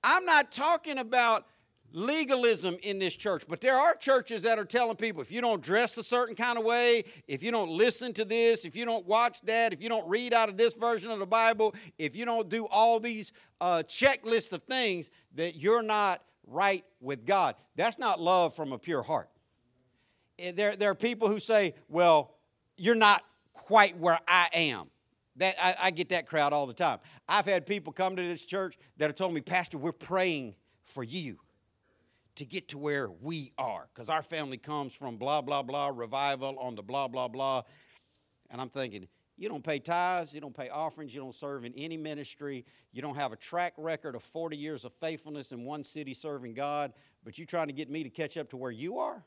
I'm 0.03 0.25
not 0.25 0.51
talking 0.51 0.97
about 0.97 1.45
legalism 1.91 2.77
in 2.83 2.99
this 2.99 3.15
church, 3.15 3.43
but 3.47 3.62
there 3.62 3.75
are 3.75 3.95
churches 3.95 4.41
that 4.43 4.60
are 4.60 4.65
telling 4.65 4.95
people 4.97 5.21
if 5.21 5.31
you 5.31 5.41
don't 5.41 5.62
dress 5.62 5.97
a 5.97 6.03
certain 6.03 6.36
kind 6.36 6.57
of 6.57 6.63
way, 6.63 7.03
if 7.27 7.41
you 7.41 7.51
don't 7.51 7.69
listen 7.69 8.13
to 8.13 8.25
this, 8.25 8.65
if 8.65 8.75
you 8.75 8.86
don't 8.86 9.05
watch 9.05 9.41
that, 9.41 9.73
if 9.73 9.81
you 9.81 9.89
don't 9.89 10.07
read 10.07 10.33
out 10.33 10.49
of 10.49 10.57
this 10.57 10.73
version 10.73 11.10
of 11.10 11.19
the 11.19 11.25
Bible, 11.25 11.73
if 11.97 12.15
you 12.15 12.25
don't 12.25 12.49
do 12.49 12.65
all 12.65 12.99
these 12.99 13.31
uh, 13.62 13.83
checklist 13.88 14.51
of 14.51 14.63
things, 14.63 15.10
that 15.36 15.55
you're 15.55 15.81
not 15.81 16.21
right 16.45 16.83
with 17.01 17.25
God. 17.25 17.55
That's 17.75 17.97
not 17.99 18.19
love 18.19 18.55
from 18.55 18.74
a 18.74 18.80
pure 18.80 19.03
heart. 19.03 19.30
Eh, 20.39 20.51
there, 20.51 20.76
there 20.76 20.91
are 20.91 20.95
people 20.95 21.28
who 21.28 21.39
say, 21.39 21.74
well, 21.88 22.36
you're 22.76 22.95
not 22.95 23.24
quite 23.53 23.97
where 23.97 24.19
I 24.28 24.49
am. 24.53 24.88
That, 25.38 25.55
I, 25.61 25.76
I 25.80 25.91
get 25.91 26.09
that 26.09 26.26
crowd 26.26 26.51
all 26.51 26.65
the 26.65 26.74
time. 26.74 26.99
I've 27.28 27.45
had 27.45 27.65
people 27.65 27.91
come 27.91 28.15
to 28.15 28.21
this 28.21 28.45
church 28.45 28.78
that 28.97 29.07
have 29.07 29.15
told 29.15 29.34
me, 29.34 29.41
Pastor, 29.41 29.78
we're 29.78 29.91
praying 29.91 30.55
for 30.84 31.03
you 31.03 31.39
to 32.36 32.45
get 32.45 32.69
to 32.69 32.78
where 32.78 33.09
we 33.09 33.51
are 33.57 33.88
because 33.93 34.09
our 34.09 34.21
family 34.21 34.57
comes 34.57 34.93
from 34.93 35.17
blah, 35.17 35.41
blah, 35.41 35.63
blah, 35.63 35.91
revival 35.93 36.57
on 36.59 36.75
the 36.75 36.84
blah, 36.84 37.07
blah, 37.07 37.28
blah. 37.28 37.63
And 38.49 38.61
I'm 38.61 38.69
thinking, 38.69 39.07
you 39.36 39.49
don't 39.49 39.63
pay 39.63 39.80
tithes, 39.80 40.34
you 40.34 40.39
don't 40.39 40.55
pay 40.55 40.69
offerings, 40.69 41.13
you 41.13 41.19
don't 41.19 41.36
serve 41.36 41.65
in 41.65 41.73
any 41.75 41.97
ministry, 41.97 42.65
you 42.91 43.01
don't 43.01 43.15
have 43.15 43.34
a 43.34 43.36
track 43.36 43.73
record 43.78 44.15
of 44.15 44.23
40 44.23 44.55
years 44.55 44.86
of 44.86 44.93
faithfulness 44.93 45.51
in 45.51 45.65
one 45.65 45.84
city 45.84 46.13
serving 46.13 46.53
God, 46.53 46.93
but 47.23 47.38
you're 47.38 47.45
trying 47.45 47.67
to 47.67 47.73
get 47.73 47.89
me 47.89 48.03
to 48.03 48.09
catch 48.09 48.38
up 48.38 48.49
to 48.51 48.57
where 48.57 48.71
you 48.71 48.99
are? 48.99 49.23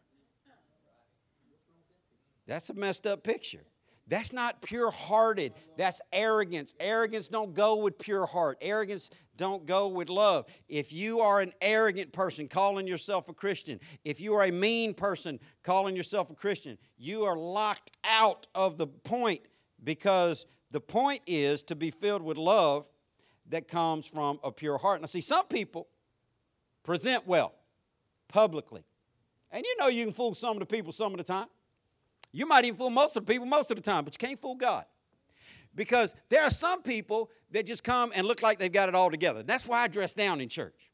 That's 2.47 2.71
a 2.71 2.75
messed 2.75 3.07
up 3.07 3.23
picture. 3.23 3.65
That's 4.11 4.33
not 4.33 4.61
pure 4.61 4.91
hearted. 4.91 5.55
That's 5.77 6.01
arrogance. 6.13 6.75
Arrogance 6.81 7.29
don't 7.29 7.55
go 7.55 7.77
with 7.77 7.97
pure 7.97 8.27
heart. 8.27 8.59
Arrogance 8.61 9.09
don't 9.37 9.65
go 9.65 9.87
with 9.87 10.11
love. 10.11 10.47
If 10.69 10.93
you 10.93 11.21
are 11.21 11.41
an 11.41 11.53
arrogant 11.63 12.13
person 12.13 12.49
calling 12.49 12.89
yourself 12.89 13.29
a 13.29 13.33
Christian, 13.33 13.79
if 14.05 14.21
you 14.21 14.35
are 14.35 14.43
a 14.43 14.51
mean 14.51 14.95
person 14.95 15.39
calling 15.63 15.95
yourself 15.95 16.29
a 16.29 16.35
Christian, 16.35 16.77
you 16.99 17.23
are 17.23 17.37
locked 17.37 17.93
out 18.03 18.49
of 18.53 18.79
the 18.79 18.89
point 18.89 19.43
because 19.85 20.45
the 20.73 20.81
point 20.81 21.23
is 21.29 21.63
to 21.63 21.77
be 21.77 21.93
filled 21.93 22.23
with 22.23 22.37
love 22.37 22.89
that 23.49 23.69
comes 23.69 24.07
from 24.07 24.41
a 24.43 24.51
pure 24.51 24.77
heart. 24.77 25.01
Now, 25.01 25.07
see, 25.07 25.21
some 25.21 25.47
people 25.47 25.87
present 26.83 27.29
well 27.29 27.55
publicly. 28.27 28.83
And 29.53 29.65
you 29.65 29.77
know 29.79 29.87
you 29.87 30.05
can 30.05 30.13
fool 30.13 30.35
some 30.35 30.57
of 30.57 30.59
the 30.59 30.67
people 30.67 30.91
some 30.91 31.13
of 31.13 31.19
the 31.19 31.25
time. 31.25 31.47
You 32.33 32.47
might 32.47 32.65
even 32.65 32.79
fool 32.79 32.91
most 32.91 33.17
of 33.17 33.27
the 33.27 33.33
people 33.33 33.47
most 33.47 33.71
of 33.71 33.77
the 33.77 33.83
time, 33.83 34.05
but 34.05 34.15
you 34.15 34.27
can't 34.27 34.41
fool 34.41 34.55
God. 34.55 34.85
Because 35.75 36.15
there 36.29 36.43
are 36.43 36.51
some 36.51 36.83
people 36.83 37.31
that 37.53 37.67
just 37.67 37.85
come 37.85 38.13
and 38.15 38.27
look 38.27 38.43
like 38.43 38.59
they've 38.59 38.73
got 38.73 38.89
it 38.89 38.95
all 38.95 39.11
together. 39.11 39.43
That's 39.43 39.67
why 39.67 39.83
I 39.83 39.89
dress 39.89 40.15
down 40.15 40.41
in 40.41 40.49
church. 40.49 40.91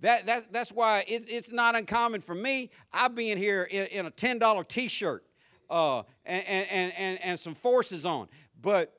That, 0.00 0.26
that, 0.26 0.52
that's 0.52 0.72
why 0.72 1.04
it's, 1.08 1.24
it's 1.26 1.50
not 1.50 1.74
uncommon 1.74 2.20
for 2.20 2.34
me. 2.34 2.70
I 2.92 3.08
be 3.08 3.30
in 3.30 3.38
here 3.38 3.64
in, 3.70 3.86
in 3.86 4.06
a 4.06 4.10
$10 4.10 4.68
t 4.68 4.88
shirt 4.88 5.24
uh, 5.70 6.02
and, 6.24 6.44
and, 6.46 6.92
and, 6.98 7.18
and 7.22 7.40
some 7.40 7.54
forces 7.54 8.04
on. 8.04 8.28
But 8.60 8.92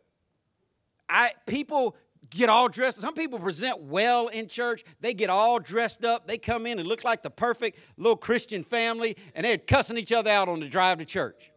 I, 1.07 1.31
people 1.45 1.95
get 2.29 2.49
all 2.49 2.67
dressed. 2.67 2.99
Some 2.99 3.13
people 3.13 3.39
present 3.39 3.79
well 3.81 4.27
in 4.27 4.47
church. 4.47 4.83
They 4.99 5.13
get 5.13 5.29
all 5.29 5.59
dressed 5.59 6.03
up. 6.03 6.27
They 6.27 6.37
come 6.39 6.65
in 6.65 6.79
and 6.79 6.87
look 6.87 7.03
like 7.03 7.21
the 7.21 7.29
perfect 7.29 7.79
little 7.97 8.17
Christian 8.17 8.63
family, 8.63 9.15
and 9.35 9.45
they're 9.45 9.57
cussing 9.57 9.97
each 9.97 10.11
other 10.11 10.31
out 10.31 10.49
on 10.49 10.59
the 10.59 10.67
drive 10.67 10.97
to 10.97 11.05
church 11.05 11.51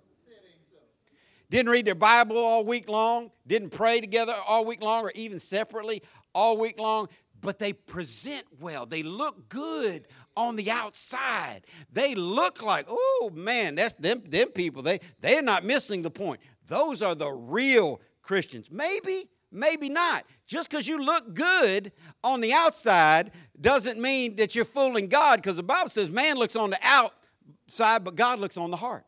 didn't 1.51 1.70
read 1.70 1.84
their 1.84 1.94
Bible 1.94 2.38
all 2.38 2.64
week 2.64 2.88
long, 2.88 3.30
didn't 3.46 3.70
pray 3.70 4.01
together 4.01 4.34
all 4.46 4.64
week 4.64 4.80
long, 4.80 5.05
or 5.05 5.12
even 5.14 5.38
separately 5.38 6.03
all 6.34 6.57
week 6.57 6.78
long, 6.78 7.09
but 7.40 7.59
they 7.59 7.72
present 7.72 8.44
well. 8.61 8.86
They 8.86 9.03
look 9.03 9.48
good 9.48 10.07
on 10.36 10.57
the 10.57 10.70
outside. 10.70 11.62
They 11.92 12.14
look 12.14 12.62
like, 12.62 12.86
oh 12.88 13.30
man, 13.34 13.74
that's 13.74 13.94
them, 13.94 14.22
them 14.28 14.48
people. 14.48 14.82
They, 14.82 15.01
they're 15.20 15.42
not 15.42 15.64
missing 15.64 16.03
the 16.03 16.11
point. 16.11 16.40
Those 16.68 17.03
are 17.03 17.14
the 17.14 17.30
real 17.30 18.01
Christians. 18.22 18.70
Maybe, 18.70 19.28
maybe 19.51 19.88
not. 19.88 20.24
Just 20.46 20.70
because 20.70 20.86
you 20.86 21.03
look 21.03 21.34
good 21.34 21.92
on 22.22 22.40
the 22.40 22.53
outside 22.53 23.32
doesn't 23.61 24.01
mean 24.01 24.36
that 24.36 24.55
you're 24.55 24.64
fooling 24.64 25.09
God, 25.09 25.36
because 25.42 25.57
the 25.57 25.62
Bible 25.62 25.90
says 25.90 26.11
man 26.11 26.36
looks 26.36 26.55
on 26.55 26.70
the 26.70 26.78
outside, 26.82 28.05
but 28.05 28.14
God 28.14 28.38
looks 28.38 28.57
on 28.57 28.70
the 28.70 28.76
heart. 28.76 29.05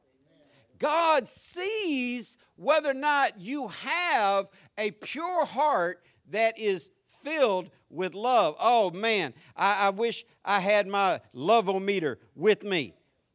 God 0.83 1.29
sees 1.29 2.37
whether 2.57 2.91
or 2.91 2.95
not 2.95 3.41
you 3.41 3.69
have 3.69 4.51
a 4.77 4.91
pure 4.91 5.45
heart 5.45 6.03
that 6.31 6.59
is 6.59 6.91
filled 7.23 7.71
with 7.89 8.15
love. 8.15 8.57
Oh 8.59 8.91
man, 8.91 9.33
I, 9.57 9.87
I 9.87 9.91
wish 9.91 10.25
I 10.45 10.59
had 10.59 10.89
my 10.89 11.21
love-o-meter 11.33 12.19
with 12.35 12.65
me. 12.65 12.95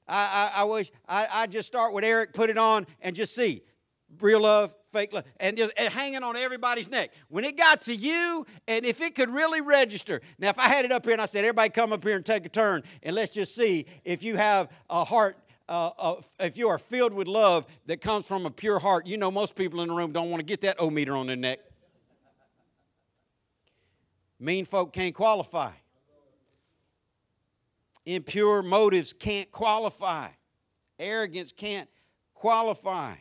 I, 0.10 0.52
I, 0.56 0.62
I 0.62 0.64
wish 0.66 0.92
I, 1.08 1.28
I 1.32 1.48
just 1.48 1.68
start 1.68 1.94
with 1.94 2.04
Eric, 2.04 2.34
put 2.34 2.50
it 2.50 2.58
on, 2.58 2.86
and 3.02 3.16
just 3.16 3.34
see 3.34 3.62
real 4.20 4.42
love, 4.42 4.74
fake 4.92 5.14
love, 5.14 5.24
and 5.40 5.56
just 5.56 5.72
and 5.78 5.94
hanging 5.94 6.24
on 6.24 6.36
everybody's 6.36 6.90
neck. 6.90 7.12
When 7.30 7.46
it 7.46 7.56
got 7.56 7.84
to 7.84 7.96
you, 7.96 8.46
and 8.68 8.86
if 8.86 9.00
it 9.00 9.16
could 9.16 9.30
really 9.30 9.62
register. 9.62 10.20
Now, 10.38 10.50
if 10.50 10.60
I 10.60 10.68
had 10.68 10.84
it 10.84 10.92
up 10.92 11.06
here 11.06 11.14
and 11.14 11.22
I 11.22 11.28
said, 11.28 11.46
everybody 11.46 11.70
come 11.70 11.94
up 11.94 12.04
here 12.04 12.18
and 12.18 12.26
take 12.26 12.46
a 12.46 12.50
turn, 12.50 12.84
and 13.04 13.16
let's 13.16 13.34
just 13.34 13.56
see 13.56 13.86
if 14.04 14.22
you 14.22 14.36
have 14.36 14.68
a 14.90 15.06
heart 15.06 15.38
uh, 15.70 15.92
uh, 15.98 16.16
if 16.40 16.58
you 16.58 16.70
are 16.70 16.78
filled 16.78 17.14
with 17.14 17.28
love 17.28 17.66
that 17.86 18.02
comes 18.02 18.26
from 18.26 18.46
a 18.46 18.52
pure 18.52 18.80
heart, 18.80 19.06
you 19.08 19.18
know 19.18 19.30
most 19.30 19.56
people 19.56 19.82
in 19.82 19.90
the 19.90 19.94
room 19.94 20.12
don't 20.12 20.30
want 20.30 20.40
to 20.40 20.46
get 20.46 20.62
that 20.62 20.78
O 20.80 20.90
meter 20.90 21.16
on 21.16 21.28
their 21.28 21.36
neck. 21.36 21.60
Mean 24.40 24.66
folk 24.66 24.94
can't 24.94 25.16
qualify. 25.16 25.72
Impure 28.06 28.64
motives 28.64 29.14
can't 29.14 29.52
qualify. 29.52 30.30
Arrogance 31.00 31.52
can't 31.52 31.90
qualify. 32.34 33.16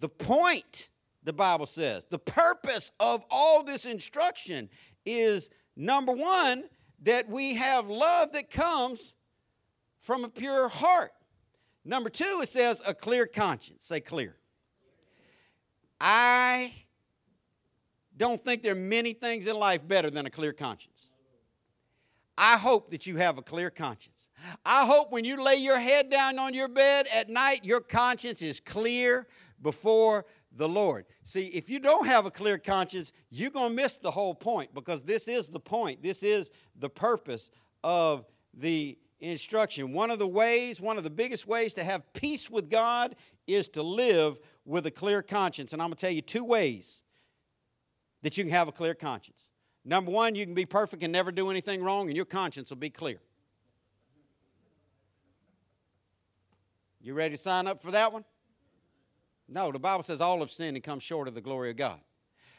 The 0.00 0.08
point, 0.08 0.88
the 1.22 1.32
Bible 1.32 1.66
says, 1.66 2.06
the 2.10 2.18
purpose 2.18 2.90
of 2.98 3.24
all 3.30 3.62
this 3.62 3.84
instruction 3.84 4.68
is 5.06 5.48
number 5.76 6.12
one, 6.12 6.64
that 7.02 7.28
we 7.28 7.54
have 7.54 7.88
love 7.88 8.32
that 8.32 8.50
comes 8.50 9.14
from 10.00 10.24
a 10.24 10.28
pure 10.28 10.68
heart. 10.68 11.12
Number 11.84 12.10
two, 12.10 12.40
it 12.42 12.48
says 12.48 12.80
a 12.86 12.94
clear 12.94 13.26
conscience. 13.26 13.84
Say 13.84 14.00
clear. 14.00 14.36
I 16.00 16.72
don't 18.16 18.42
think 18.42 18.62
there 18.62 18.72
are 18.72 18.76
many 18.76 19.12
things 19.12 19.46
in 19.46 19.56
life 19.56 19.86
better 19.86 20.10
than 20.10 20.26
a 20.26 20.30
clear 20.30 20.52
conscience. 20.52 21.08
I 22.36 22.56
hope 22.56 22.90
that 22.90 23.06
you 23.06 23.16
have 23.16 23.38
a 23.38 23.42
clear 23.42 23.70
conscience. 23.70 24.30
I 24.64 24.86
hope 24.86 25.12
when 25.12 25.24
you 25.24 25.42
lay 25.42 25.56
your 25.56 25.78
head 25.78 26.10
down 26.10 26.38
on 26.38 26.54
your 26.54 26.68
bed 26.68 27.06
at 27.14 27.28
night, 27.28 27.64
your 27.64 27.80
conscience 27.80 28.42
is 28.42 28.58
clear 28.58 29.26
before 29.60 30.24
the 30.50 30.68
Lord. 30.68 31.06
See, 31.24 31.46
if 31.46 31.70
you 31.70 31.78
don't 31.78 32.06
have 32.06 32.26
a 32.26 32.30
clear 32.30 32.58
conscience, 32.58 33.12
you're 33.30 33.50
going 33.50 33.70
to 33.70 33.74
miss 33.74 33.98
the 33.98 34.10
whole 34.10 34.34
point 34.34 34.74
because 34.74 35.02
this 35.02 35.28
is 35.28 35.48
the 35.48 35.60
point. 35.60 36.02
This 36.02 36.22
is 36.22 36.50
the 36.78 36.90
purpose 36.90 37.50
of 37.84 38.26
the 38.54 38.98
instruction. 39.30 39.92
One 39.92 40.10
of 40.10 40.18
the 40.18 40.26
ways, 40.26 40.80
one 40.80 40.98
of 40.98 41.04
the 41.04 41.10
biggest 41.10 41.46
ways 41.46 41.72
to 41.74 41.84
have 41.84 42.12
peace 42.12 42.50
with 42.50 42.68
God 42.68 43.14
is 43.46 43.68
to 43.70 43.82
live 43.82 44.38
with 44.64 44.86
a 44.86 44.90
clear 44.90 45.22
conscience. 45.22 45.72
And 45.72 45.80
I'm 45.80 45.88
going 45.88 45.96
to 45.96 46.00
tell 46.00 46.12
you 46.12 46.22
two 46.22 46.44
ways 46.44 47.04
that 48.22 48.36
you 48.36 48.44
can 48.44 48.52
have 48.52 48.68
a 48.68 48.72
clear 48.72 48.94
conscience. 48.94 49.38
Number 49.84 50.10
one, 50.10 50.34
you 50.34 50.44
can 50.44 50.54
be 50.54 50.66
perfect 50.66 51.02
and 51.02 51.12
never 51.12 51.32
do 51.32 51.50
anything 51.50 51.82
wrong, 51.82 52.08
and 52.08 52.16
your 52.16 52.24
conscience 52.24 52.70
will 52.70 52.76
be 52.76 52.90
clear. 52.90 53.20
You 57.00 57.14
ready 57.14 57.34
to 57.34 57.42
sign 57.42 57.66
up 57.66 57.82
for 57.82 57.90
that 57.90 58.12
one? 58.12 58.24
No, 59.48 59.72
the 59.72 59.80
Bible 59.80 60.04
says 60.04 60.20
all 60.20 60.38
have 60.38 60.52
sinned 60.52 60.76
and 60.76 60.84
come 60.84 61.00
short 61.00 61.26
of 61.26 61.34
the 61.34 61.40
glory 61.40 61.70
of 61.70 61.76
God. 61.76 61.98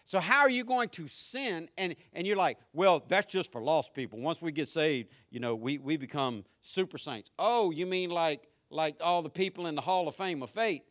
So, 0.05 0.19
how 0.19 0.41
are 0.41 0.49
you 0.49 0.65
going 0.65 0.89
to 0.89 1.07
sin? 1.07 1.69
And, 1.77 1.95
and 2.13 2.27
you're 2.27 2.35
like, 2.35 2.57
well, 2.73 3.03
that's 3.07 3.31
just 3.31 3.51
for 3.51 3.61
lost 3.61 3.93
people. 3.93 4.19
Once 4.19 4.41
we 4.41 4.51
get 4.51 4.67
saved, 4.67 5.09
you 5.29 5.39
know, 5.39 5.55
we, 5.55 5.77
we 5.77 5.95
become 5.95 6.43
super 6.61 6.97
saints. 6.97 7.31
Oh, 7.39 7.71
you 7.71 7.85
mean 7.85 8.09
like, 8.09 8.47
like 8.69 8.95
all 8.99 9.21
the 9.21 9.29
people 9.29 9.67
in 9.67 9.75
the 9.75 9.81
Hall 9.81 10.07
of 10.07 10.15
Fame 10.15 10.43
of 10.43 10.49
faith 10.49 10.81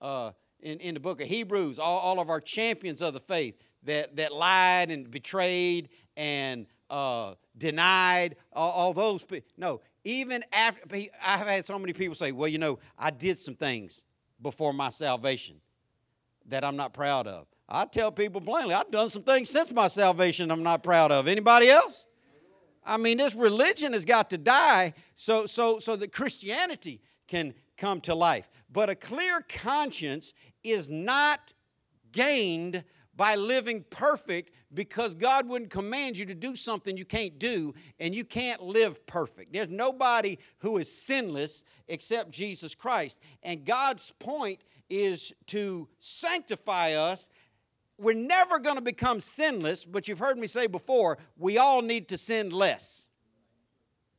uh, 0.00 0.30
in, 0.60 0.78
in 0.80 0.94
the 0.94 1.00
book 1.00 1.20
of 1.20 1.28
Hebrews, 1.28 1.78
all, 1.78 1.98
all 1.98 2.18
of 2.18 2.30
our 2.30 2.40
champions 2.40 3.02
of 3.02 3.12
the 3.12 3.20
faith 3.20 3.56
that, 3.82 4.16
that 4.16 4.32
lied 4.32 4.90
and 4.90 5.10
betrayed 5.10 5.90
and 6.16 6.66
uh, 6.88 7.34
denied, 7.58 8.36
all, 8.52 8.70
all 8.70 8.94
those 8.94 9.22
people. 9.22 9.50
No, 9.58 9.80
even 10.04 10.44
after, 10.52 10.82
I've 11.22 11.46
had 11.46 11.66
so 11.66 11.78
many 11.78 11.92
people 11.92 12.14
say, 12.14 12.32
well, 12.32 12.48
you 12.48 12.58
know, 12.58 12.78
I 12.98 13.10
did 13.10 13.38
some 13.38 13.54
things 13.54 14.04
before 14.40 14.72
my 14.72 14.88
salvation 14.88 15.60
that 16.46 16.64
I'm 16.64 16.76
not 16.76 16.94
proud 16.94 17.26
of. 17.26 17.46
I 17.68 17.84
tell 17.84 18.12
people 18.12 18.40
plainly, 18.40 18.74
I've 18.74 18.90
done 18.90 19.10
some 19.10 19.22
things 19.22 19.50
since 19.50 19.72
my 19.72 19.88
salvation 19.88 20.50
I'm 20.50 20.62
not 20.62 20.82
proud 20.82 21.10
of. 21.10 21.26
Anybody 21.26 21.68
else? 21.68 22.06
I 22.84 22.96
mean, 22.96 23.18
this 23.18 23.34
religion 23.34 23.92
has 23.92 24.04
got 24.04 24.30
to 24.30 24.38
die 24.38 24.94
so, 25.16 25.46
so, 25.46 25.80
so 25.80 25.96
that 25.96 26.12
Christianity 26.12 27.00
can 27.26 27.54
come 27.76 28.00
to 28.02 28.14
life. 28.14 28.48
But 28.70 28.88
a 28.88 28.94
clear 28.94 29.44
conscience 29.48 30.32
is 30.62 30.88
not 30.88 31.52
gained 32.12 32.84
by 33.16 33.34
living 33.34 33.84
perfect 33.90 34.52
because 34.72 35.14
God 35.14 35.48
wouldn't 35.48 35.70
command 35.70 36.18
you 36.18 36.26
to 36.26 36.34
do 36.34 36.54
something 36.54 36.96
you 36.96 37.04
can't 37.04 37.38
do 37.38 37.74
and 37.98 38.14
you 38.14 38.24
can't 38.24 38.62
live 38.62 39.04
perfect. 39.06 39.52
There's 39.52 39.68
nobody 39.68 40.38
who 40.58 40.78
is 40.78 40.92
sinless 40.92 41.64
except 41.88 42.30
Jesus 42.30 42.74
Christ. 42.74 43.18
And 43.42 43.64
God's 43.64 44.12
point 44.18 44.60
is 44.88 45.32
to 45.46 45.88
sanctify 45.98 46.92
us 46.92 47.28
we're 47.98 48.14
never 48.14 48.58
going 48.58 48.76
to 48.76 48.82
become 48.82 49.20
sinless, 49.20 49.84
but 49.84 50.08
you've 50.08 50.18
heard 50.18 50.38
me 50.38 50.46
say 50.46 50.66
before, 50.66 51.18
we 51.36 51.58
all 51.58 51.82
need 51.82 52.08
to 52.08 52.18
sin 52.18 52.50
less. 52.50 53.06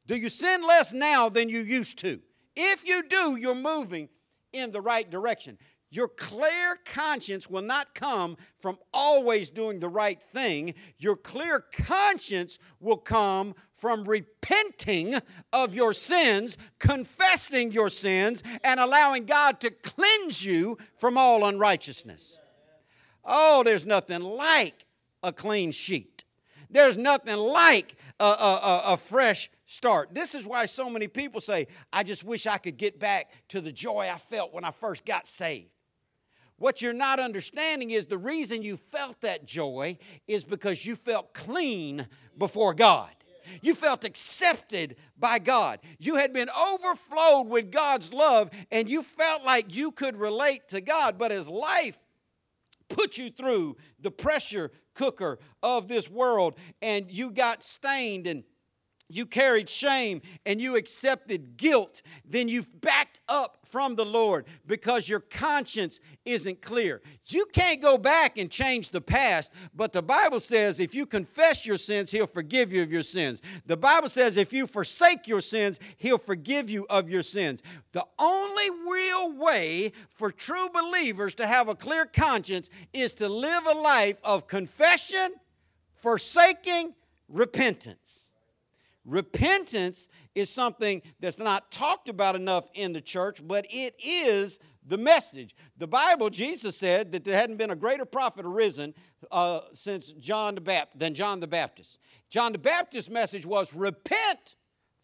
Do 0.05 0.15
you 0.15 0.29
sin 0.29 0.63
less 0.65 0.93
now 0.93 1.29
than 1.29 1.49
you 1.49 1.59
used 1.59 1.99
to? 1.99 2.19
If 2.55 2.87
you 2.87 3.03
do, 3.03 3.37
you're 3.37 3.53
moving 3.53 4.09
in 4.53 4.71
the 4.71 4.81
right 4.81 5.09
direction. 5.09 5.57
Your 5.89 6.07
clear 6.07 6.77
conscience 6.85 7.49
will 7.49 7.61
not 7.61 7.93
come 7.93 8.35
from 8.59 8.77
always 8.93 9.49
doing 9.49 9.79
the 9.79 9.87
right 9.89 10.21
thing. 10.21 10.73
Your 10.97 11.15
clear 11.15 11.63
conscience 11.71 12.59
will 12.79 12.97
come 12.97 13.53
from 13.75 14.03
repenting 14.03 15.15
of 15.53 15.75
your 15.75 15.93
sins, 15.93 16.57
confessing 16.79 17.71
your 17.71 17.89
sins, 17.89 18.43
and 18.63 18.79
allowing 18.79 19.25
God 19.25 19.61
to 19.61 19.69
cleanse 19.69 20.43
you 20.43 20.77
from 20.97 21.17
all 21.17 21.45
unrighteousness. 21.45 22.37
Oh, 23.27 23.61
there's 23.63 23.85
nothing 23.85 24.21
like 24.21 24.85
a 25.21 25.33
clean 25.33 25.71
sheet. 25.71 26.23
There's 26.69 26.97
nothing 26.97 27.35
like 27.35 27.95
a, 28.19 28.23
a, 28.23 28.81
a, 28.85 28.97
fresh 28.97 29.49
start. 29.65 30.15
This 30.15 30.33
is 30.33 30.47
why 30.47 30.65
so 30.65 30.89
many 30.89 31.07
people 31.07 31.39
say, 31.39 31.67
I 31.93 32.03
just 32.03 32.23
wish 32.23 32.47
I 32.47 32.57
could 32.57 32.77
get 32.77 32.99
back 32.99 33.31
to 33.49 33.61
the 33.61 33.71
joy 33.71 34.09
I 34.11 34.17
felt 34.17 34.53
when 34.53 34.63
I 34.63 34.71
first 34.71 35.05
got 35.05 35.27
saved. 35.27 35.69
What 36.57 36.81
you're 36.81 36.93
not 36.93 37.19
understanding 37.19 37.91
is 37.91 38.07
the 38.07 38.17
reason 38.17 38.63
you 38.63 38.77
felt 38.77 39.21
that 39.21 39.45
joy 39.45 39.97
is 40.27 40.43
because 40.43 40.85
you 40.85 40.95
felt 40.95 41.33
clean 41.33 42.07
before 42.37 42.73
God. 42.73 43.11
You 43.61 43.75
felt 43.75 44.03
accepted 44.03 44.97
by 45.17 45.39
God. 45.39 45.79
You 45.99 46.15
had 46.15 46.33
been 46.33 46.49
overflowed 46.49 47.47
with 47.47 47.71
God's 47.71 48.11
love, 48.11 48.49
and 48.71 48.89
you 48.89 49.03
felt 49.03 49.43
like 49.43 49.73
you 49.75 49.91
could 49.91 50.17
relate 50.17 50.67
to 50.69 50.81
God. 50.81 51.17
But 51.17 51.31
as 51.31 51.47
life 51.47 51.97
put 52.89 53.17
you 53.17 53.29
through 53.29 53.77
the 53.99 54.11
pressure 54.11 54.71
cooker 54.93 55.39
of 55.61 55.87
this 55.87 56.09
world, 56.09 56.57
and 56.81 57.11
you 57.11 57.31
got 57.31 57.63
stained 57.63 58.27
and 58.27 58.43
you 59.09 59.25
carried 59.25 59.69
shame 59.69 60.21
and 60.45 60.61
you 60.61 60.75
accepted 60.75 61.55
guilt, 61.55 62.01
then 62.25 62.49
you've 62.49 62.81
backed 62.81 63.21
up 63.29 63.57
from 63.63 63.95
the 63.95 64.05
Lord 64.05 64.45
because 64.65 65.07
your 65.07 65.19
conscience 65.19 65.99
isn't 66.25 66.61
clear. 66.61 67.01
You 67.27 67.45
can't 67.53 67.81
go 67.81 67.97
back 67.97 68.37
and 68.37 68.51
change 68.51 68.89
the 68.89 69.01
past, 69.01 69.53
but 69.73 69.93
the 69.93 70.01
Bible 70.01 70.39
says 70.39 70.79
if 70.79 70.93
you 70.93 71.05
confess 71.05 71.65
your 71.65 71.77
sins, 71.77 72.11
He'll 72.11 72.27
forgive 72.27 72.73
you 72.73 72.83
of 72.83 72.91
your 72.91 73.03
sins. 73.03 73.41
The 73.65 73.77
Bible 73.77 74.09
says 74.09 74.35
if 74.35 74.51
you 74.51 74.67
forsake 74.67 75.27
your 75.27 75.41
sins, 75.41 75.79
He'll 75.97 76.17
forgive 76.17 76.69
you 76.69 76.85
of 76.89 77.09
your 77.09 77.23
sins. 77.23 77.61
The 77.93 78.05
only 78.19 78.69
real 78.89 79.31
way 79.31 79.93
for 80.15 80.31
true 80.31 80.69
believers 80.69 81.33
to 81.35 81.47
have 81.47 81.69
a 81.69 81.75
clear 81.75 82.05
conscience 82.05 82.69
is 82.93 83.13
to 83.15 83.29
live 83.29 83.65
a 83.65 83.73
life 83.73 84.17
of 84.23 84.47
confession, 84.47 85.33
forsaking, 85.95 86.93
repentance. 87.29 88.26
Repentance 89.07 90.09
is 90.35 90.49
something 90.49 91.01
that's 91.21 91.39
not 91.39 91.71
talked 91.71 92.09
about 92.09 92.35
enough 92.35 92.65
in 92.73 92.91
the 92.91 92.99
church, 92.99 93.39
but 93.41 93.65
it 93.69 93.95
is 94.03 94.59
the 94.85 94.97
message. 94.97 95.55
The 95.77 95.87
Bible, 95.87 96.29
Jesus 96.29 96.75
said 96.75 97.13
that 97.13 97.23
there 97.23 97.37
hadn't 97.37 97.55
been 97.55 97.71
a 97.71 97.75
greater 97.75 98.03
prophet 98.03 98.45
arisen 98.45 98.93
uh, 99.31 99.61
since 99.73 100.11
John 100.11 100.55
the 100.55 100.61
Baptist 100.61 100.99
than 100.99 101.13
John 101.13 101.39
the 101.39 101.47
Baptist. 101.47 101.99
John 102.29 102.51
the 102.51 102.57
Baptist's 102.57 103.09
message 103.09 103.45
was 103.45 103.73
repent, 103.73 104.55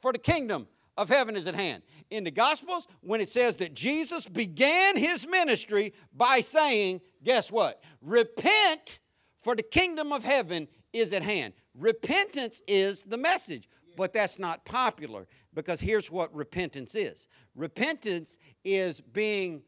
for 0.01 0.11
the 0.11 0.19
kingdom 0.19 0.67
of 0.97 1.07
heaven 1.07 1.37
is 1.37 1.47
at 1.47 1.55
hand. 1.55 1.81
In 2.09 2.25
the 2.25 2.31
Gospels, 2.31 2.87
when 2.99 3.21
it 3.21 3.29
says 3.29 3.55
that 3.57 3.73
Jesus 3.73 4.27
began 4.27 4.97
his 4.97 5.25
ministry 5.25 5.93
by 6.13 6.41
saying, 6.41 6.99
guess 7.23 7.49
what? 7.49 7.81
Repent, 8.01 8.99
for 9.41 9.55
the 9.55 9.63
kingdom 9.63 10.11
of 10.11 10.25
heaven 10.25 10.67
is 10.91 11.13
at 11.13 11.23
hand. 11.23 11.53
Repentance 11.73 12.61
is 12.67 13.03
the 13.03 13.17
message 13.17 13.69
but 13.95 14.13
that's 14.13 14.39
not 14.39 14.65
popular 14.65 15.27
because 15.53 15.79
here's 15.79 16.09
what 16.09 16.33
repentance 16.33 16.95
is 16.95 17.27
repentance 17.55 18.37
is 18.63 19.01
being 19.01 19.61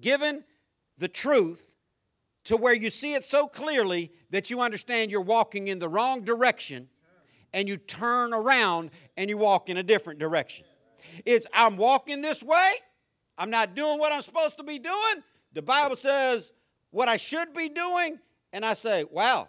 given 0.00 0.44
the 0.98 1.08
truth 1.08 1.74
to 2.44 2.56
where 2.56 2.74
you 2.74 2.90
see 2.90 3.14
it 3.14 3.24
so 3.24 3.46
clearly 3.46 4.12
that 4.30 4.50
you 4.50 4.60
understand 4.60 5.10
you're 5.10 5.20
walking 5.20 5.68
in 5.68 5.78
the 5.78 5.88
wrong 5.88 6.22
direction 6.22 6.88
and 7.52 7.68
you 7.68 7.76
turn 7.76 8.34
around 8.34 8.90
and 9.16 9.30
you 9.30 9.38
walk 9.38 9.68
in 9.68 9.76
a 9.76 9.82
different 9.82 10.18
direction. 10.18 10.66
It's 11.24 11.46
I'm 11.52 11.76
walking 11.76 12.20
this 12.20 12.42
way, 12.42 12.72
I'm 13.38 13.50
not 13.50 13.74
doing 13.74 13.98
what 13.98 14.12
I'm 14.12 14.22
supposed 14.22 14.56
to 14.58 14.64
be 14.64 14.78
doing. 14.78 15.22
The 15.52 15.62
Bible 15.62 15.96
says 15.96 16.52
what 16.90 17.08
I 17.08 17.16
should 17.16 17.54
be 17.54 17.68
doing, 17.68 18.18
and 18.52 18.64
I 18.64 18.74
say, 18.74 19.04
wow, 19.10 19.48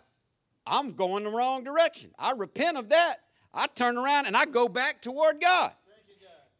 I'm 0.65 0.93
going 0.93 1.23
the 1.23 1.29
wrong 1.29 1.63
direction. 1.63 2.11
I 2.17 2.31
repent 2.31 2.77
of 2.77 2.89
that. 2.89 3.17
I 3.55 3.67
turn 3.67 3.97
around 3.97 4.25
and 4.27 4.35
I 4.35 4.45
go 4.45 4.67
back 4.67 5.01
toward 5.01 5.41
God. 5.41 5.71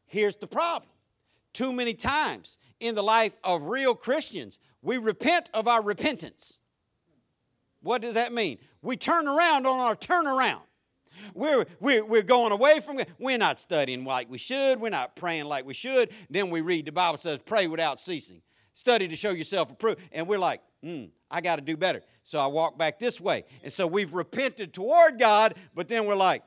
Here's 0.08 0.36
the 0.38 0.48
problem 0.48 0.90
too 1.54 1.72
many 1.72 1.94
times 1.94 2.58
in 2.80 2.96
the 2.96 3.04
life 3.04 3.36
of 3.44 3.64
real 3.64 3.96
Christians, 3.96 4.60
we 4.82 4.98
repent 4.98 5.50
of 5.54 5.68
our 5.68 5.82
repentance. 5.82 6.58
What 7.82 8.02
does 8.02 8.16
that 8.16 8.34
mean? 8.34 8.60
We 8.82 8.98
turn 8.98 9.28
around 9.28 9.66
on 9.66 9.80
our 9.80 9.96
turnaround. 9.96 10.62
We're, 11.34 11.66
we're, 11.80 12.04
we're 12.04 12.24
going 12.24 12.52
away 12.52 12.82
from 12.82 13.00
it. 13.00 13.10
We're 13.18 13.38
not 13.38 13.58
studying 13.58 14.04
like 14.04 14.30
we 14.30 14.38
should. 14.38 14.82
We're 14.82 14.90
not 14.90 15.16
praying 15.16 15.46
like 15.46 15.66
we 15.66 15.74
should. 15.74 16.12
Then 16.30 16.50
we 16.50 16.62
read 16.62 16.86
the 16.86 16.92
Bible 16.92 17.18
says, 17.18 17.40
pray 17.46 17.68
without 17.68 18.00
ceasing. 18.00 18.42
Study 18.74 19.08
to 19.08 19.16
show 19.16 19.32
yourself 19.32 19.72
approved. 19.72 20.02
And 20.12 20.28
we're 20.28 20.38
like, 20.38 20.62
hmm, 20.84 21.06
I 21.32 21.40
got 21.40 21.56
to 21.56 21.62
do 21.62 21.78
better. 21.78 22.02
So 22.24 22.40
I 22.40 22.48
walk 22.48 22.78
back 22.78 23.00
this 23.00 23.22
way. 23.22 23.46
And 23.64 23.72
so 23.72 23.88
we've 23.88 24.14
repented 24.14 24.74
toward 24.74 25.18
God, 25.18 25.56
but 25.74 25.88
then 25.88 26.06
we're 26.06 26.16
like, 26.16 26.44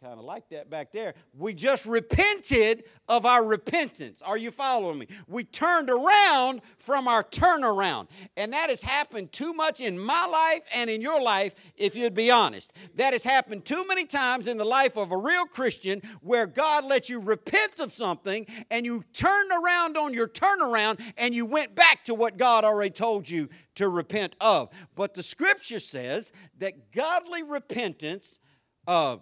kind 0.00 0.16
of 0.20 0.24
like 0.24 0.48
that 0.50 0.70
back 0.70 0.92
there. 0.92 1.14
We 1.36 1.52
just 1.54 1.84
repented 1.84 2.84
of 3.08 3.26
our 3.26 3.44
repentance. 3.44 4.22
Are 4.22 4.38
you 4.38 4.52
following 4.52 5.00
me? 5.00 5.08
We 5.26 5.42
turned 5.42 5.90
around 5.90 6.60
from 6.78 7.08
our 7.08 7.24
turnaround. 7.24 8.06
And 8.36 8.52
that 8.52 8.70
has 8.70 8.80
happened 8.80 9.32
too 9.32 9.52
much 9.52 9.80
in 9.80 9.98
my 9.98 10.24
life 10.26 10.62
and 10.72 10.88
in 10.88 11.00
your 11.00 11.20
life, 11.20 11.56
if 11.76 11.96
you'd 11.96 12.14
be 12.14 12.30
honest. 12.30 12.72
That 12.94 13.12
has 13.12 13.24
happened 13.24 13.64
too 13.64 13.84
many 13.88 14.04
times 14.04 14.46
in 14.46 14.56
the 14.56 14.64
life 14.64 14.96
of 14.96 15.10
a 15.10 15.16
real 15.16 15.46
Christian 15.46 16.00
where 16.22 16.46
God 16.46 16.84
let 16.84 17.08
you 17.08 17.18
repent 17.18 17.80
of 17.80 17.90
something 17.90 18.46
and 18.70 18.86
you 18.86 19.02
turned 19.12 19.50
around 19.50 19.96
on 19.96 20.14
your 20.14 20.28
turnaround 20.28 21.00
and 21.16 21.34
you 21.34 21.44
went 21.44 21.74
back 21.74 22.04
to 22.04 22.14
what 22.14 22.36
God 22.36 22.62
already 22.62 22.90
told 22.90 23.28
you 23.28 23.48
to 23.74 23.88
repent 23.88 24.36
of. 24.40 24.68
But 24.94 25.14
the 25.14 25.24
scripture 25.24 25.80
says 25.80 26.32
that 26.58 26.92
godly 26.92 27.42
repentance. 27.42 28.38
Uh, 28.86 29.18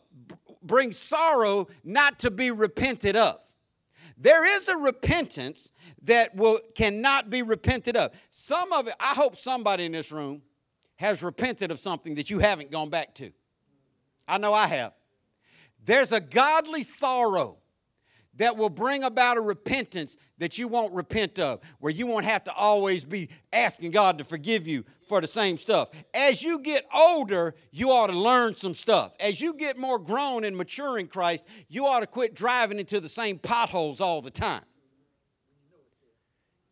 brings 0.66 0.98
sorrow 0.98 1.68
not 1.84 2.18
to 2.20 2.30
be 2.30 2.50
repented 2.50 3.16
of. 3.16 3.40
There 4.18 4.44
is 4.44 4.68
a 4.68 4.76
repentance 4.76 5.72
that 6.02 6.34
will 6.34 6.60
cannot 6.74 7.28
be 7.28 7.42
repented 7.42 7.96
of. 7.96 8.12
Some 8.30 8.72
of 8.72 8.88
it, 8.88 8.94
I 8.98 9.14
hope 9.14 9.36
somebody 9.36 9.84
in 9.84 9.92
this 9.92 10.10
room 10.10 10.42
has 10.96 11.22
repented 11.22 11.70
of 11.70 11.78
something 11.78 12.14
that 12.14 12.30
you 12.30 12.38
haven't 12.38 12.70
gone 12.70 12.88
back 12.88 13.14
to. 13.16 13.30
I 14.26 14.38
know 14.38 14.54
I 14.54 14.66
have. 14.68 14.92
There's 15.84 16.12
a 16.12 16.20
godly 16.20 16.82
sorrow 16.82 17.58
that 18.36 18.56
will 18.56 18.70
bring 18.70 19.02
about 19.02 19.36
a 19.36 19.40
repentance 19.40 20.16
that 20.38 20.58
you 20.58 20.68
won't 20.68 20.92
repent 20.92 21.38
of, 21.38 21.60
where 21.78 21.92
you 21.92 22.06
won't 22.06 22.24
have 22.24 22.44
to 22.44 22.52
always 22.52 23.04
be 23.04 23.28
asking 23.52 23.90
God 23.90 24.18
to 24.18 24.24
forgive 24.24 24.66
you 24.66 24.84
for 25.08 25.20
the 25.20 25.26
same 25.26 25.56
stuff. 25.56 25.88
As 26.12 26.42
you 26.42 26.58
get 26.58 26.86
older, 26.92 27.54
you 27.70 27.90
ought 27.90 28.08
to 28.08 28.18
learn 28.18 28.56
some 28.56 28.74
stuff. 28.74 29.12
As 29.18 29.40
you 29.40 29.54
get 29.54 29.78
more 29.78 29.98
grown 29.98 30.44
and 30.44 30.56
mature 30.56 30.98
in 30.98 31.06
Christ, 31.06 31.46
you 31.68 31.86
ought 31.86 32.00
to 32.00 32.06
quit 32.06 32.34
driving 32.34 32.78
into 32.78 33.00
the 33.00 33.08
same 33.08 33.38
potholes 33.38 34.00
all 34.00 34.20
the 34.20 34.30
time. 34.30 34.64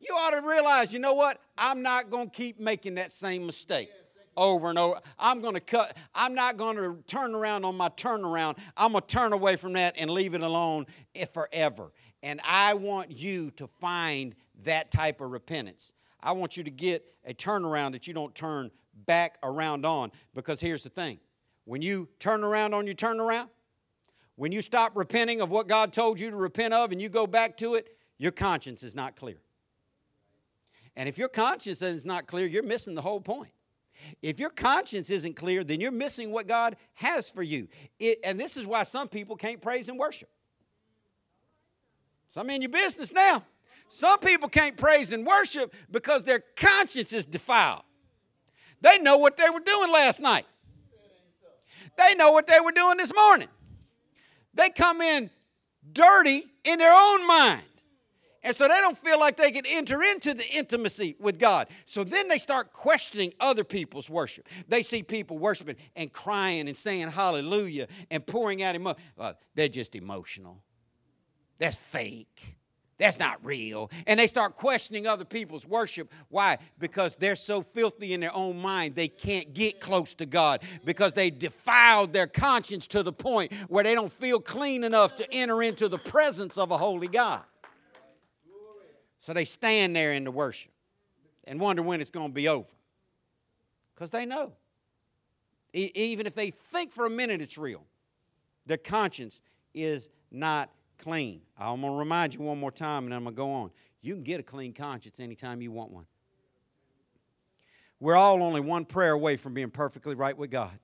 You 0.01 0.15
ought 0.15 0.33
to 0.33 0.47
realize, 0.47 0.93
you 0.93 0.99
know 0.99 1.15
what? 1.15 1.41
I'm 1.57 1.81
not 1.81 2.11
going 2.11 2.29
to 2.29 2.37
keep 2.37 2.61
making 2.61 2.97
that 2.97 3.11
same 3.11 3.47
mistake 3.47 3.89
over 4.37 4.69
and 4.71 4.79
over. 4.79 5.01
I'm 5.19 5.41
going 5.41 5.55
to 5.55 5.61
cut, 5.61 5.97
I'm 6.15 6.35
not 6.35 6.57
going 6.57 6.77
to 6.77 6.99
turn 7.07 7.35
around 7.35 7.65
on 7.65 7.77
my 7.77 7.89
turnaround. 7.91 8.59
I'm 8.77 8.93
going 8.93 9.03
to 9.03 9.07
turn 9.07 9.33
away 9.33 9.57
from 9.57 9.75
that 9.75 9.95
and 9.99 10.11
leave 10.11 10.35
it 10.35 10.43
alone 10.43 10.87
forever. 11.33 11.93
And 12.23 12.41
I 12.45 12.75
want 12.75 13.11
you 13.11 13.51
to 13.53 13.67
find 13.67 14.35
that 14.65 14.91
type 14.91 15.21
of 15.21 15.31
repentance. 15.31 15.93
I 16.23 16.33
want 16.33 16.57
you 16.57 16.65
to 16.65 16.71
get 16.71 17.05
a 17.25 17.35
turnaround 17.35 17.93
that 17.93 18.07
you 18.07 18.15
don't 18.15 18.35
turn 18.35 18.71
back 19.07 19.39
around 19.43 19.85
on. 19.85 20.11
Because 20.35 20.61
here's 20.61 20.83
the 20.83 20.89
thing 20.89 21.19
when 21.65 21.83
you 21.83 22.09
turn 22.19 22.45
around 22.45 22.75
on 22.75 22.87
your 22.87 22.95
turnaround, 22.95 23.49
when 24.37 24.53
you 24.53 24.63
stop 24.63 24.97
repenting 24.97 25.41
of 25.41 25.51
what 25.51 25.69
God 25.69 25.93
told 25.93 26.19
you 26.19 26.31
to 26.31 26.37
repent 26.37 26.75
of 26.75 26.93
and 26.93 27.01
you 27.01 27.09
go 27.09 27.27
back 27.27 27.57
to 27.59 27.75
it, 27.75 27.89
your 28.19 28.33
conscience 28.33 28.83
is 28.83 28.95
not 28.95 29.17
clear. 29.17 29.37
And 30.97 31.09
if 31.09 31.19
your 31.19 31.29
conscience 31.29 31.83
is 31.83 32.05
not 32.05 32.27
clear, 32.27 32.47
you're 32.47 32.63
missing 32.63 32.95
the 32.95 33.03
whole 33.03 33.21
point. 33.21 33.53
If 34.23 34.39
your 34.41 34.51
conscience 34.51 35.11
isn't 35.11 35.35
clear, 35.35 35.65
then 35.65 35.81
you're 35.81 35.93
missing 35.93 36.31
what 36.31 36.47
God 36.47 36.77
has 36.95 37.29
for 37.29 37.43
you. 37.43 37.69
It, 37.99 38.19
and 38.25 38.39
this 38.39 38.57
is 38.57 38.67
why 38.67 38.83
some 38.83 39.09
people 39.09 39.37
can't 39.37 39.61
praise 39.61 39.89
and 39.89 39.99
worship. 39.99 40.29
Some 42.29 42.51
in 42.51 42.63
your 42.63 42.71
business 42.71 43.13
now. 43.13 43.45
Some 43.89 44.19
people 44.19 44.49
can't 44.49 44.77
praise 44.77 45.13
and 45.13 45.25
worship 45.25 45.73
because 45.91 46.25
their 46.25 46.41
conscience 46.57 47.13
is 47.13 47.25
defiled. 47.25 47.83
They 48.81 48.99
know 48.99 49.19
what 49.19 49.37
they 49.37 49.49
were 49.51 49.61
doing 49.61 49.93
last 49.93 50.21
night. 50.21 50.47
They 51.97 52.15
know 52.17 52.33
what 52.33 52.47
they 52.47 52.59
were 52.61 52.73
doing 52.73 52.97
this 52.97 53.15
morning. 53.15 53.49
They 54.53 54.71
come 54.71 55.01
in 55.01 55.31
dirty 55.93 56.45
in 56.65 56.79
their 56.79 56.93
own 56.93 57.27
mind. 57.27 57.63
And 58.45 58.55
so 58.55 58.69
they 58.69 58.79
don't 58.81 58.97
feel 58.97 59.19
like 59.19 59.37
they 59.39 59.51
can 59.51 59.65
enter 59.67 60.03
into 60.03 60.35
the 60.35 60.47
intimacy 60.55 61.17
with 61.19 61.39
God. 61.39 61.69
So 61.87 62.05
then 62.05 62.29
they 62.29 62.39
start 62.39 62.73
questioning 62.73 63.33
other 63.41 63.65
people's 63.65 64.11
worship. 64.11 64.49
They 64.69 64.83
see 64.83 65.03
people 65.03 65.39
worshiping 65.39 65.77
and 65.97 66.13
crying 66.13 66.69
and 66.69 66.77
saying 66.77 67.09
hallelujah 67.09 67.89
and 68.11 68.25
pouring 68.27 68.63
out 68.63 68.75
emotion. 68.75 69.01
Uh, 69.19 69.33
they're 69.55 69.69
just 69.69 69.97
emotional. 69.97 70.63
That's 71.59 71.77
fake. 71.77 72.57
That's 72.99 73.19
not 73.19 73.45
real. 73.45 73.91
And 74.07 74.21
they 74.21 74.27
start 74.27 74.55
questioning 74.55 75.07
other 75.07 75.25
people's 75.25 75.67
worship. 75.67 76.13
Why? 76.29 76.59
Because 76.79 77.17
they're 77.17 77.37
so 77.37 77.61
filthy 77.63 78.13
in 78.13 78.21
their 78.21 78.35
own 78.35 78.61
mind, 78.61 78.95
they 78.95 79.09
can't 79.09 79.53
get 79.53 79.81
close 79.81 80.15
to 80.15 80.27
God 80.27 80.63
because 80.85 81.13
they 81.15 81.31
defiled 81.31 82.13
their 82.13 82.29
conscience 82.29 82.87
to 82.89 83.03
the 83.03 83.13
point 83.13 83.53
where 83.69 83.83
they 83.83 83.95
don't 83.95 84.13
feel 84.13 84.39
clean 84.39 84.85
enough 84.85 85.17
to 85.17 85.33
enter 85.33 85.63
into 85.63 85.89
the 85.89 85.99
presence 85.99 86.57
of 86.57 86.71
a 86.71 86.77
holy 86.77 87.09
God. 87.09 87.43
So 89.25 89.33
they 89.33 89.47
stand 89.47 89.97
there 89.97 90.13
in 90.13 90.25
the 90.25 90.31
worship. 90.31 90.71
and 91.45 91.59
wonder 91.59 91.81
when 91.83 92.03
it's 92.03 92.11
going 92.11 92.29
to 92.29 92.35
be 92.35 92.47
over. 92.47 92.69
Because 93.95 94.11
they 94.11 94.27
know. 94.27 94.53
E- 95.73 95.91
even 95.95 96.27
if 96.27 96.35
they 96.35 96.51
think 96.51 96.93
for 96.93 97.07
a 97.07 97.11
minute 97.11 97.41
it's 97.41 97.57
real, 97.57 97.87
their 98.67 98.77
conscience 98.77 99.41
is 99.73 100.11
not 100.31 100.71
clean. 100.99 101.41
I'm 101.59 101.81
going 101.81 101.95
to 101.95 101.99
remind 101.99 102.35
you 102.35 102.41
one 102.41 102.61
more 102.61 102.71
time 102.71 103.07
and 103.07 103.15
I'm 103.15 103.25
going 103.25 103.35
to 103.35 103.39
go 103.39 103.51
on. 103.51 103.71
You 104.03 104.13
can 104.13 104.25
get 104.25 104.41
a 104.41 104.43
clean 104.43 104.75
conscience 104.75 105.19
anytime 105.19 105.63
you 105.63 105.73
want 105.73 105.91
one. 105.91 106.05
We're 108.01 108.17
all 108.17 108.43
only 108.43 108.61
one 108.61 108.85
prayer 108.85 109.13
away 109.13 109.39
from 109.39 109.55
being 109.55 109.71
perfectly 109.71 110.15
right 110.15 110.37
with 110.37 110.51
God. 110.51 110.79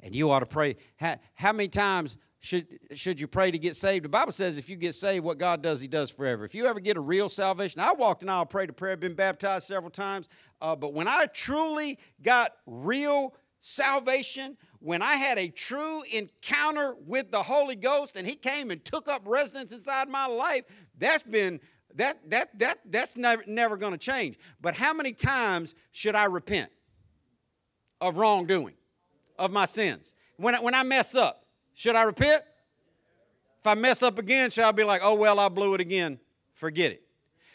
And 0.00 0.12
you 0.12 0.32
ought 0.32 0.40
to 0.40 0.46
pray. 0.46 0.74
How, 0.96 1.18
how 1.34 1.52
many 1.52 1.68
times 1.68 2.16
should, 2.44 2.66
should 2.92 3.18
you 3.18 3.26
pray 3.26 3.50
to 3.50 3.58
get 3.58 3.74
saved? 3.74 4.04
The 4.04 4.10
Bible 4.10 4.30
says 4.30 4.58
if 4.58 4.68
you 4.68 4.76
get 4.76 4.94
saved, 4.94 5.24
what 5.24 5.38
God 5.38 5.62
does, 5.62 5.80
He 5.80 5.88
does 5.88 6.10
forever. 6.10 6.44
If 6.44 6.54
you 6.54 6.66
ever 6.66 6.78
get 6.78 6.98
a 6.98 7.00
real 7.00 7.30
salvation, 7.30 7.80
I 7.80 7.94
walked 7.94 8.22
an 8.22 8.28
aisle, 8.28 8.44
prayed 8.44 8.68
a 8.68 8.74
prayer, 8.74 8.98
been 8.98 9.14
baptized 9.14 9.66
several 9.66 9.90
times, 9.90 10.28
uh, 10.60 10.76
but 10.76 10.92
when 10.92 11.08
I 11.08 11.24
truly 11.32 11.98
got 12.22 12.52
real 12.66 13.34
salvation, 13.60 14.58
when 14.80 15.00
I 15.00 15.14
had 15.14 15.38
a 15.38 15.48
true 15.48 16.02
encounter 16.12 16.94
with 17.06 17.30
the 17.30 17.42
Holy 17.42 17.76
Ghost 17.76 18.14
and 18.14 18.26
He 18.28 18.36
came 18.36 18.70
and 18.70 18.84
took 18.84 19.08
up 19.08 19.22
residence 19.24 19.72
inside 19.72 20.10
my 20.10 20.26
life, 20.26 20.64
that's 20.98 21.22
been 21.22 21.60
that 21.94 22.28
that 22.28 22.58
that 22.58 22.78
that's 22.90 23.16
never 23.16 23.42
never 23.46 23.78
going 23.78 23.92
to 23.92 23.98
change. 23.98 24.38
But 24.60 24.74
how 24.74 24.92
many 24.92 25.12
times 25.12 25.74
should 25.92 26.14
I 26.14 26.26
repent 26.26 26.70
of 28.02 28.18
wrongdoing, 28.18 28.74
of 29.38 29.50
my 29.50 29.64
sins? 29.64 30.12
When 30.36 30.54
when 30.56 30.74
I 30.74 30.82
mess 30.82 31.14
up, 31.14 31.43
should 31.74 31.96
I 31.96 32.02
repent? 32.02 32.42
If 33.60 33.66
I 33.66 33.74
mess 33.74 34.02
up 34.02 34.18
again, 34.18 34.50
shall 34.50 34.68
I 34.68 34.72
be 34.72 34.84
like, 34.84 35.00
oh 35.02 35.14
well, 35.14 35.40
I 35.40 35.48
blew 35.48 35.74
it 35.74 35.80
again? 35.80 36.18
Forget 36.52 36.92
it. 36.92 37.02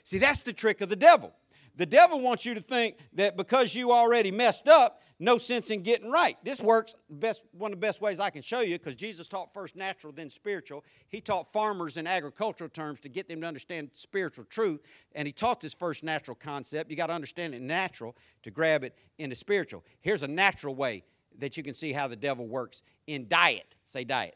See, 0.03 0.17
that's 0.17 0.41
the 0.41 0.53
trick 0.53 0.81
of 0.81 0.89
the 0.89 0.95
devil. 0.95 1.33
The 1.75 1.85
devil 1.85 2.19
wants 2.19 2.45
you 2.45 2.53
to 2.55 2.61
think 2.61 2.97
that 3.13 3.37
because 3.37 3.73
you 3.73 3.91
already 3.91 4.31
messed 4.31 4.67
up, 4.67 5.01
no 5.19 5.37
sense 5.37 5.69
in 5.69 5.83
getting 5.83 6.09
right. 6.09 6.37
This 6.43 6.61
works 6.61 6.95
best 7.09 7.43
one 7.51 7.73
of 7.73 7.79
the 7.79 7.85
best 7.85 8.01
ways 8.01 8.19
I 8.19 8.29
can 8.29 8.41
show 8.41 8.61
you 8.61 8.77
because 8.77 8.95
Jesus 8.95 9.27
taught 9.27 9.53
first 9.53 9.75
natural, 9.75 10.13
then 10.13 10.29
spiritual. 10.29 10.85
He 11.09 11.19
taught 11.19 11.51
farmers 11.51 11.97
in 11.97 12.07
agricultural 12.07 12.69
terms 12.69 13.01
to 13.01 13.09
get 13.09 13.27
them 13.27 13.41
to 13.41 13.47
understand 13.47 13.91
spiritual 13.93 14.45
truth, 14.45 14.81
and 15.13 15.27
he 15.27 15.31
taught 15.33 15.59
this 15.59 15.73
first 15.73 16.03
natural 16.03 16.35
concept. 16.35 16.89
You 16.89 16.95
got 16.95 17.07
to 17.07 17.13
understand 17.13 17.53
it 17.53 17.61
natural 17.61 18.15
to 18.43 18.51
grab 18.51 18.83
it 18.83 18.95
into 19.17 19.35
spiritual. 19.35 19.83
Here's 20.01 20.23
a 20.23 20.27
natural 20.27 20.73
way 20.73 21.03
that 21.39 21.57
you 21.57 21.63
can 21.63 21.73
see 21.73 21.93
how 21.93 22.07
the 22.07 22.15
devil 22.15 22.47
works 22.47 22.81
in 23.07 23.27
diet. 23.27 23.75
Say 23.85 24.03
diet. 24.03 24.35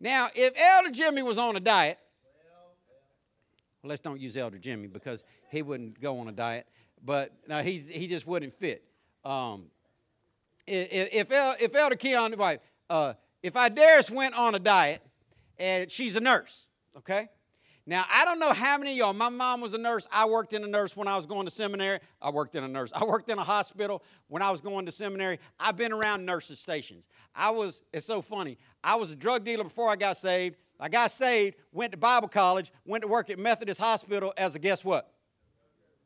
Now, 0.00 0.28
if 0.34 0.52
Elder 0.56 0.90
Jimmy 0.90 1.22
was 1.22 1.38
on 1.38 1.56
a 1.56 1.60
diet, 1.60 1.98
well, 3.82 3.90
let's 3.90 4.00
don't 4.00 4.20
use 4.20 4.36
Elder 4.36 4.58
Jimmy 4.58 4.86
because 4.86 5.24
he 5.50 5.62
wouldn't 5.62 6.00
go 6.00 6.18
on 6.18 6.28
a 6.28 6.32
diet, 6.32 6.66
but 7.02 7.32
no, 7.48 7.62
he's, 7.62 7.88
he 7.88 8.06
just 8.06 8.26
wouldn't 8.26 8.52
fit. 8.52 8.84
Um, 9.24 9.66
if, 10.66 11.30
if, 11.30 11.74
Elder 11.74 11.96
Keon, 11.96 12.34
uh, 12.90 13.14
if 13.42 13.54
Idaris 13.54 14.10
went 14.10 14.34
on 14.34 14.54
a 14.54 14.58
diet, 14.58 15.02
and 15.58 15.90
she's 15.90 16.16
a 16.16 16.20
nurse, 16.20 16.66
okay? 16.96 17.28
Now, 17.86 18.04
I 18.10 18.24
don't 18.24 18.38
know 18.38 18.52
how 18.52 18.78
many 18.78 18.96
y'all, 18.96 19.12
my 19.12 19.28
mom 19.28 19.60
was 19.60 19.74
a 19.74 19.78
nurse. 19.78 20.06
I 20.10 20.26
worked 20.26 20.54
in 20.54 20.64
a 20.64 20.66
nurse 20.66 20.96
when 20.96 21.06
I 21.06 21.16
was 21.16 21.26
going 21.26 21.44
to 21.44 21.50
seminary. 21.50 22.00
I 22.22 22.30
worked 22.30 22.54
in 22.54 22.64
a 22.64 22.68
nurse. 22.68 22.90
I 22.94 23.04
worked 23.04 23.28
in 23.28 23.38
a 23.38 23.44
hospital 23.44 24.02
when 24.28 24.40
I 24.40 24.50
was 24.50 24.62
going 24.62 24.86
to 24.86 24.92
seminary. 24.92 25.38
I've 25.60 25.76
been 25.76 25.92
around 25.92 26.24
nurses' 26.24 26.58
stations. 26.60 27.06
I 27.34 27.50
was, 27.50 27.82
it's 27.92 28.06
so 28.06 28.22
funny. 28.22 28.56
I 28.82 28.96
was 28.96 29.12
a 29.12 29.16
drug 29.16 29.44
dealer 29.44 29.64
before 29.64 29.90
I 29.90 29.96
got 29.96 30.16
saved. 30.16 30.56
I 30.80 30.88
got 30.88 31.12
saved, 31.12 31.56
went 31.72 31.92
to 31.92 31.98
Bible 31.98 32.28
college, 32.28 32.72
went 32.84 33.02
to 33.02 33.08
work 33.08 33.30
at 33.30 33.38
Methodist 33.38 33.80
Hospital 33.80 34.32
as 34.36 34.54
a 34.54 34.58
guess 34.58 34.84
what? 34.84 35.13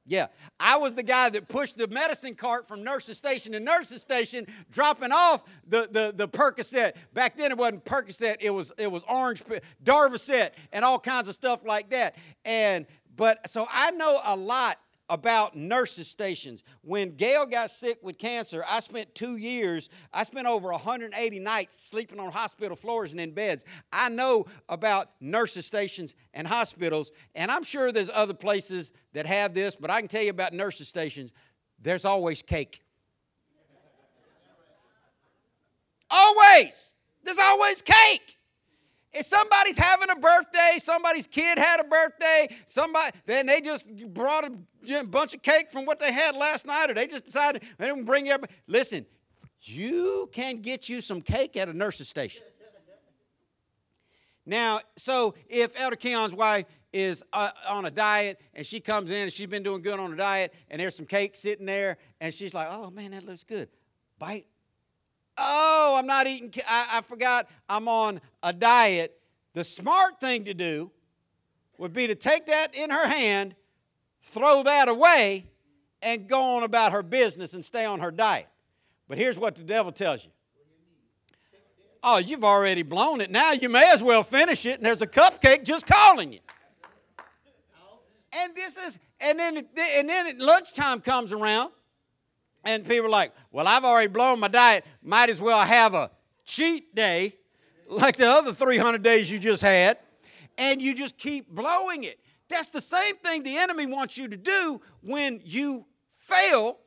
Yeah, 0.09 0.29
I 0.59 0.79
was 0.79 0.95
the 0.95 1.03
guy 1.03 1.29
that 1.29 1.49
pushed 1.49 1.77
the 1.77 1.87
medicine 1.87 2.35
cart 2.35 2.67
from 2.67 2.83
nurse's 2.83 3.19
station 3.19 3.53
to 3.53 3.61
nurse's 3.61 4.01
station, 4.01 4.47
dropping 4.71 5.13
off 5.13 5.45
the, 5.69 5.87
the, 5.91 6.15
the 6.17 6.27
Percocet. 6.27 6.95
Back 7.13 7.37
then 7.37 7.51
it 7.51 7.59
wasn't 7.59 7.85
Percocet, 7.85 8.39
it 8.41 8.49
was 8.49 8.73
it 8.79 8.91
was 8.91 9.05
orange 9.07 9.43
Darvocet 9.85 10.53
and 10.73 10.83
all 10.83 10.99
kinds 10.99 11.29
of 11.29 11.35
stuff 11.35 11.61
like 11.65 11.91
that. 11.91 12.17
And 12.47 12.87
but 13.17 13.51
so 13.51 13.69
I 13.71 13.91
know 13.91 14.19
a 14.25 14.35
lot 14.35 14.79
about 15.09 15.57
nurses' 15.57 16.09
stations. 16.09 16.63
When 16.83 17.17
Gail 17.17 17.47
got 17.47 17.71
sick 17.71 17.99
with 18.03 18.19
cancer, 18.19 18.65
I 18.69 18.81
spent 18.81 19.15
two 19.15 19.37
years, 19.37 19.89
I 20.13 20.23
spent 20.25 20.47
over 20.47 20.71
180 20.71 21.39
nights 21.39 21.83
sleeping 21.83 22.21
on 22.21 22.31
hospital 22.33 22.77
floors 22.77 23.13
and 23.13 23.21
in 23.21 23.33
beds. 23.33 23.65
I 23.93 24.09
know 24.09 24.47
about 24.69 25.11
nurses' 25.21 25.67
stations 25.67 26.15
and 26.35 26.47
hospitals, 26.47 27.13
and 27.35 27.51
I'm 27.51 27.65
sure 27.65 27.93
there's 27.93 28.11
other 28.13 28.35
places 28.35 28.93
that 29.13 29.27
have 29.27 29.55
this, 29.55 29.77
but 29.77 29.91
I 29.91 30.01
can 30.01 30.09
tell 30.09 30.23
you 30.23 30.31
about 30.31 30.53
nurses' 30.53 30.89
stations. 30.89 31.33
There's 31.81 32.05
always 32.05 32.43
cake. 32.43 32.83
Always! 36.11 36.93
There's 37.23 37.39
always 37.39 37.83
cake. 37.83 38.38
If 39.13 39.27
somebody's 39.27 39.79
having 39.79 40.11
a 40.11 40.17
birthday, 40.17 40.79
somebody's 40.79 41.27
kid 41.27 41.59
had 41.59 41.81
a 41.81 41.85
birthday, 41.85 42.55
somebody 42.67 43.17
then 43.27 43.47
they 43.47 43.61
just 43.61 43.87
brought 44.13 44.45
a 44.45 45.05
bunch 45.05 45.35
of 45.35 45.43
cake 45.43 45.71
from 45.71 45.87
what 45.87 45.99
they 45.99 46.13
had 46.13 46.37
last 46.37 46.67
night, 46.67 46.91
or 46.91 46.95
they 46.95 47.07
just 47.07 47.25
decided 47.25 47.63
they 47.79 47.87
didn't 47.87 48.05
bring 48.05 48.29
everybody. 48.29 48.53
Listen, 48.67 49.07
you 49.63 50.29
can 50.33 50.61
get 50.61 50.89
you 50.89 51.01
some 51.01 51.21
cake 51.23 51.57
at 51.57 51.69
a 51.69 51.73
nurse's 51.73 52.09
station. 52.09 52.43
Now, 54.45 54.81
so 54.97 55.35
if 55.49 55.79
Elder 55.79 55.97
Keon's 55.97 56.35
wife 56.35 56.65
is 56.93 57.23
uh, 57.35 57.51
on 57.69 57.85
a 57.85 57.91
diet 57.91 58.41
and 58.55 58.67
she 58.67 58.81
comes 58.81 59.11
in 59.11 59.17
and 59.17 59.33
she's 59.33 59.47
been 59.47 59.63
doing 59.63 59.83
good 59.83 60.01
on 60.01 60.13
a 60.13 60.17
diet 60.17 60.55
and 60.71 60.81
there's 60.81 60.97
some 60.97 61.05
cake 61.05 61.37
sitting 61.37 61.67
there 61.67 61.99
and 62.21 62.33
she's 62.33 62.55
like, 62.55 62.69
oh 62.71 62.91
man, 62.91 63.11
that 63.11 63.25
looks 63.25 63.45
good. 63.45 63.69
Bite 64.19 64.47
oh, 65.39 65.97
I'm 65.99 66.07
not 66.07 66.27
eating, 66.27 66.53
I, 66.69 66.99
I 66.99 67.01
forgot 67.01 67.49
I'm 67.69 67.89
on 67.89 68.21
a 68.43 68.53
diet. 68.53 69.19
The 69.55 69.65
smart 69.65 70.21
thing 70.21 70.45
to 70.45 70.55
do 70.55 70.91
would 71.79 71.93
be 71.93 72.07
to 72.07 72.15
take 72.15 72.47
that 72.47 72.75
in 72.75 72.91
her 72.91 73.07
hand, 73.07 73.55
throw 74.23 74.63
that 74.65 74.89
away, 74.89 75.47
and 76.03 76.29
go 76.29 76.41
on 76.57 76.63
about 76.63 76.93
her 76.93 77.03
business 77.03 77.55
and 77.55 77.65
stay 77.65 77.85
on 77.85 78.01
her 78.01 78.11
diet. 78.11 78.49
But 79.09 79.19
here's 79.19 79.39
what 79.39 79.55
the 79.55 79.63
devil 79.63 79.91
tells 79.93 80.25
you. 80.25 80.31
Oh, 82.03 82.19
you've 82.19 82.45
already 82.45 82.83
blown 82.83 83.21
it. 83.21 83.31
Now 83.31 83.53
you 83.53 83.69
may 83.69 83.91
as 83.93 84.03
well 84.03 84.23
finish 84.23 84.65
it, 84.67 84.77
and 84.77 84.87
there's 84.87 85.03
a 85.03 85.07
cupcake 85.07 85.65
just 85.65 85.87
calling 85.87 86.33
you. 86.33 86.41
And 88.33 88.55
this 88.55 88.77
is, 88.77 88.99
and 89.21 89.39
then, 89.39 89.57
and 89.57 90.09
then 90.09 90.39
lunchtime 90.39 91.01
comes 91.01 91.33
around, 91.33 91.73
and 92.69 92.87
people 92.87 93.07
are 93.07 93.09
like, 93.09 93.33
well, 93.51 93.67
I've 93.67 93.85
already 93.85 94.09
blown 94.09 94.41
my 94.41 94.49
diet. 94.49 94.85
Might 95.03 95.31
as 95.31 95.41
well 95.41 95.65
have 95.65 95.95
a 95.95 96.11
cheat 96.45 96.95
day 96.95 97.35
like 97.89 98.17
the 98.17 98.29
other 98.29 98.53
300 98.53 99.03
days 99.03 99.31
you 99.31 99.39
just 99.39 99.63
had. 99.63 99.97
And 100.59 100.83
you 100.83 100.95
just 100.95 101.17
keep 101.17 101.49
blowing 101.49 102.05
it. 102.05 102.21
That's 102.49 102.69
the 102.69 102.83
same 102.83 103.17
thing 103.17 103.43
the 103.43 103.57
enemy 103.57 103.87
wants 103.87 104.19
you 104.19 104.29
to 104.29 104.37
do 104.37 104.83
when 105.01 105.41
you 105.45 105.87
fail 106.11 106.81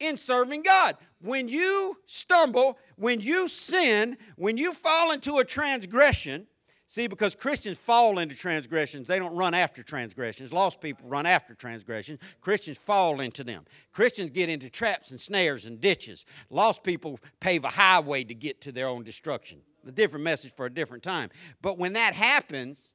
in 0.00 0.16
serving 0.16 0.62
God. 0.62 0.96
When 1.20 1.48
you 1.48 1.98
stumble, 2.06 2.78
when 2.96 3.20
you 3.20 3.46
sin, 3.46 4.16
when 4.34 4.56
you 4.56 4.72
fall 4.72 5.12
into 5.12 5.38
a 5.38 5.44
transgression, 5.44 6.48
See, 6.90 7.06
because 7.06 7.36
Christians 7.36 7.78
fall 7.78 8.18
into 8.18 8.34
transgressions, 8.34 9.06
they 9.06 9.20
don't 9.20 9.36
run 9.36 9.54
after 9.54 9.80
transgressions. 9.80 10.52
Lost 10.52 10.80
people 10.80 11.08
run 11.08 11.24
after 11.24 11.54
transgressions. 11.54 12.18
Christians 12.40 12.78
fall 12.78 13.20
into 13.20 13.44
them. 13.44 13.64
Christians 13.92 14.30
get 14.30 14.48
into 14.48 14.68
traps 14.68 15.12
and 15.12 15.20
snares 15.20 15.66
and 15.66 15.80
ditches. 15.80 16.24
Lost 16.50 16.82
people 16.82 17.20
pave 17.38 17.62
a 17.62 17.68
highway 17.68 18.24
to 18.24 18.34
get 18.34 18.60
to 18.62 18.72
their 18.72 18.88
own 18.88 19.04
destruction. 19.04 19.60
A 19.86 19.92
different 19.92 20.24
message 20.24 20.52
for 20.52 20.66
a 20.66 20.70
different 20.70 21.04
time. 21.04 21.30
But 21.62 21.78
when 21.78 21.92
that 21.92 22.14
happens, 22.14 22.92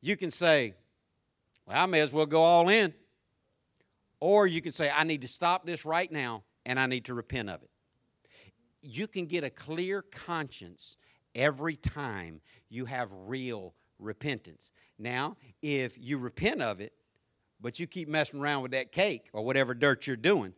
you 0.00 0.16
can 0.16 0.30
say, 0.30 0.72
Well, 1.66 1.76
I 1.76 1.84
may 1.84 2.00
as 2.00 2.14
well 2.14 2.24
go 2.24 2.40
all 2.40 2.70
in. 2.70 2.94
Or 4.18 4.46
you 4.46 4.62
can 4.62 4.72
say, 4.72 4.90
I 4.90 5.04
need 5.04 5.20
to 5.20 5.28
stop 5.28 5.66
this 5.66 5.84
right 5.84 6.10
now 6.10 6.42
and 6.64 6.80
I 6.80 6.86
need 6.86 7.04
to 7.04 7.12
repent 7.12 7.50
of 7.50 7.62
it. 7.62 7.70
You 8.80 9.06
can 9.06 9.26
get 9.26 9.44
a 9.44 9.50
clear 9.50 10.00
conscience 10.00 10.96
every 11.34 11.76
time 11.76 12.40
you 12.68 12.84
have 12.86 13.08
real 13.12 13.74
repentance. 13.98 14.70
Now, 14.98 15.36
if 15.62 15.96
you 15.98 16.18
repent 16.18 16.62
of 16.62 16.80
it, 16.80 16.92
but 17.60 17.78
you 17.78 17.86
keep 17.86 18.08
messing 18.08 18.40
around 18.40 18.62
with 18.62 18.72
that 18.72 18.92
cake 18.92 19.28
or 19.32 19.44
whatever 19.44 19.74
dirt 19.74 20.06
you're 20.06 20.16
doing, 20.16 20.54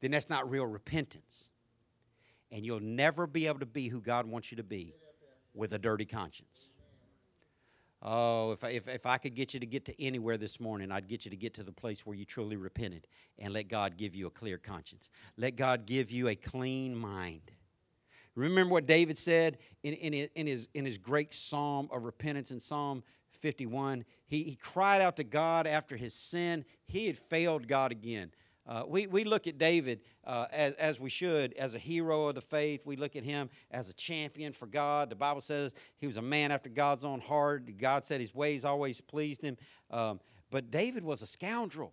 then 0.00 0.10
that's 0.10 0.28
not 0.28 0.50
real 0.50 0.66
repentance. 0.66 1.50
And 2.50 2.64
you'll 2.64 2.80
never 2.80 3.26
be 3.26 3.46
able 3.46 3.60
to 3.60 3.66
be 3.66 3.88
who 3.88 4.00
God 4.00 4.26
wants 4.26 4.50
you 4.50 4.56
to 4.56 4.62
be 4.62 4.94
with 5.54 5.72
a 5.72 5.78
dirty 5.78 6.06
conscience. 6.06 6.70
Oh, 8.00 8.52
if 8.52 8.62
I, 8.62 8.70
if, 8.70 8.86
if 8.86 9.06
I 9.06 9.18
could 9.18 9.34
get 9.34 9.54
you 9.54 9.60
to 9.60 9.66
get 9.66 9.84
to 9.86 10.02
anywhere 10.02 10.36
this 10.36 10.60
morning, 10.60 10.92
I'd 10.92 11.08
get 11.08 11.24
you 11.24 11.30
to 11.32 11.36
get 11.36 11.54
to 11.54 11.64
the 11.64 11.72
place 11.72 12.06
where 12.06 12.14
you 12.16 12.24
truly 12.24 12.56
repented 12.56 13.08
and 13.38 13.52
let 13.52 13.68
God 13.68 13.96
give 13.96 14.14
you 14.14 14.28
a 14.28 14.30
clear 14.30 14.56
conscience. 14.56 15.10
Let 15.36 15.56
God 15.56 15.84
give 15.84 16.10
you 16.10 16.28
a 16.28 16.36
clean 16.36 16.94
mind. 16.94 17.50
Remember 18.38 18.72
what 18.72 18.86
David 18.86 19.18
said 19.18 19.58
in, 19.82 19.94
in, 19.94 20.28
in, 20.34 20.46
his, 20.46 20.68
in 20.74 20.84
his 20.84 20.98
great 20.98 21.34
psalm 21.34 21.88
of 21.92 22.04
repentance 22.04 22.50
in 22.50 22.60
Psalm 22.60 23.02
51. 23.40 24.04
He, 24.26 24.44
he 24.44 24.54
cried 24.54 25.00
out 25.00 25.16
to 25.16 25.24
God 25.24 25.66
after 25.66 25.96
his 25.96 26.14
sin. 26.14 26.64
He 26.86 27.06
had 27.06 27.16
failed 27.16 27.66
God 27.66 27.92
again. 27.92 28.32
Uh, 28.66 28.84
we, 28.86 29.06
we 29.06 29.24
look 29.24 29.46
at 29.46 29.56
David 29.56 30.02
uh, 30.24 30.46
as, 30.52 30.74
as 30.74 31.00
we 31.00 31.08
should, 31.08 31.54
as 31.54 31.72
a 31.72 31.78
hero 31.78 32.28
of 32.28 32.34
the 32.34 32.40
faith. 32.42 32.84
We 32.84 32.96
look 32.96 33.16
at 33.16 33.24
him 33.24 33.48
as 33.70 33.88
a 33.88 33.94
champion 33.94 34.52
for 34.52 34.66
God. 34.66 35.08
The 35.08 35.16
Bible 35.16 35.40
says 35.40 35.72
he 35.96 36.06
was 36.06 36.18
a 36.18 36.22
man 36.22 36.52
after 36.52 36.68
God's 36.68 37.04
own 37.04 37.20
heart. 37.20 37.78
God 37.78 38.04
said 38.04 38.20
his 38.20 38.34
ways 38.34 38.64
always 38.64 39.00
pleased 39.00 39.40
him. 39.40 39.56
Um, 39.90 40.20
but 40.50 40.70
David 40.70 41.02
was 41.02 41.22
a 41.22 41.26
scoundrel. 41.26 41.92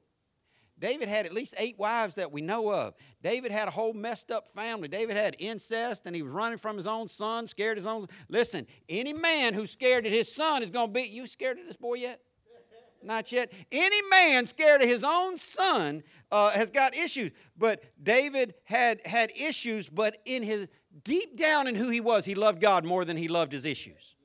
David 0.80 1.08
had 1.08 1.26
at 1.26 1.34
least 1.34 1.54
eight 1.58 1.80
wives 1.80 2.16
that 2.16 2.32
we 2.32 2.42
know 2.42 2.72
of. 2.72 2.96
David 3.24 3.52
had 3.52 3.68
a 3.68 3.72
whole 3.72 3.94
messed 3.94 4.30
up 4.30 4.48
family. 4.50 4.88
David 4.88 5.16
had 5.16 5.36
incest 5.40 6.04
and 6.06 6.16
he 6.16 6.22
was 6.22 6.32
running 6.32 6.58
from 6.58 6.76
his 6.76 6.88
own 6.88 7.08
son, 7.08 7.48
scared 7.48 7.78
his 7.78 7.86
own. 7.86 8.08
Listen, 8.28 8.68
any 8.90 9.14
man 9.14 9.54
who's 9.54 9.72
scared 9.72 10.06
of 10.06 10.12
his 10.12 10.34
son 10.34 10.62
is 10.62 10.72
going 10.72 10.90
to 10.90 10.94
be. 10.94 11.04
You 11.04 11.28
scared 11.28 11.60
of 11.60 11.66
this 11.66 11.78
boy 11.78 11.96
yet? 11.96 12.20
Not 13.04 13.32
yet. 13.32 13.54
Any 13.72 14.02
man 14.10 14.46
scared 14.46 14.82
of 14.82 14.90
his 14.90 15.04
own 15.04 15.38
son 15.38 16.04
uh, 16.30 16.52
has 16.52 16.72
got 16.72 16.94
issues. 16.94 17.32
But 17.58 17.84
David 18.04 18.56
had 18.66 19.00
had 19.06 19.32
issues, 19.32 19.88
but 19.88 20.18
in 20.26 20.44
his 20.44 20.68
deep 21.04 21.38
down 21.38 21.68
in 21.68 21.76
who 21.76 21.90
he 21.90 22.02
was, 22.02 22.26
he 22.26 22.36
loved 22.36 22.60
God 22.60 22.84
more 22.84 23.06
than 23.06 23.16
he 23.16 23.30
loved 23.30 23.54
his 23.54 23.64
issues. 23.64 24.16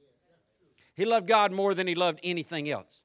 He 0.94 1.04
loved 1.04 1.28
God 1.28 1.52
more 1.52 1.74
than 1.74 1.86
he 1.86 1.94
loved 1.94 2.20
anything 2.22 2.68
else. 2.68 3.02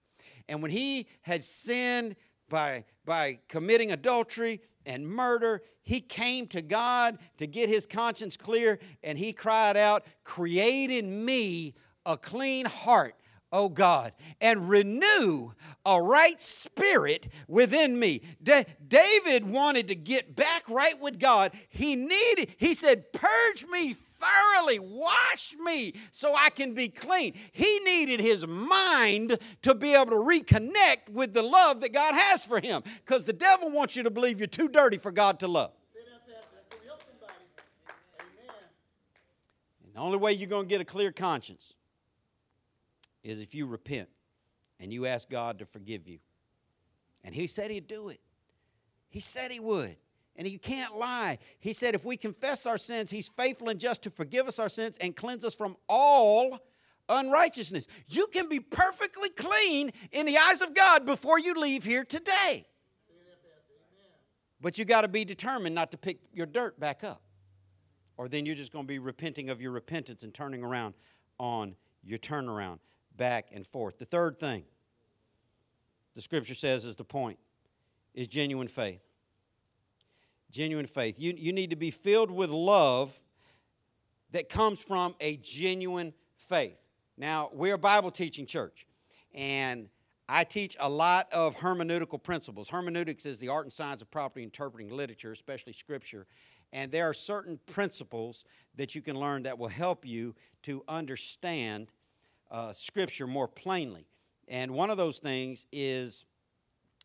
And 0.49 0.61
when 0.61 0.71
he 0.71 1.07
had 1.21 1.43
sinned 1.43 2.15
by, 2.49 2.85
by 3.05 3.39
committing 3.47 3.91
adultery 3.91 4.61
and 4.85 5.07
murder, 5.07 5.61
he 5.83 6.01
came 6.01 6.47
to 6.47 6.61
God 6.61 7.17
to 7.37 7.47
get 7.47 7.69
his 7.69 7.85
conscience 7.85 8.35
clear 8.35 8.79
and 9.03 9.17
he 9.17 9.33
cried 9.33 9.77
out, 9.77 10.05
Create 10.23 10.89
in 10.89 11.23
me 11.25 11.75
a 12.05 12.17
clean 12.17 12.65
heart 12.65 13.15
O 13.55 13.69
God, 13.69 14.11
and 14.41 14.67
renew 14.67 15.53
a 15.85 16.01
right 16.01 16.41
spirit 16.41 17.31
within 17.47 17.97
me. 17.97 18.21
Da- 18.43 18.65
David 18.85 19.45
wanted 19.45 19.87
to 19.87 19.95
get 19.95 20.35
back 20.35 20.67
right 20.69 20.99
with 20.99 21.19
God. 21.19 21.53
He 21.69 21.95
needed, 21.95 22.53
he 22.57 22.73
said, 22.73 23.13
Purge 23.13 23.65
me 23.71 23.93
thoroughly, 24.25 24.79
wash 24.79 25.55
me 25.63 25.93
so 26.11 26.33
I 26.35 26.49
can 26.49 26.73
be 26.73 26.87
clean. 26.87 27.33
He 27.51 27.79
needed 27.79 28.19
his 28.19 28.47
mind 28.47 29.37
to 29.61 29.75
be 29.75 29.93
able 29.93 30.11
to 30.11 30.11
reconnect 30.11 31.09
with 31.11 31.33
the 31.33 31.43
love 31.43 31.81
that 31.81 31.93
God 31.93 32.15
has 32.15 32.45
for 32.45 32.59
him 32.59 32.83
because 33.03 33.25
the 33.25 33.33
devil 33.33 33.69
wants 33.69 33.95
you 33.95 34.03
to 34.03 34.11
believe 34.11 34.39
you're 34.39 34.47
too 34.47 34.69
dirty 34.69 34.97
for 34.97 35.11
God 35.11 35.39
to 35.39 35.47
love. 35.47 35.71
And 39.83 39.93
the 39.93 39.99
only 39.99 40.17
way 40.17 40.33
you're 40.33 40.49
going 40.49 40.65
to 40.65 40.69
get 40.69 40.81
a 40.81 40.85
clear 40.85 41.11
conscience 41.11 41.73
is 43.23 43.39
if 43.39 43.55
you 43.55 43.65
repent 43.65 44.09
and 44.79 44.93
you 44.93 45.05
ask 45.05 45.29
God 45.29 45.59
to 45.59 45.65
forgive 45.65 46.07
you. 46.07 46.19
And 47.23 47.33
He 47.33 47.47
said 47.47 47.71
He'd 47.71 47.87
do 47.87 48.09
it. 48.09 48.19
He 49.09 49.19
said 49.19 49.51
He 49.51 49.59
would. 49.59 49.95
And 50.35 50.47
He 50.47 50.57
can't 50.57 50.97
lie. 50.97 51.39
He 51.59 51.73
said 51.73 51.95
if 51.95 52.05
we 52.05 52.17
confess 52.17 52.65
our 52.65 52.77
sins, 52.77 53.11
He's 53.11 53.29
faithful 53.29 53.69
and 53.69 53.79
just 53.79 54.03
to 54.03 54.09
forgive 54.09 54.47
us 54.47 54.59
our 54.59 54.69
sins 54.69 54.97
and 54.99 55.15
cleanse 55.15 55.43
us 55.43 55.55
from 55.55 55.77
all 55.87 56.59
unrighteousness. 57.09 57.87
You 58.07 58.27
can 58.27 58.49
be 58.49 58.59
perfectly 58.59 59.29
clean 59.29 59.91
in 60.11 60.25
the 60.25 60.37
eyes 60.37 60.61
of 60.61 60.73
God 60.73 61.05
before 61.05 61.39
you 61.39 61.53
leave 61.53 61.83
here 61.83 62.03
today. 62.03 62.65
But 64.61 64.77
you 64.77 64.85
got 64.85 65.01
to 65.01 65.07
be 65.07 65.25
determined 65.25 65.75
not 65.75 65.91
to 65.91 65.97
pick 65.97 66.19
your 66.33 66.47
dirt 66.47 66.79
back 66.79 67.03
up. 67.03 67.21
Or 68.17 68.27
then 68.27 68.45
you're 68.45 68.55
just 68.55 68.71
going 68.71 68.85
to 68.85 68.87
be 68.87 68.99
repenting 68.99 69.49
of 69.49 69.61
your 69.61 69.71
repentance 69.71 70.23
and 70.23 70.33
turning 70.33 70.63
around 70.63 70.95
on 71.37 71.75
your 72.03 72.17
turnaround 72.17 72.79
back 73.15 73.49
and 73.51 73.67
forth. 73.67 73.97
The 73.97 74.05
third 74.05 74.39
thing 74.39 74.63
the 76.15 76.21
scripture 76.21 76.55
says 76.55 76.85
is 76.85 76.95
the 76.95 77.03
point 77.03 77.37
is 78.13 78.27
genuine 78.27 78.69
faith. 78.69 79.04
Genuine 80.55 80.87
faith. 80.87 81.19
You, 81.19 81.33
you 81.35 81.51
need 81.51 81.71
to 81.71 81.75
be 81.75 81.91
filled 81.91 82.31
with 82.31 82.49
love 82.49 83.19
that 84.31 84.47
comes 84.47 84.81
from 84.81 85.13
a 85.19 85.35
genuine 85.35 86.13
faith. 86.37 86.77
Now, 87.17 87.49
we're 87.51 87.73
a 87.73 87.77
Bible 87.77 88.09
teaching 88.09 88.45
church, 88.45 88.87
and 89.33 89.89
I 90.29 90.45
teach 90.45 90.77
a 90.79 90.89
lot 90.89 91.27
of 91.33 91.57
hermeneutical 91.57 92.23
principles. 92.23 92.69
Hermeneutics 92.69 93.25
is 93.25 93.37
the 93.37 93.49
art 93.49 93.65
and 93.65 93.73
science 93.73 94.01
of 94.01 94.09
properly 94.09 94.43
interpreting 94.43 94.95
literature, 94.95 95.33
especially 95.33 95.73
scripture. 95.73 96.25
And 96.71 96.89
there 96.89 97.09
are 97.09 97.13
certain 97.13 97.59
principles 97.65 98.45
that 98.77 98.95
you 98.95 99.01
can 99.01 99.19
learn 99.19 99.43
that 99.43 99.59
will 99.59 99.67
help 99.67 100.05
you 100.05 100.35
to 100.63 100.85
understand 100.87 101.91
uh, 102.49 102.71
Scripture 102.71 103.27
more 103.27 103.49
plainly. 103.49 104.07
And 104.47 104.71
one 104.71 104.89
of 104.89 104.95
those 104.95 105.17
things 105.17 105.67
is 105.73 106.23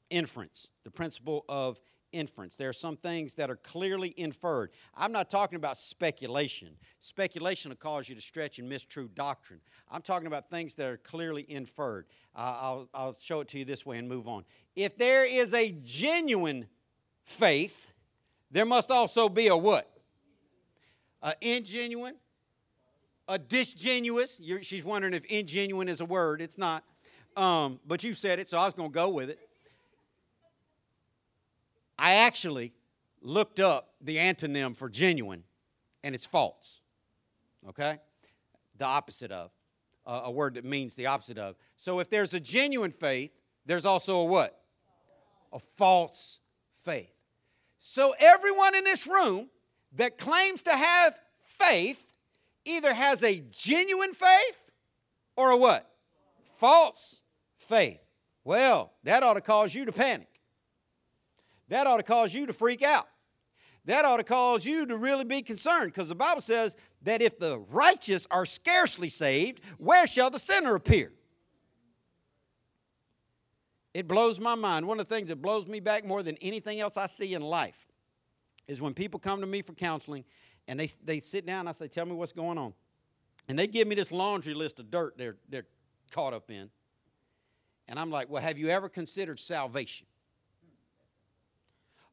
inference, 0.09 0.69
the 0.85 0.91
principle 0.93 1.45
of 1.49 1.81
inference. 2.13 2.57
There 2.57 2.69
are 2.69 2.75
some 2.75 2.97
things 2.97 3.35
that 3.37 3.51
are 3.51 3.57
clearly 3.57 4.15
inferred. 4.17 4.71
I'm 4.97 5.13
not 5.13 5.31
talking 5.31 5.57
about 5.57 5.77
speculation. 5.79 6.77
Speculation 7.01 7.71
will 7.71 7.77
cause 7.77 8.09
you 8.09 8.15
to 8.15 8.21
stretch 8.21 8.59
and 8.59 8.69
miss 8.69 8.85
true 8.85 9.09
doctrine. 9.15 9.61
I'm 9.91 10.03
talking 10.03 10.27
about 10.27 10.51
things 10.51 10.75
that 10.77 10.87
are 10.87 10.97
clearly 10.99 11.45
inferred. 11.49 12.07
Uh, 12.35 12.57
I'll, 12.61 12.89
I'll 12.95 13.17
show 13.19 13.41
it 13.41 13.49
to 13.49 13.59
you 13.59 13.65
this 13.65 13.85
way 13.85 13.99
and 13.99 14.09
move 14.09 14.29
on. 14.29 14.45
If 14.77 14.97
there 14.97 15.25
is 15.25 15.53
a 15.55 15.71
genuine 15.83 16.67
faith, 17.25 17.89
there 18.51 18.67
must 18.67 18.91
also 18.91 19.29
be 19.29 19.49
a 19.49 19.57
what? 19.57 19.91
A 21.23 21.35
ingenuine, 21.43 22.15
a 23.29 23.39
disgenuous. 23.39 24.39
You're, 24.41 24.63
she's 24.63 24.85
wondering 24.85 25.15
if 25.15 25.27
ingenuine 25.29 25.89
is 25.89 26.01
a 26.01 26.05
word. 26.05 26.41
It's 26.41 26.59
not. 26.59 26.85
Um, 27.37 27.79
but 27.87 28.03
you 28.03 28.15
said 28.15 28.39
it, 28.39 28.49
so 28.49 28.59
I 28.59 28.65
was 28.65 28.75
going 28.75 28.91
to 28.91 28.95
go 28.95 29.09
with 29.11 29.31
it. 29.31 29.39
I 32.01 32.15
actually 32.15 32.73
looked 33.21 33.61
up 33.61 33.91
the 34.01 34.17
antonym 34.17 34.75
for 34.75 34.89
genuine, 34.89 35.45
and 36.03 36.15
it's 36.15 36.25
false. 36.25 36.81
Okay? 37.69 37.99
The 38.79 38.87
opposite 38.87 39.31
of. 39.31 39.51
Uh, 40.07 40.23
a 40.25 40.31
word 40.31 40.55
that 40.55 40.65
means 40.65 40.95
the 40.95 41.07
opposite 41.07 41.37
of. 41.37 41.57
So 41.77 42.01
if 42.01 42.09
there's 42.09 42.33
a 42.33 42.41
genuine 42.41 42.91
faith, 42.91 43.39
there's 43.67 43.85
also 43.85 44.21
a 44.21 44.25
what? 44.25 44.59
A 45.53 45.59
false 45.59 46.41
faith. 46.83 47.13
So 47.79 48.15
everyone 48.19 48.75
in 48.75 48.85
this 48.85 49.07
room 49.07 49.51
that 49.97 50.17
claims 50.17 50.63
to 50.63 50.71
have 50.71 51.15
faith 51.39 52.15
either 52.65 52.95
has 52.95 53.23
a 53.23 53.43
genuine 53.51 54.15
faith 54.15 54.73
or 55.37 55.51
a 55.51 55.57
what? 55.57 55.87
False 56.57 57.21
faith. 57.59 58.01
Well, 58.43 58.95
that 59.05 59.23
ought 59.23 59.35
to 59.35 59.43
cause 59.43 59.75
you 59.75 59.85
to 59.85 59.93
panic. 59.93 60.30
That 61.71 61.87
ought 61.87 61.97
to 61.97 62.03
cause 62.03 62.35
you 62.35 62.47
to 62.47 62.53
freak 62.53 62.83
out. 62.83 63.09
That 63.87 64.05
ought 64.05 64.19
to 64.19 64.25
cause 64.25 64.67
you 64.67 64.87
to 64.87 64.97
really 64.97 65.25
be 65.25 65.41
concerned 65.41 65.87
because 65.87 66.09
the 66.09 66.15
Bible 66.15 66.43
says 66.43 66.77
that 67.03 67.23
if 67.23 67.39
the 67.39 67.61
righteous 67.71 68.27
are 68.31 68.45
scarcely 68.45 69.09
saved, 69.09 69.63
where 69.79 70.07
shall 70.07 70.31
the 70.31 70.39
sinner 70.39 70.75
appear? 70.75 71.13
It 73.95 74.07
blows 74.07 74.39
my 74.39 74.55
mind. 74.55 74.87
One 74.87 75.01
of 75.01 75.09
the 75.09 75.15
things 75.15 75.29
that 75.29 75.41
blows 75.41 75.67
me 75.67 75.81
back 75.81 76.05
more 76.05 76.23
than 76.23 76.37
anything 76.43 76.81
else 76.81 76.97
I 76.97 77.07
see 77.07 77.35
in 77.35 77.43
life 77.43 77.87
is 78.69 78.81
when 78.81 78.93
people 78.93 79.19
come 79.19 79.41
to 79.41 79.47
me 79.47 79.63
for 79.63 79.73
counseling 79.73 80.25
and 80.69 80.79
they, 80.79 80.89
they 81.03 81.21
sit 81.21 81.47
down 81.47 81.61
and 81.61 81.69
I 81.71 81.73
say, 81.73 81.89
Tell 81.89 82.07
me 82.07 82.13
what's 82.13 82.33
going 82.33 82.59
on. 82.59 82.75
And 83.49 83.59
they 83.59 83.67
give 83.67 83.89
me 83.89 83.95
this 83.95 84.13
laundry 84.13 84.55
list 84.55 84.79
of 84.79 84.91
dirt 84.91 85.17
they're, 85.17 85.37
they're 85.49 85.67
caught 86.13 86.35
up 86.35 86.51
in. 86.51 86.69
And 87.89 87.99
I'm 87.99 88.11
like, 88.11 88.29
Well, 88.29 88.43
have 88.43 88.59
you 88.59 88.69
ever 88.69 88.89
considered 88.89 89.39
salvation? 89.39 90.07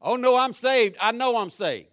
Oh, 0.00 0.16
no, 0.16 0.36
I'm 0.36 0.52
saved. 0.52 0.96
I 1.00 1.12
know 1.12 1.36
I'm 1.36 1.50
saved. 1.50 1.88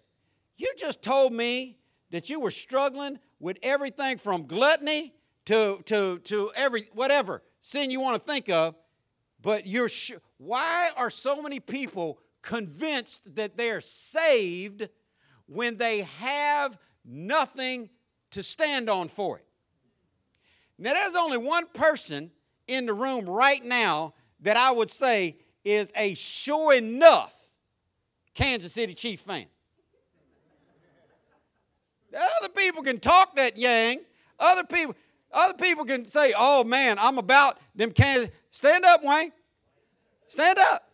You 0.56 0.72
just 0.78 1.02
told 1.02 1.32
me 1.32 1.78
that 2.10 2.30
you 2.30 2.40
were 2.40 2.50
struggling 2.50 3.18
with 3.40 3.58
everything 3.62 4.18
from 4.18 4.46
gluttony 4.46 5.14
to, 5.46 5.82
to, 5.86 6.18
to 6.20 6.50
every 6.56 6.88
whatever 6.92 7.42
sin 7.60 7.90
you 7.90 8.00
want 8.00 8.14
to 8.14 8.26
think 8.26 8.48
of, 8.48 8.74
but 9.42 9.66
you're 9.66 9.88
sh- 9.88 10.12
why 10.38 10.90
are 10.96 11.10
so 11.10 11.42
many 11.42 11.60
people 11.60 12.18
convinced 12.42 13.20
that 13.34 13.56
they're 13.56 13.80
saved 13.80 14.88
when 15.46 15.76
they 15.76 16.02
have 16.02 16.78
nothing 17.04 17.90
to 18.30 18.42
stand 18.42 18.88
on 18.88 19.08
for 19.08 19.38
it. 19.38 19.46
Now, 20.78 20.92
there's 20.94 21.14
only 21.14 21.38
one 21.38 21.66
person 21.72 22.30
in 22.66 22.86
the 22.86 22.92
room 22.92 23.26
right 23.28 23.64
now 23.64 24.14
that 24.40 24.56
I 24.56 24.70
would 24.70 24.90
say 24.90 25.38
is 25.64 25.92
a 25.96 26.14
sure 26.14 26.74
enough 26.74 27.35
Kansas 28.36 28.72
City 28.72 28.94
Chief 28.94 29.18
fan. 29.18 29.46
Other 32.14 32.48
people 32.48 32.82
can 32.82 33.00
talk 33.00 33.34
that 33.36 33.58
yang. 33.58 33.98
Other 34.38 34.64
people, 34.64 34.94
other 35.32 35.54
people 35.54 35.84
can 35.84 36.06
say, 36.08 36.32
"Oh 36.36 36.62
man, 36.62 36.98
I'm 37.00 37.18
about 37.18 37.58
them 37.74 37.90
Kansas." 37.90 38.30
Stand 38.50 38.84
up, 38.84 39.02
Wayne. 39.02 39.32
Stand 40.28 40.58
up. 40.58 40.88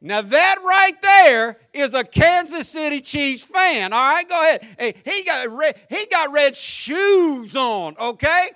Now 0.00 0.22
that 0.22 0.56
right 0.64 1.02
there 1.02 1.56
is 1.72 1.94
a 1.94 2.04
Kansas 2.04 2.68
City 2.68 3.00
Chiefs 3.00 3.44
fan. 3.44 3.92
All 3.92 4.12
right, 4.12 4.28
go 4.28 4.40
ahead. 4.40 4.66
Hey, 4.78 4.94
he 5.04 5.24
got 5.24 5.48
red, 5.48 5.78
he 5.88 6.06
got 6.06 6.32
red 6.32 6.56
shoes 6.56 7.54
on. 7.54 7.96
Okay, 7.98 8.48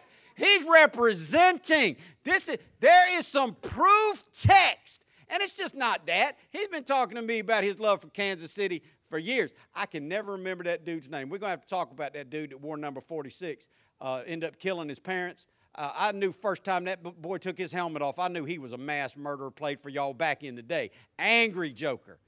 He's 0.42 0.66
representing. 0.66 1.96
This 2.24 2.48
is, 2.48 2.58
there 2.80 3.18
is 3.18 3.26
some 3.26 3.54
proof 3.62 4.24
text. 4.34 5.01
And 5.32 5.42
it's 5.42 5.56
just 5.56 5.74
not 5.74 6.06
that. 6.06 6.36
He's 6.50 6.68
been 6.68 6.84
talking 6.84 7.16
to 7.16 7.22
me 7.22 7.38
about 7.38 7.64
his 7.64 7.80
love 7.80 8.02
for 8.02 8.08
Kansas 8.08 8.52
City 8.52 8.82
for 9.08 9.16
years. 9.16 9.54
I 9.74 9.86
can 9.86 10.06
never 10.06 10.32
remember 10.32 10.62
that 10.64 10.84
dude's 10.84 11.08
name. 11.08 11.30
We're 11.30 11.38
going 11.38 11.48
to 11.48 11.52
have 11.52 11.62
to 11.62 11.68
talk 11.68 11.90
about 11.90 12.12
that 12.12 12.28
dude 12.28 12.50
that 12.50 12.60
wore 12.60 12.76
number 12.76 13.00
46, 13.00 13.66
uh, 14.02 14.22
ended 14.26 14.50
up 14.50 14.58
killing 14.58 14.90
his 14.90 14.98
parents. 14.98 15.46
Uh, 15.74 15.90
I 15.96 16.12
knew 16.12 16.32
first 16.32 16.64
time 16.64 16.84
that 16.84 17.02
boy 17.02 17.38
took 17.38 17.56
his 17.56 17.72
helmet 17.72 18.02
off, 18.02 18.18
I 18.18 18.28
knew 18.28 18.44
he 18.44 18.58
was 18.58 18.72
a 18.72 18.76
mass 18.76 19.16
murderer 19.16 19.50
played 19.50 19.80
for 19.80 19.88
y'all 19.88 20.12
back 20.12 20.44
in 20.44 20.54
the 20.54 20.62
day. 20.62 20.90
Angry 21.18 21.70
Joker. 21.70 22.18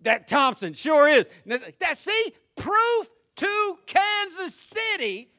That 0.00 0.26
Thompson 0.26 0.72
sure 0.72 1.06
is. 1.06 1.28
That 1.44 1.98
see 1.98 2.32
proof 2.56 3.10
to 3.36 3.78
Kansas 3.84 4.54
City. 4.54 5.30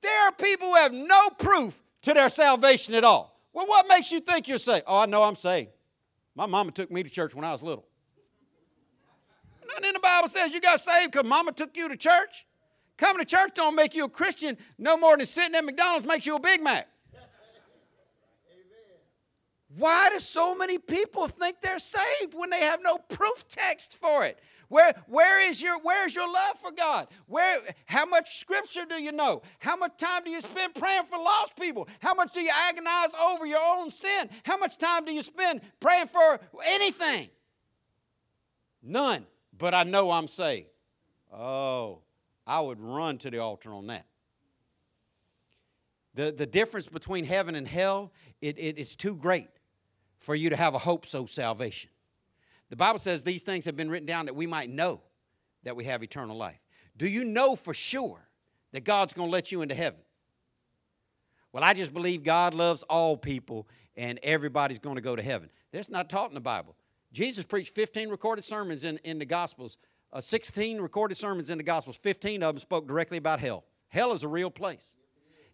There 0.00 0.28
are 0.28 0.32
people 0.32 0.68
who 0.68 0.76
have 0.76 0.94
no 0.94 1.28
proof 1.38 1.78
to 2.02 2.14
their 2.14 2.30
salvation 2.30 2.94
at 2.94 3.04
all. 3.04 3.33
Well, 3.54 3.66
what 3.66 3.86
makes 3.88 4.12
you 4.12 4.20
think 4.20 4.48
you're 4.48 4.58
saved? 4.58 4.84
Oh, 4.86 4.98
I 5.02 5.06
know 5.06 5.22
I'm 5.22 5.36
saved. 5.36 5.70
My 6.34 6.46
mama 6.46 6.72
took 6.72 6.90
me 6.90 7.04
to 7.04 7.08
church 7.08 7.34
when 7.34 7.44
I 7.44 7.52
was 7.52 7.62
little. 7.62 7.86
Nothing 9.66 9.84
in 9.86 9.92
the 9.94 10.00
Bible 10.00 10.28
says 10.28 10.52
you 10.52 10.60
got 10.60 10.80
saved 10.80 11.12
because 11.12 11.26
mama 11.26 11.52
took 11.52 11.76
you 11.76 11.88
to 11.88 11.96
church. 11.96 12.46
Coming 12.96 13.24
to 13.24 13.24
church 13.24 13.52
don't 13.54 13.76
make 13.76 13.94
you 13.94 14.04
a 14.04 14.08
Christian 14.08 14.58
no 14.76 14.96
more 14.96 15.16
than 15.16 15.26
sitting 15.26 15.54
at 15.54 15.64
McDonald's 15.64 16.06
makes 16.06 16.26
you 16.26 16.36
a 16.36 16.40
Big 16.40 16.62
Mac. 16.62 16.88
Why 19.76 20.10
do 20.12 20.20
so 20.20 20.54
many 20.54 20.78
people 20.78 21.26
think 21.26 21.56
they're 21.60 21.80
saved 21.80 22.34
when 22.34 22.50
they 22.50 22.60
have 22.60 22.80
no 22.82 22.98
proof 22.98 23.48
text 23.48 23.96
for 23.96 24.24
it? 24.24 24.38
Where, 24.74 24.92
where 25.06 25.48
is 25.48 25.62
your 25.62 25.78
where's 25.82 26.16
your 26.16 26.26
love 26.26 26.58
for 26.60 26.72
God? 26.72 27.06
Where 27.28 27.60
how 27.86 28.06
much 28.06 28.40
scripture 28.40 28.84
do 28.84 29.00
you 29.00 29.12
know? 29.12 29.42
How 29.60 29.76
much 29.76 29.96
time 29.98 30.24
do 30.24 30.30
you 30.32 30.40
spend 30.40 30.74
praying 30.74 31.04
for 31.04 31.16
lost 31.16 31.54
people? 31.56 31.86
How 32.00 32.12
much 32.12 32.34
do 32.34 32.40
you 32.40 32.50
agonize 32.68 33.10
over 33.24 33.46
your 33.46 33.60
own 33.64 33.92
sin? 33.92 34.28
How 34.42 34.56
much 34.56 34.76
time 34.76 35.04
do 35.04 35.12
you 35.12 35.22
spend 35.22 35.60
praying 35.78 36.08
for 36.08 36.40
anything? 36.66 37.30
None. 38.82 39.26
But 39.56 39.74
I 39.74 39.84
know 39.84 40.10
I'm 40.10 40.26
saved. 40.26 40.66
Oh, 41.32 42.00
I 42.44 42.60
would 42.60 42.80
run 42.80 43.18
to 43.18 43.30
the 43.30 43.38
altar 43.38 43.72
on 43.72 43.86
that. 43.86 44.06
The, 46.16 46.32
the 46.32 46.46
difference 46.46 46.88
between 46.88 47.26
heaven 47.26 47.54
and 47.54 47.68
hell, 47.68 48.12
it, 48.40 48.58
it, 48.58 48.76
it's 48.78 48.96
too 48.96 49.14
great 49.14 49.50
for 50.18 50.34
you 50.34 50.50
to 50.50 50.56
have 50.56 50.74
a 50.74 50.78
hope 50.78 51.06
so 51.06 51.26
salvation. 51.26 51.90
The 52.74 52.78
Bible 52.78 52.98
says 52.98 53.22
these 53.22 53.44
things 53.44 53.66
have 53.66 53.76
been 53.76 53.88
written 53.88 54.04
down 54.04 54.26
that 54.26 54.34
we 54.34 54.48
might 54.48 54.68
know 54.68 55.00
that 55.62 55.76
we 55.76 55.84
have 55.84 56.02
eternal 56.02 56.36
life. 56.36 56.58
Do 56.96 57.06
you 57.06 57.24
know 57.24 57.54
for 57.54 57.72
sure 57.72 58.28
that 58.72 58.82
God's 58.82 59.12
going 59.12 59.28
to 59.28 59.32
let 59.32 59.52
you 59.52 59.62
into 59.62 59.76
heaven? 59.76 60.00
Well, 61.52 61.62
I 61.62 61.72
just 61.72 61.94
believe 61.94 62.24
God 62.24 62.52
loves 62.52 62.82
all 62.82 63.16
people 63.16 63.68
and 63.96 64.18
everybody's 64.24 64.80
going 64.80 64.96
to 64.96 65.00
go 65.00 65.14
to 65.14 65.22
heaven. 65.22 65.50
That's 65.70 65.88
not 65.88 66.10
taught 66.10 66.30
in 66.30 66.34
the 66.34 66.40
Bible. 66.40 66.74
Jesus 67.12 67.44
preached 67.44 67.76
15 67.76 68.08
recorded 68.08 68.44
sermons 68.44 68.82
in, 68.82 68.98
in 69.04 69.20
the 69.20 69.24
Gospels 69.24 69.76
uh, 70.12 70.20
16 70.20 70.80
recorded 70.80 71.16
sermons 71.16 71.50
in 71.50 71.58
the 71.58 71.64
Gospels, 71.64 71.96
15 71.98 72.42
of 72.42 72.56
them 72.56 72.58
spoke 72.58 72.88
directly 72.88 73.18
about 73.18 73.38
hell. 73.38 73.62
Hell 73.86 74.12
is 74.12 74.24
a 74.24 74.28
real 74.28 74.50
place. 74.50 74.94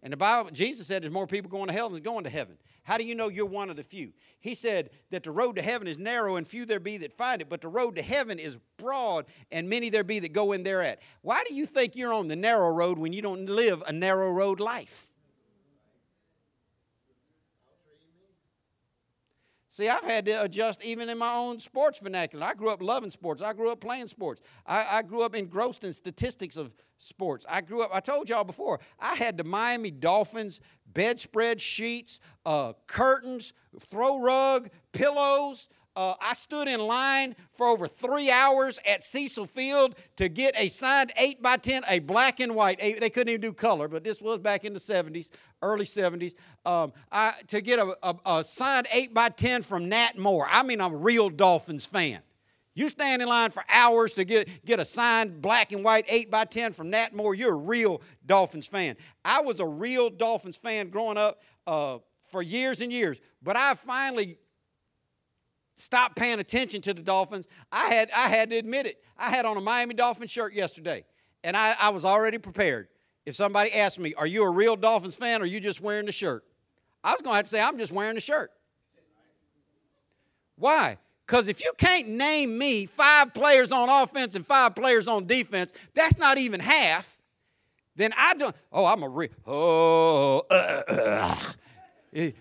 And 0.01 0.11
the 0.11 0.17
Bible, 0.17 0.49
Jesus 0.49 0.87
said 0.87 1.03
there's 1.03 1.13
more 1.13 1.27
people 1.27 1.51
going 1.51 1.67
to 1.67 1.73
hell 1.73 1.89
than 1.89 2.01
going 2.01 2.23
to 2.23 2.31
heaven. 2.31 2.57
How 2.83 2.97
do 2.97 3.03
you 3.03 3.13
know 3.13 3.29
you're 3.29 3.45
one 3.45 3.69
of 3.69 3.75
the 3.75 3.83
few? 3.83 4.13
He 4.39 4.55
said 4.55 4.89
that 5.11 5.23
the 5.23 5.31
road 5.31 5.55
to 5.57 5.61
heaven 5.61 5.87
is 5.87 5.97
narrow 5.97 6.35
and 6.35 6.47
few 6.47 6.65
there 6.65 6.79
be 6.79 6.97
that 6.97 7.13
find 7.13 7.41
it, 7.41 7.49
but 7.49 7.61
the 7.61 7.67
road 7.67 7.95
to 7.97 8.01
heaven 8.01 8.39
is 8.39 8.57
broad 8.77 9.25
and 9.51 9.69
many 9.69 9.89
there 9.89 10.03
be 10.03 10.19
that 10.19 10.33
go 10.33 10.51
in 10.51 10.63
thereat. 10.63 11.01
Why 11.21 11.43
do 11.47 11.53
you 11.53 11.65
think 11.65 11.95
you're 11.95 12.13
on 12.13 12.27
the 12.27 12.35
narrow 12.35 12.69
road 12.69 12.97
when 12.97 13.13
you 13.13 13.21
don't 13.21 13.45
live 13.45 13.83
a 13.85 13.93
narrow 13.93 14.31
road 14.31 14.59
life? 14.59 15.10
See, 19.73 19.87
I've 19.87 20.03
had 20.03 20.25
to 20.25 20.43
adjust 20.43 20.83
even 20.83 21.09
in 21.09 21.17
my 21.17 21.33
own 21.33 21.57
sports 21.61 21.99
vernacular. 21.99 22.45
I 22.45 22.53
grew 22.53 22.69
up 22.69 22.83
loving 22.83 23.09
sports. 23.09 23.41
I 23.41 23.53
grew 23.53 23.71
up 23.71 23.79
playing 23.79 24.07
sports. 24.07 24.41
I, 24.67 24.97
I, 24.97 25.01
grew 25.01 25.21
up 25.21 25.33
engrossed 25.33 25.85
in 25.85 25.93
statistics 25.93 26.57
of 26.57 26.75
sports. 26.97 27.45
I 27.47 27.61
grew 27.61 27.81
up, 27.81 27.89
I 27.93 28.01
told 28.01 28.27
y'all 28.27 28.43
before, 28.43 28.81
I 28.99 29.15
had 29.15 29.37
the 29.37 29.45
Miami 29.45 29.89
Dolphins 29.89 30.59
bedspread 30.93 31.61
sheets, 31.61 32.19
uh, 32.45 32.73
curtains, 32.85 33.53
throw 33.79 34.19
rug, 34.19 34.69
pillows, 34.91 35.69
uh, 35.95 36.15
I 36.21 36.33
stood 36.33 36.67
in 36.67 36.79
line 36.79 37.35
for 37.51 37.67
over 37.67 37.87
three 37.87 38.31
hours 38.31 38.79
at 38.85 39.03
Cecil 39.03 39.45
Field 39.45 39.95
to 40.15 40.29
get 40.29 40.55
a 40.57 40.69
signed 40.69 41.11
8 41.17 41.41
by 41.41 41.57
10, 41.57 41.83
a 41.89 41.99
black 41.99 42.39
and 42.39 42.55
white. 42.55 42.79
They 42.79 43.09
couldn't 43.09 43.29
even 43.29 43.41
do 43.41 43.53
color, 43.53 43.87
but 43.87 44.03
this 44.03 44.21
was 44.21 44.39
back 44.39 44.63
in 44.63 44.73
the 44.73 44.79
70s, 44.79 45.29
early 45.61 45.85
70s. 45.85 46.33
Um, 46.65 46.93
I, 47.11 47.33
to 47.47 47.61
get 47.61 47.79
a, 47.79 47.95
a, 48.03 48.15
a 48.25 48.43
signed 48.43 48.87
8 48.91 49.13
by 49.13 49.29
10 49.29 49.63
from 49.63 49.89
Nat 49.89 50.17
Moore. 50.17 50.47
I 50.49 50.63
mean, 50.63 50.79
I'm 50.79 50.93
a 50.93 50.97
real 50.97 51.29
Dolphins 51.29 51.85
fan. 51.85 52.21
You 52.73 52.87
stand 52.87 53.21
in 53.21 53.27
line 53.27 53.51
for 53.51 53.63
hours 53.67 54.13
to 54.13 54.23
get, 54.23 54.47
get 54.65 54.79
a 54.79 54.85
signed 54.85 55.41
black 55.41 55.73
and 55.73 55.83
white 55.83 56.05
8 56.07 56.31
by 56.31 56.45
10 56.45 56.71
from 56.71 56.89
Nat 56.89 57.13
Moore. 57.13 57.35
You're 57.35 57.53
a 57.53 57.57
real 57.57 58.01
Dolphins 58.25 58.65
fan. 58.65 58.95
I 59.25 59.41
was 59.41 59.59
a 59.59 59.67
real 59.67 60.09
Dolphins 60.09 60.55
fan 60.55 60.89
growing 60.89 61.17
up 61.17 61.41
uh, 61.67 61.97
for 62.29 62.41
years 62.41 62.79
and 62.79 62.91
years, 62.91 63.19
but 63.43 63.57
I 63.57 63.73
finally 63.73 64.37
stopped 65.81 66.15
paying 66.15 66.39
attention 66.39 66.81
to 66.81 66.93
the 66.93 67.01
Dolphins. 67.01 67.47
I 67.71 67.87
had, 67.93 68.09
I 68.11 68.29
had 68.29 68.49
to 68.51 68.57
admit 68.57 68.85
it. 68.85 69.03
I 69.17 69.29
had 69.29 69.45
on 69.45 69.57
a 69.57 69.61
Miami 69.61 69.93
Dolphins 69.93 70.31
shirt 70.31 70.53
yesterday, 70.53 71.03
and 71.43 71.57
I, 71.57 71.75
I 71.79 71.89
was 71.89 72.05
already 72.05 72.37
prepared. 72.37 72.87
If 73.25 73.35
somebody 73.35 73.73
asked 73.73 73.99
me, 73.99 74.13
Are 74.15 74.27
you 74.27 74.43
a 74.43 74.49
real 74.49 74.75
Dolphins 74.75 75.15
fan 75.15 75.41
or 75.41 75.43
are 75.43 75.47
you 75.47 75.59
just 75.59 75.81
wearing 75.81 76.05
the 76.05 76.11
shirt? 76.11 76.43
I 77.03 77.11
was 77.11 77.21
going 77.21 77.33
to 77.33 77.37
have 77.37 77.45
to 77.45 77.51
say, 77.51 77.61
I'm 77.61 77.77
just 77.77 77.91
wearing 77.91 78.15
the 78.15 78.21
shirt. 78.21 78.51
Why? 80.55 80.97
Because 81.25 81.47
if 81.47 81.63
you 81.63 81.71
can't 81.77 82.09
name 82.09 82.57
me 82.57 82.85
five 82.85 83.33
players 83.33 83.71
on 83.71 83.89
offense 83.89 84.35
and 84.35 84.45
five 84.45 84.75
players 84.75 85.07
on 85.07 85.25
defense, 85.25 85.73
that's 85.93 86.17
not 86.17 86.37
even 86.37 86.59
half. 86.59 87.21
Then 87.95 88.13
I 88.17 88.33
don't. 88.33 88.55
Oh, 88.71 88.85
I'm 88.85 89.03
a 89.03 89.09
real. 89.09 89.29
Oh, 89.45 90.43
uh, 90.49 90.81
uh, 90.87 90.93
uh. 90.93 91.35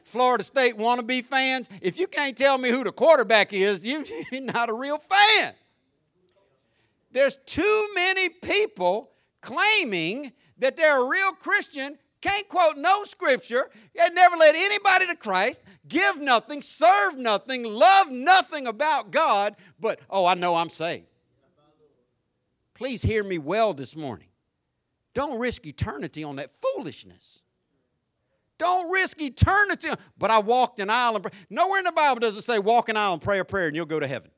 Florida 0.04 0.42
State 0.42 0.76
wannabe 0.76 1.24
fans, 1.24 1.68
if 1.80 1.98
you 1.98 2.08
can't 2.08 2.36
tell 2.36 2.58
me 2.58 2.70
who 2.70 2.82
the 2.82 2.92
quarterback 2.92 3.52
is, 3.52 3.84
you, 3.86 4.04
you're 4.32 4.40
not 4.40 4.68
a 4.68 4.74
real 4.74 4.98
fan. 4.98 5.54
There's 7.12 7.36
too 7.46 7.88
many 7.94 8.28
people 8.28 9.10
claiming 9.40 10.32
that 10.58 10.76
they're 10.76 11.02
a 11.02 11.08
real 11.08 11.32
Christian, 11.32 11.98
can't 12.20 12.46
quote 12.48 12.76
no 12.76 13.04
scripture, 13.04 13.70
and 14.00 14.14
never 14.14 14.36
led 14.36 14.54
anybody 14.54 15.06
to 15.06 15.16
Christ, 15.16 15.62
give 15.88 16.20
nothing, 16.20 16.62
serve 16.62 17.16
nothing, 17.16 17.64
love 17.64 18.10
nothing 18.10 18.66
about 18.66 19.10
God, 19.10 19.56
but, 19.78 20.00
oh, 20.10 20.26
I 20.26 20.34
know 20.34 20.56
I'm 20.56 20.68
saved. 20.68 21.06
Please 22.74 23.02
hear 23.02 23.24
me 23.24 23.38
well 23.38 23.74
this 23.74 23.96
morning. 23.96 24.28
Don't 25.14 25.38
risk 25.38 25.66
eternity 25.66 26.22
on 26.22 26.36
that 26.36 26.50
foolishness. 26.52 27.39
Don't 28.60 28.92
risk 28.92 29.22
eternity. 29.22 29.88
But 30.18 30.30
I 30.30 30.38
walked 30.38 30.80
an 30.80 30.90
aisle 30.90 31.14
and 31.14 31.24
pray. 31.24 31.32
Nowhere 31.48 31.78
in 31.78 31.84
the 31.86 31.92
Bible 31.92 32.20
does 32.20 32.36
it 32.36 32.42
say 32.42 32.58
walk 32.58 32.90
an 32.90 32.96
aisle 32.96 33.14
and 33.14 33.22
pray 33.22 33.38
a 33.38 33.44
prayer 33.44 33.66
and 33.68 33.74
you'll 33.74 33.86
go 33.86 33.98
to 33.98 34.06
heaven. 34.06 34.30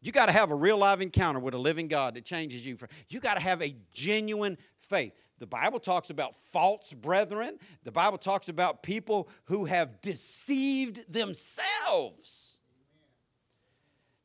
You 0.00 0.12
got 0.12 0.26
to 0.26 0.32
have 0.32 0.52
a 0.52 0.54
real 0.54 0.78
live 0.78 1.00
encounter 1.00 1.40
with 1.40 1.52
a 1.54 1.58
living 1.58 1.88
God 1.88 2.14
that 2.14 2.24
changes 2.24 2.64
you. 2.64 2.78
You 3.08 3.18
got 3.18 3.34
to 3.34 3.40
have 3.40 3.60
a 3.60 3.74
genuine 3.92 4.56
faith. 4.78 5.14
The 5.40 5.48
Bible 5.48 5.80
talks 5.80 6.10
about 6.10 6.36
false 6.52 6.94
brethren. 6.94 7.58
The 7.82 7.90
Bible 7.90 8.18
talks 8.18 8.48
about 8.48 8.84
people 8.84 9.28
who 9.46 9.64
have 9.64 10.00
deceived 10.00 11.12
themselves. 11.12 12.45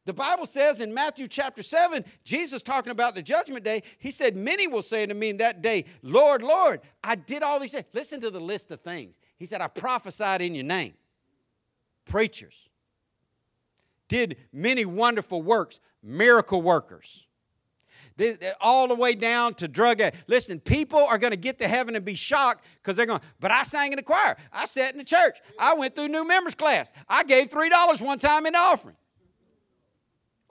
The 0.06 0.14
Bible 0.14 0.48
says 0.48 0.80
in 0.80 0.94
Matthew 0.94 1.28
chapter 1.28 1.62
7, 1.62 2.04
Jesus 2.24 2.64
talking 2.64 2.92
about 2.92 3.14
the 3.14 3.22
judgment 3.22 3.64
day, 3.64 3.84
he 4.00 4.10
said, 4.10 4.36
Many 4.36 4.68
will 4.68 4.82
say 4.82 5.06
to 5.06 5.14
me 5.14 5.30
in 5.30 5.38
that 5.38 5.62
day, 5.62 5.86
Lord, 6.02 6.42
Lord, 6.42 6.82
I 7.04 7.16
did 7.16 7.44
all 7.44 7.60
these 7.60 7.74
things. 7.74 7.86
Listen 7.94 8.20
to 8.22 8.32
the 8.32 8.40
list 8.40 8.72
of 8.72 8.82
things. 8.82 9.16
He 9.38 9.46
said, 9.46 9.62
I 9.62 9.68
prophesied 9.68 10.42
in 10.42 10.56
your 10.56 10.64
name. 10.64 10.94
Preachers. 12.06 12.68
Did 14.08 14.38
many 14.52 14.86
wonderful 14.86 15.42
works, 15.44 15.80
miracle 16.02 16.62
workers. 16.64 17.28
All 18.60 18.88
the 18.88 18.96
way 18.96 19.14
down 19.14 19.54
to 19.56 19.68
drug 19.68 20.02
addicts. 20.02 20.24
Listen, 20.28 20.60
people 20.60 21.00
are 21.00 21.18
going 21.18 21.32
to 21.32 21.38
get 21.38 21.60
to 21.60 21.68
heaven 21.68 21.96
and 21.96 22.04
be 22.04 22.16
shocked 22.16 22.66
because 22.82 22.96
they're 22.96 23.06
going, 23.06 23.22
but 23.40 23.52
I 23.52 23.64
sang 23.64 23.92
in 23.92 23.98
the 23.98 24.04
choir. 24.04 24.36
I 24.52 24.66
sat 24.66 24.94
in 24.94 24.98
the 24.98 25.04
church. 25.04 25.40
I 25.60 25.76
went 25.76 25.96
through 25.96 26.10
new 26.10 26.28
members 26.28 26.56
class. 26.56 26.92
I 27.08 27.24
gave 27.24 27.50
$3 27.50 28.02
one 28.02 28.20
time 28.20 28.48
in 28.48 28.54
the 28.54 28.60
offering 28.60 28.96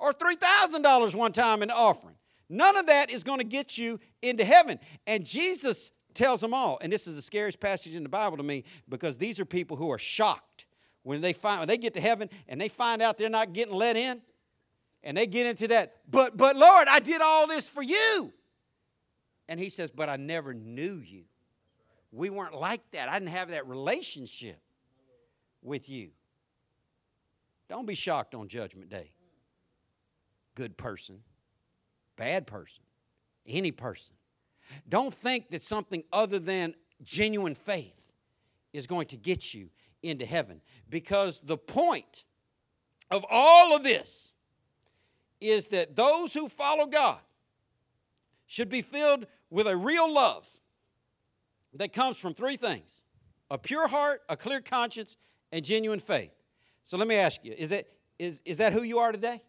or 0.00 0.12
$3,000 0.12 1.14
one 1.14 1.32
time 1.32 1.62
in 1.62 1.68
the 1.68 1.74
offering. 1.74 2.16
None 2.48 2.76
of 2.76 2.86
that 2.86 3.10
is 3.10 3.22
going 3.22 3.38
to 3.38 3.44
get 3.44 3.78
you 3.78 4.00
into 4.22 4.44
heaven. 4.44 4.80
And 5.06 5.24
Jesus 5.24 5.92
tells 6.14 6.40
them 6.40 6.52
all, 6.52 6.78
and 6.82 6.92
this 6.92 7.06
is 7.06 7.14
the 7.14 7.22
scariest 7.22 7.60
passage 7.60 7.94
in 7.94 8.02
the 8.02 8.08
Bible 8.08 8.36
to 8.36 8.42
me 8.42 8.64
because 8.88 9.18
these 9.18 9.38
are 9.38 9.44
people 9.44 9.76
who 9.76 9.90
are 9.92 9.98
shocked 9.98 10.66
when 11.02 11.20
they 11.20 11.32
find 11.32 11.60
when 11.60 11.68
they 11.68 11.78
get 11.78 11.94
to 11.94 12.00
heaven 12.00 12.28
and 12.48 12.60
they 12.60 12.68
find 12.68 13.00
out 13.00 13.16
they're 13.16 13.30
not 13.30 13.52
getting 13.52 13.74
let 13.74 13.96
in 13.96 14.20
and 15.02 15.16
they 15.16 15.26
get 15.26 15.46
into 15.46 15.66
that 15.68 15.94
but 16.10 16.36
but 16.36 16.56
lord 16.56 16.88
i 16.88 16.98
did 16.98 17.22
all 17.22 17.46
this 17.46 17.70
for 17.70 17.82
you 17.82 18.30
And 19.50 19.58
he 19.58 19.68
says, 19.68 19.90
But 19.90 20.08
I 20.08 20.16
never 20.16 20.54
knew 20.54 21.00
you. 21.04 21.24
We 22.12 22.30
weren't 22.30 22.54
like 22.54 22.82
that. 22.92 23.08
I 23.08 23.18
didn't 23.18 23.32
have 23.32 23.50
that 23.50 23.66
relationship 23.66 24.60
with 25.60 25.88
you. 25.88 26.10
Don't 27.68 27.86
be 27.86 27.96
shocked 27.96 28.34
on 28.34 28.46
Judgment 28.46 28.90
Day. 28.90 29.10
Good 30.60 30.76
person, 30.76 31.20
bad 32.16 32.46
person, 32.46 32.82
any 33.46 33.70
person. 33.70 34.14
Don't 34.86 35.14
think 35.14 35.48
that 35.52 35.62
something 35.62 36.04
other 36.12 36.38
than 36.38 36.74
genuine 37.02 37.54
faith 37.54 38.12
is 38.74 38.86
going 38.86 39.06
to 39.06 39.16
get 39.16 39.54
you 39.54 39.70
into 40.02 40.26
heaven 40.26 40.60
because 40.90 41.40
the 41.42 41.56
point 41.56 42.24
of 43.10 43.24
all 43.30 43.74
of 43.74 43.84
this 43.84 44.34
is 45.40 45.68
that 45.68 45.96
those 45.96 46.34
who 46.34 46.46
follow 46.46 46.84
God 46.84 47.20
should 48.44 48.68
be 48.68 48.82
filled 48.82 49.26
with 49.48 49.66
a 49.66 49.74
real 49.74 50.12
love 50.12 50.46
that 51.72 51.94
comes 51.94 52.18
from 52.18 52.34
three 52.34 52.58
things 52.58 53.02
a 53.50 53.56
pure 53.56 53.88
heart, 53.88 54.20
a 54.28 54.36
clear 54.36 54.60
conscience, 54.60 55.16
and 55.52 55.64
genuine 55.64 56.00
faith. 56.00 56.34
So 56.84 56.98
let 56.98 57.08
me 57.08 57.14
ask 57.14 57.42
you 57.46 57.54
is 57.56 57.70
that, 57.70 57.86
is, 58.18 58.42
is 58.44 58.58
that 58.58 58.74
who 58.74 58.82
you 58.82 58.98
are 58.98 59.10
today? 59.10 59.40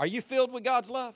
Are 0.00 0.06
you 0.06 0.22
filled 0.22 0.50
with 0.50 0.64
God's 0.64 0.88
love? 0.88 1.14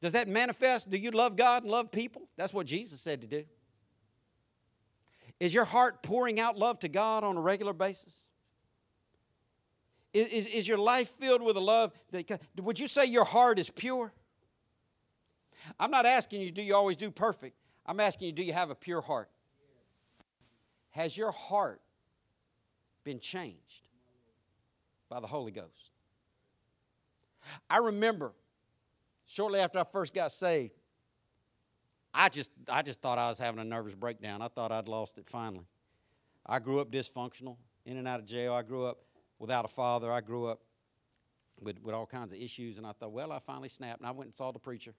Does 0.00 0.12
that 0.12 0.26
manifest? 0.26 0.90
Do 0.90 0.96
you 0.98 1.12
love 1.12 1.36
God 1.36 1.62
and 1.62 1.70
love 1.70 1.92
people? 1.92 2.28
That's 2.36 2.52
what 2.52 2.66
Jesus 2.66 3.00
said 3.00 3.20
to 3.20 3.28
do. 3.28 3.44
Is 5.38 5.54
your 5.54 5.64
heart 5.64 6.02
pouring 6.02 6.40
out 6.40 6.58
love 6.58 6.80
to 6.80 6.88
God 6.88 7.22
on 7.22 7.36
a 7.36 7.40
regular 7.40 7.72
basis? 7.72 8.16
Is, 10.12 10.32
is, 10.32 10.46
is 10.46 10.68
your 10.68 10.76
life 10.76 11.12
filled 11.20 11.42
with 11.42 11.56
a 11.56 11.60
love 11.60 11.92
that, 12.10 12.40
would 12.60 12.80
you 12.80 12.88
say 12.88 13.04
your 13.06 13.24
heart 13.24 13.60
is 13.60 13.70
pure? 13.70 14.12
I'm 15.78 15.92
not 15.92 16.06
asking 16.06 16.40
you, 16.40 16.50
do 16.50 16.60
you 16.60 16.74
always 16.74 16.96
do 16.96 17.08
perfect? 17.08 17.56
I'm 17.86 18.00
asking 18.00 18.26
you, 18.26 18.32
do 18.32 18.42
you 18.42 18.52
have 18.52 18.70
a 18.70 18.74
pure 18.74 19.00
heart? 19.00 19.30
Has 20.90 21.16
your 21.16 21.30
heart 21.30 21.80
been 23.04 23.20
changed 23.20 23.82
by 25.08 25.20
the 25.20 25.28
Holy 25.28 25.52
Ghost? 25.52 25.83
I 27.68 27.78
remember 27.78 28.32
shortly 29.26 29.60
after 29.60 29.78
I 29.78 29.84
first 29.84 30.14
got 30.14 30.32
saved, 30.32 30.72
I 32.12 32.28
just, 32.28 32.50
I 32.68 32.82
just 32.82 33.00
thought 33.00 33.18
I 33.18 33.28
was 33.28 33.38
having 33.38 33.60
a 33.60 33.64
nervous 33.64 33.94
breakdown. 33.94 34.40
I 34.40 34.48
thought 34.48 34.70
I'd 34.70 34.88
lost 34.88 35.18
it 35.18 35.28
finally. 35.28 35.66
I 36.46 36.58
grew 36.58 36.80
up 36.80 36.90
dysfunctional, 36.90 37.56
in 37.84 37.96
and 37.96 38.06
out 38.06 38.20
of 38.20 38.26
jail. 38.26 38.54
I 38.54 38.62
grew 38.62 38.84
up 38.84 38.98
without 39.38 39.64
a 39.64 39.68
father. 39.68 40.12
I 40.12 40.20
grew 40.20 40.46
up 40.46 40.60
with, 41.60 41.82
with 41.82 41.94
all 41.94 42.06
kinds 42.06 42.32
of 42.32 42.38
issues, 42.38 42.78
and 42.78 42.86
I 42.86 42.92
thought, 42.92 43.12
well, 43.12 43.32
I 43.32 43.38
finally 43.38 43.68
snapped. 43.68 44.00
And 44.00 44.06
I 44.06 44.12
went 44.12 44.28
and 44.28 44.36
saw 44.36 44.52
the 44.52 44.58
preacher. 44.58 44.94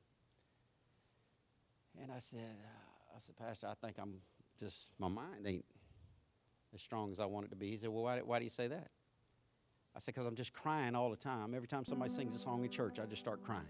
And 2.02 2.12
I 2.12 2.20
said, 2.20 2.40
uh, 2.40 3.16
I 3.16 3.20
said, 3.20 3.36
Pastor, 3.38 3.68
I 3.68 3.74
think 3.86 3.98
I'm 4.00 4.16
just, 4.60 4.90
my 5.00 5.08
mind 5.08 5.46
ain't 5.46 5.66
as 6.74 6.82
strong 6.82 7.12
as 7.12 7.20
I 7.20 7.26
want 7.26 7.46
it 7.46 7.50
to 7.50 7.56
be. 7.56 7.70
He 7.70 7.78
said, 7.78 7.90
Well, 7.90 8.04
why, 8.04 8.20
why 8.20 8.40
do 8.40 8.44
you 8.44 8.50
say 8.50 8.68
that? 8.68 8.90
I 9.96 10.00
said, 10.00 10.14
Because 10.14 10.28
I'm 10.28 10.36
just 10.36 10.54
crying 10.54 10.96
all 10.96 11.10
the 11.10 11.16
time. 11.16 11.54
Every 11.56 11.68
time 11.68 11.86
somebody 11.86 12.12
sings 12.12 12.36
a 12.36 12.40
song 12.40 12.64
in 12.64 12.70
church, 12.70 13.00
I 13.00 13.06
just 13.06 13.22
start 13.22 13.44
crying. 13.44 13.68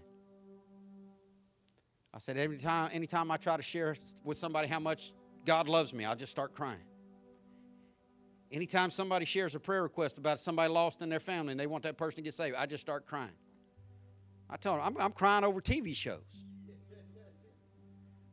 I 2.16 2.18
said, 2.18 2.38
every 2.38 2.56
time, 2.56 2.88
anytime 2.94 3.30
I 3.30 3.36
try 3.36 3.58
to 3.58 3.62
share 3.62 3.94
with 4.24 4.38
somebody 4.38 4.68
how 4.68 4.80
much 4.80 5.12
God 5.44 5.68
loves 5.68 5.92
me, 5.92 6.06
I'll 6.06 6.16
just 6.16 6.32
start 6.32 6.54
crying. 6.54 6.80
Anytime 8.50 8.90
somebody 8.90 9.26
shares 9.26 9.54
a 9.54 9.60
prayer 9.60 9.82
request 9.82 10.16
about 10.16 10.40
somebody 10.40 10.72
lost 10.72 11.02
in 11.02 11.10
their 11.10 11.20
family 11.20 11.50
and 11.50 11.60
they 11.60 11.66
want 11.66 11.82
that 11.82 11.98
person 11.98 12.16
to 12.16 12.22
get 12.22 12.32
saved, 12.32 12.56
I 12.56 12.64
just 12.64 12.80
start 12.80 13.06
crying. 13.06 13.34
I 14.48 14.56
told 14.56 14.78
them, 14.78 14.86
I'm, 14.86 14.96
I'm 14.98 15.12
crying 15.12 15.44
over 15.44 15.60
TV 15.60 15.94
shows. 15.94 16.46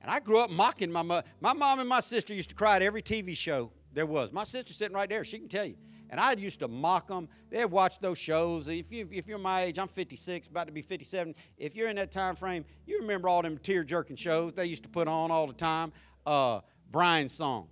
And 0.02 0.10
I 0.10 0.22
grew 0.22 0.40
up 0.40 0.50
mocking 0.50 0.90
my 0.90 1.02
mother. 1.02 1.28
My 1.42 1.52
mom 1.52 1.80
and 1.80 1.90
my 1.90 2.00
sister 2.00 2.34
used 2.34 2.50
to 2.50 2.56
cry 2.56 2.78
at 2.78 2.82
every 2.82 3.02
TV 3.02 3.36
show 3.36 3.70
there 3.92 4.06
was. 4.06 4.32
My 4.32 4.46
sister's 4.46 4.78
sitting 4.78 4.96
right 4.96 5.10
there. 5.10 5.26
She 5.26 5.40
can 5.40 5.50
tell 5.50 5.66
you. 5.66 5.76
And 6.14 6.20
I 6.20 6.34
used 6.34 6.60
to 6.60 6.68
mock 6.68 7.08
them. 7.08 7.28
They'd 7.50 7.66
watch 7.66 7.98
those 7.98 8.20
shows. 8.20 8.68
If, 8.68 8.92
you, 8.92 9.10
if 9.12 9.26
you're 9.26 9.40
my 9.40 9.64
age, 9.64 9.80
I'm 9.80 9.88
56, 9.88 10.48
about 10.48 10.68
to 10.68 10.72
be 10.72 10.84
57. 10.84 11.34
If 11.58 11.76
you're 11.76 11.90
in 11.90 11.96
that 11.96 12.12
time 12.12 12.36
frame, 12.36 12.66
you 12.86 13.00
remember 13.00 13.28
all 13.28 13.42
them 13.42 13.58
tear 13.58 13.84
jerking 13.84 14.16
shows 14.16 14.54
they 14.54 14.66
used 14.68 14.84
to 14.84 14.90
put 14.90 15.08
on 15.08 15.32
all 15.32 15.48
the 15.48 15.54
time. 15.54 15.92
Uh, 16.24 16.60
Brian's 16.92 17.34
song. 17.34 17.68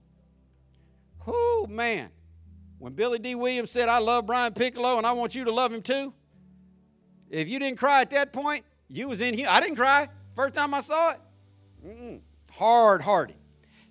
Whoo, 1.27 1.67
man. 1.67 2.09
When 2.79 2.93
Billy 2.93 3.19
Dee 3.19 3.35
Williams 3.35 3.69
said, 3.69 3.89
I 3.89 3.99
love 3.99 4.25
Brian 4.25 4.53
Piccolo 4.53 4.97
and 4.97 5.05
I 5.05 5.11
want 5.11 5.35
you 5.35 5.43
to 5.43 5.51
love 5.51 5.71
him 5.71 5.83
too, 5.83 6.11
if 7.29 7.47
you 7.47 7.59
didn't 7.59 7.77
cry 7.77 8.01
at 8.01 8.09
that 8.09 8.33
point, 8.33 8.65
you 8.87 9.07
was 9.07 9.21
in 9.21 9.35
here. 9.35 9.49
I 9.51 9.59
didn't 9.61 9.75
cry 9.75 10.09
first 10.35 10.55
time 10.55 10.73
I 10.73 10.81
saw 10.81 11.11
it. 11.11 12.21
Hard 12.53 13.03
hearted. 13.03 13.35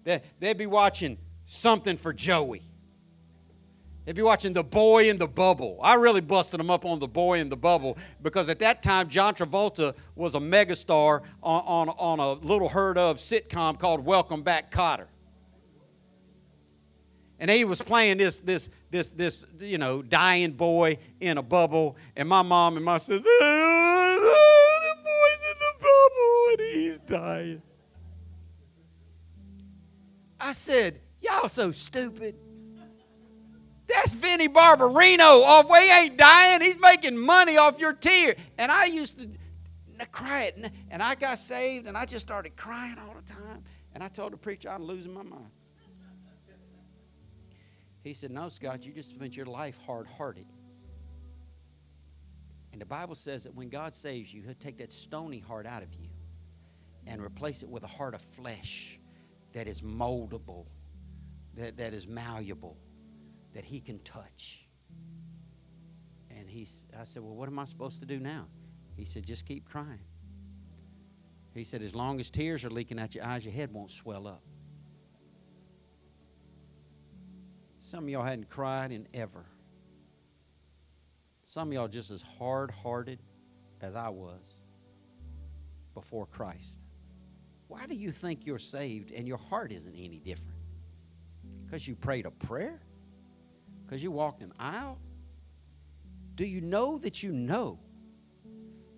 They'd 0.03 0.59
be 0.59 0.67
watching 0.67 1.19
something 1.45 1.97
for 1.97 2.13
Joey. 2.13 2.65
They'd 4.11 4.17
be 4.17 4.23
watching 4.23 4.55
The 4.55 4.65
Boy 4.65 5.09
in 5.09 5.19
the 5.19 5.29
Bubble. 5.29 5.79
I 5.81 5.95
really 5.95 6.21
busted 6.21 6.59
them 6.59 6.69
up 6.69 6.85
on 6.85 6.99
The 6.99 7.07
Boy 7.07 7.39
in 7.39 7.49
the 7.49 7.57
Bubble 7.57 7.97
because 8.21 8.49
at 8.49 8.59
that 8.59 8.83
time, 8.83 9.09
John 9.09 9.37
Travolta 9.37 9.95
was 10.17 10.35
a 10.35 10.41
megastar 10.41 11.23
on, 11.45 11.63
on, 11.65 11.89
on 11.91 12.19
a 12.19 12.33
little 12.33 12.69
heard 12.69 12.99
of 12.99 13.19
sitcom 13.19 13.79
called 13.79 14.05
Welcome 14.05 14.43
Back 14.43 14.73
Kotter. 14.73 15.07
And 17.39 17.49
he 17.53 17.65
was 17.65 17.81
playing 17.81 18.19
this, 18.19 18.41
this, 18.41 18.69
this, 18.91 19.11
this, 19.11 19.47
you 19.61 19.79
know, 19.79 20.03
dying 20.03 20.55
boy 20.55 20.99
in 21.21 21.39
a 21.39 21.43
bubble. 21.43 21.97
And 22.17 22.29
my 22.29 22.43
mom 22.43 22.75
and 22.75 22.85
my 22.85 22.99
sister, 22.99 23.23
oh, 23.25 24.89
the 24.89 25.03
boy's 25.05 25.53
in 25.53 25.59
the 25.61 25.87
bubble 25.87 26.65
and 26.65 26.83
he's 26.83 26.99
dying. 27.09 27.63
I 30.41 30.53
said, 30.53 30.99
y'all 31.21 31.49
so 31.49 31.71
stupid. 31.71 32.35
That's 33.95 34.13
Vinnie 34.13 34.49
Barbarino 34.49 35.19
oh, 35.21 35.45
off. 35.45 35.69
Well, 35.69 35.83
he 35.83 35.91
ain't 35.91 36.17
dying. 36.17 36.61
He's 36.61 36.79
making 36.79 37.17
money 37.17 37.57
off 37.57 37.79
your 37.79 37.93
tear. 37.93 38.37
And 38.59 38.71
I 38.71 38.87
used 38.87 39.19
to 39.19 40.07
cry 40.07 40.45
it. 40.45 40.71
And 40.91 41.03
I 41.03 41.15
got 41.15 41.39
saved 41.39 41.87
and 41.87 41.97
I 41.97 42.05
just 42.05 42.27
started 42.27 42.57
crying 42.57 42.97
all 42.99 43.15
the 43.15 43.33
time. 43.33 43.65
And 43.95 44.03
I 44.05 44.09
told 44.09 44.33
the 44.33 44.37
preacher 44.37 44.71
I'm 44.71 44.85
losing 44.85 45.13
my 45.13 45.23
mind. 45.23 45.51
He 48.03 48.15
said, 48.15 48.31
No, 48.31 48.49
Scott, 48.49 48.87
you 48.87 48.93
just 48.93 49.11
spent 49.11 49.37
your 49.37 49.47
life 49.47 49.79
hard 49.85 50.07
hearted. 50.07 50.47
And 52.73 52.81
the 52.81 52.87
Bible 52.87 53.17
says 53.17 53.43
that 53.43 53.55
when 53.55 53.69
God 53.69 53.95
saves 53.95 54.33
you, 54.33 54.43
He'll 54.43 54.55
take 54.55 54.79
that 54.79 54.93
stony 54.93 55.41
heart 55.41 55.67
out 55.67 55.83
of 55.83 55.93
you 55.95 56.09
and 57.07 57.21
replace 57.21 57.63
it 57.63 57.69
with 57.69 57.83
a 57.83 57.89
heart 57.89 58.15
of 58.15 58.23
flesh 58.23 58.99
that 59.53 59.67
is 59.67 59.83
moldable, 59.83 60.67
that, 61.57 61.77
that 61.79 61.93
is 61.93 62.07
malleable 62.07 62.77
that 63.55 63.65
he 63.65 63.81
can 63.81 63.99
touch. 64.01 64.67
And 66.31 66.49
he, 66.49 66.69
I 66.99 67.05
said, 67.05 67.23
Well, 67.23 67.35
what 67.35 67.49
am 67.49 67.59
I 67.59 67.65
supposed 67.65 68.01
to 68.01 68.07
do 68.07 68.19
now? 68.19 68.47
He 68.97 69.05
said, 69.05 69.25
Just 69.27 69.47
keep 69.47 69.69
crying. 69.69 70.01
He 71.55 71.65
said, 71.65 71.83
As 71.83 71.95
long 71.95 72.21
as 72.21 72.31
tears 72.31 72.65
are 72.65 72.71
leaking 72.71 72.99
out 72.99 73.15
your 73.15 73.25
eyes, 73.25 73.45
your 73.45 73.55
head 73.55 73.73
won't 73.73 73.91
swell 73.91 74.27
up. 74.27 74.43
Some 77.81 78.05
of 78.05 78.11
y'all 78.11 78.23
hadn't 78.23 78.49
cried 78.51 78.93
in 78.93 79.07
ever. 79.15 79.45
Some 81.45 81.69
of 81.69 81.75
y'all 81.75 81.89
just 81.89 82.11
as 82.11 82.23
hard 82.23 82.71
hearted 82.71 83.19
as 83.81 83.97
I 83.97 84.09
was 84.09 84.61
before 85.95 86.27
Christ. 86.27 86.79
Why 87.67 87.87
do 87.87 87.95
you 87.95 88.13
think 88.13 88.47
you're 88.47 88.59
saved 88.59 89.13
and 89.13 89.27
your 89.27 89.39
heart 89.39 89.73
isn't 89.73 89.95
any 89.97 90.19
different? 90.19 90.59
Because 91.65 91.89
you 91.89 91.97
prayed 91.97 92.27
a 92.27 92.31
prayer? 92.31 92.81
Because 93.91 94.05
you 94.05 94.13
walked 94.13 94.41
an 94.41 94.53
aisle? 94.57 95.01
Do 96.37 96.45
you 96.45 96.61
know 96.61 96.99
that 96.99 97.25
you 97.25 97.33
know? 97.33 97.81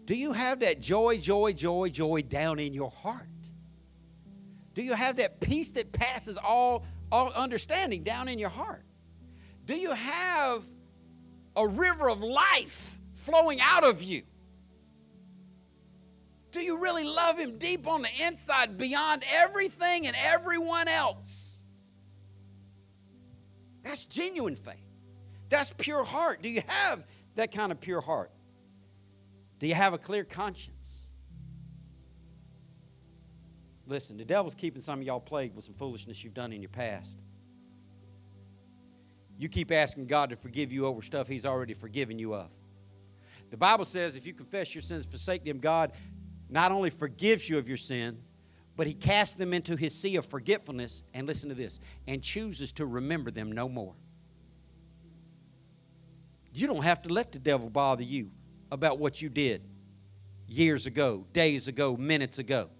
Do 0.05 0.15
you 0.15 0.35
have 0.35 0.61
that 0.61 0.81
joy, 0.81 1.17
joy, 1.17 1.55
joy, 1.55 1.89
joy 1.89 2.21
down 2.21 2.59
in 2.59 2.75
your 2.75 2.91
heart? 2.91 3.27
Do 4.75 4.83
you 4.83 4.93
have 4.93 5.17
that 5.17 5.41
peace 5.41 5.71
that 5.73 5.93
passes 5.93 6.37
all, 6.37 6.85
all 7.11 7.31
understanding 7.33 8.03
down 8.03 8.29
in 8.29 8.39
your 8.39 8.51
heart? 8.51 8.85
Do 9.65 9.75
you 9.75 9.93
have 9.93 10.63
a 11.57 11.67
river 11.67 12.11
of 12.11 12.21
life 12.23 12.99
flowing 13.15 13.63
out 13.63 13.85
of 13.85 14.03
you? 14.03 14.25
Do 16.51 16.61
you 16.61 16.83
really 16.83 17.05
love 17.05 17.39
Him 17.39 17.57
deep 17.57 17.89
on 17.89 18.03
the 18.03 18.11
inside 18.27 18.77
beyond 18.77 19.25
everything 19.33 20.07
and 20.07 20.15
everyone 20.23 20.87
else? 20.89 21.52
That's 23.83 24.05
genuine 24.05 24.57
faith. 24.57 24.77
That's 25.49 25.73
pure 25.77 26.05
heart. 26.05 26.43
Do 26.43 26.49
you 26.49 26.63
have 26.67 27.05
that 27.35 27.53
kind 27.53 27.73
of 27.73 27.81
pure 27.81 28.01
heart? 28.01 28.31
Do 29.59 29.67
you 29.67 29.75
have 29.75 29.93
a 29.93 29.99
clear 29.99 30.25
conscience? 30.25 30.99
Listen, 33.87 34.17
the 34.17 34.25
devil's 34.25 34.55
keeping 34.55 34.81
some 34.81 35.01
of 35.01 35.07
y'all 35.07 35.21
plagued 35.21 35.55
with 35.55 35.65
some 35.65 35.75
foolishness 35.75 36.23
you've 36.25 36.35
done 36.35 36.53
in 36.53 36.63
your 36.63 36.71
past. 36.71 37.19
You 39.39 39.49
keep 39.49 39.73
asking 39.73 40.07
God 40.07 40.31
to 40.31 40.37
forgive 40.37 40.73
you 40.73 40.87
over 40.87 41.03
stuff 41.03 41.27
He's 41.27 41.45
already 41.45 41.75
forgiven 41.75 42.19
you 42.19 42.35
of. 42.35 42.49
The 43.51 43.57
Bible 43.57 43.85
says 43.85 44.17
if 44.17 44.25
you 44.25 44.33
confess 44.33 44.75
your 44.75 44.83
sins, 44.83 45.05
forsake 45.05 45.45
them, 45.45 45.59
God 45.59 45.93
not 46.49 46.73
only 46.73 46.91
forgives 46.91 47.49
you 47.49 47.59
of 47.59 47.69
your 47.69 47.77
sin, 47.77 48.19
but 48.77 48.87
he 48.87 48.95
casts 48.95 49.35
them 49.35 49.53
into 49.53 49.77
his 49.77 49.95
sea 49.95 50.17
of 50.17 50.27
forgetfulness, 50.27 51.03
and 51.13 51.27
listen 51.27 51.49
to 51.49 51.55
this, 51.55 51.79
and 52.07 52.23
chooses 52.23 52.73
to 52.75 52.87
remember 52.87 53.31
them 53.31 53.53
no 53.53 53.69
more. 53.69 53.95
You 56.53 56.67
don't 56.67 56.83
have 56.83 57.03
to 57.03 57.09
let 57.09 57.33
the 57.33 57.39
devil 57.39 57.71
bother 57.71 58.03
you 58.03 58.31
about 58.71 58.99
what 58.99 59.21
you 59.21 59.29
did 59.29 59.63
years 60.47 60.87
ago, 60.87 61.27
days 61.33 61.69
ago, 61.69 61.97
minutes 61.97 62.39
ago. 62.39 62.71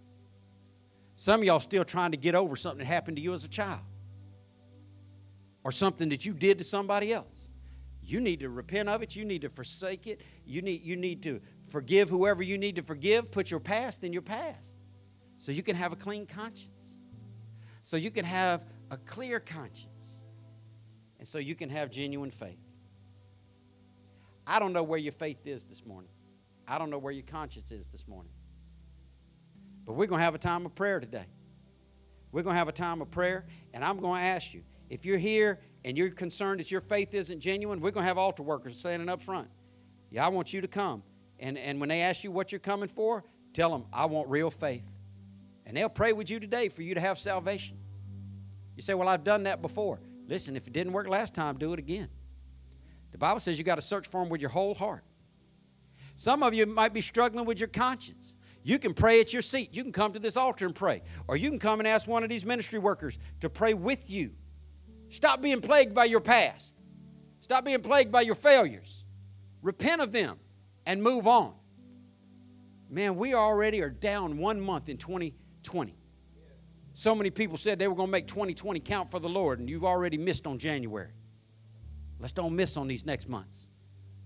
Some 1.17 1.41
of 1.41 1.47
y'all 1.47 1.61
still 1.61 1.85
trying 1.85 2.11
to 2.11 2.17
get 2.17 2.35
over 2.35 2.57
something 2.57 2.81
that 2.81 2.87
happened 2.87 3.17
to 3.17 3.23
you 3.23 3.35
as 3.35 3.45
a 3.45 3.49
child 3.49 3.81
or 5.65 5.73
something 5.73 6.09
that 6.09 6.25
you 6.27 6.33
did 6.33 6.59
to 6.59 6.65
somebody 6.65 7.13
else. 7.13 7.49
You 8.03 8.21
need 8.21 8.41
to 8.41 8.49
repent 8.49 8.89
of 8.89 9.03
it. 9.03 9.15
You 9.15 9.25
need 9.25 9.43
to 9.43 9.49
forsake 9.49 10.07
it. 10.07 10.21
You 10.45 10.61
need, 10.61 10.83
you 10.83 10.97
need 10.97 11.23
to 11.23 11.41
forgive 11.69 12.11
whoever 12.11 12.43
you 12.43 12.59
need 12.59 12.77
to 12.77 12.83
forgive. 12.83 13.31
Put 13.31 13.51
your 13.51 13.61
past 13.61 14.03
in 14.03 14.13
your 14.13 14.23
past 14.23 14.72
so 15.43 15.51
you 15.51 15.65
can 15.65 15.75
have 15.75 15.93
a 15.93 15.97
clean 15.97 16.25
conscience, 16.25 16.99
so 17.83 17.97
you 17.97 18.13
can 18.13 18.25
have 18.25 18.63
a 18.93 18.97
clear 18.97 19.41
conscience, 19.41 20.21
and 21.19 21.27
so 21.27 21.39
you 21.39 21.57
can 21.57 21.69
have 21.69 21.91
genuine 21.91 22.31
faith. 22.31 22.61
I 24.47 24.61
don't 24.61 24.73
know 24.73 24.85
where 24.85 25.01
your 25.01 25.13
faith 25.13 25.45
is 25.45 25.65
this 25.65 25.85
morning. 25.85 26.13
I 26.69 26.79
don't 26.79 26.91
know 26.91 26.99
where 26.99 27.13
your 27.13 27.25
conscience 27.25 27.73
is 27.73 27.89
this 27.89 28.07
morning. 28.07 28.31
But 29.85 29.95
we're 29.95 30.07
going 30.07 30.21
to 30.21 30.25
have 30.25 30.37
a 30.37 30.39
time 30.39 30.65
of 30.65 30.77
prayer 30.77 31.01
today. 31.01 31.27
We're 32.31 32.45
going 32.45 32.55
to 32.55 32.59
have 32.59 32.69
a 32.69 32.73
time 32.73 33.03
of 33.03 33.11
prayer, 33.11 33.45
and 33.75 33.85
I'm 33.85 33.99
going 33.99 34.21
to 34.21 34.27
ask 34.27 34.55
you 34.55 34.63
if 34.91 35.05
you're 35.05 35.19
here 35.19 35.59
and 35.85 35.99
you're 35.99 36.11
concerned 36.11 36.61
that 36.61 36.71
your 36.71 36.81
faith 36.81 37.15
isn't 37.15 37.41
genuine, 37.41 37.81
we're 37.81 37.91
going 37.91 38.05
to 38.05 38.09
have 38.09 38.17
altar 38.17 38.45
workers 38.45 38.79
standing 38.79 39.09
up 39.09 39.21
front. 39.21 39.49
Yeah, 40.09 40.25
I 40.25 40.29
want 40.29 40.53
you 40.53 40.61
to 40.61 40.69
come. 40.69 41.03
And, 41.41 41.59
and 41.59 41.81
when 41.81 41.89
they 41.89 42.03
ask 42.03 42.23
you 42.23 42.31
what 42.31 42.53
you're 42.53 42.61
coming 42.61 42.89
for, 42.89 43.25
tell 43.55 43.71
them, 43.71 43.87
I 43.93 44.07
want 44.07 44.29
real 44.29 44.53
faith. 44.53 44.87
And 45.73 45.79
they'll 45.79 45.89
pray 45.89 46.13
with 46.13 46.29
you 46.29 46.39
today 46.39 46.69
for 46.69 46.83
you 46.83 46.93
to 46.93 47.01
have 47.01 47.19
salvation. 47.19 47.79
You 48.77 48.83
say, 48.83 48.93
Well, 48.93 49.09
I've 49.09 49.25
done 49.25 49.45
that 49.45 49.63
before. 49.63 50.01
Listen, 50.29 50.55
if 50.55 50.67
it 50.67 50.75
didn't 50.75 50.93
work 50.93 51.09
last 51.09 51.33
time, 51.33 51.57
do 51.57 51.73
it 51.73 51.79
again. 51.79 52.11
The 53.11 53.17
Bible 53.17 53.41
says 53.41 53.57
you 53.57 53.65
got 53.65 53.77
to 53.77 53.81
search 53.81 54.07
for 54.07 54.23
Him 54.23 54.29
with 54.29 54.43
your 54.43 54.51
whole 54.51 54.75
heart. 54.75 55.03
Some 56.15 56.43
of 56.43 56.53
you 56.53 56.67
might 56.67 56.93
be 56.93 57.01
struggling 57.01 57.47
with 57.47 57.59
your 57.59 57.69
conscience. 57.69 58.35
You 58.63 58.79
can 58.79 58.93
pray 58.93 59.19
at 59.19 59.33
your 59.33 59.41
seat. 59.41 59.71
You 59.73 59.83
can 59.83 59.93
come 59.93 60.13
to 60.13 60.19
this 60.19 60.37
altar 60.37 60.67
and 60.67 60.75
pray. 60.75 61.01
Or 61.27 61.39
you 61.39 61.49
can 61.49 61.59
come 61.59 61.81
and 61.81 61.89
ask 61.89 62.07
one 62.07 62.23
of 62.23 62.29
these 62.29 62.45
ministry 62.45 62.79
workers 62.79 63.19
to 63.41 63.49
pray 63.49 63.73
with 63.73 64.11
you. 64.11 64.33
Stop 65.09 65.41
being 65.41 65.63
plagued 65.63 65.95
by 65.95 66.05
your 66.05 66.21
past. 66.21 66.77
Stop 67.41 67.65
being 67.65 67.81
plagued 67.81 68.13
by 68.13 68.21
your 68.21 68.35
failures. 68.35 69.07
Repent 69.63 70.03
of 70.03 70.13
them 70.13 70.39
and 70.85 71.03
move 71.03 71.27
on. 71.27 71.55
Man, 72.91 73.17
we 73.17 73.33
already 73.33 73.81
are 73.81 73.89
down 73.89 74.37
one 74.37 74.61
month 74.61 74.91
in 74.91 74.99
2020. 75.63 75.97
So 76.95 77.15
many 77.15 77.31
people 77.31 77.57
said 77.57 77.79
they 77.79 77.89
were 77.89 77.95
going 77.95 78.09
to 78.09 78.13
make 78.13 78.27
2020 78.27 78.81
count 78.81 79.11
for 79.11 79.19
the 79.19 79.29
Lord, 79.29 79.61
and 79.61 79.69
you've 79.69 79.85
already 79.85 80.19
missed 80.19 80.47
on 80.47 80.59
January. 80.59 81.11
Let's 82.19 82.33
don't 82.33 82.55
miss 82.55 82.77
on 82.77 82.87
these 82.87 83.07
next 83.07 83.29
months. 83.29 83.69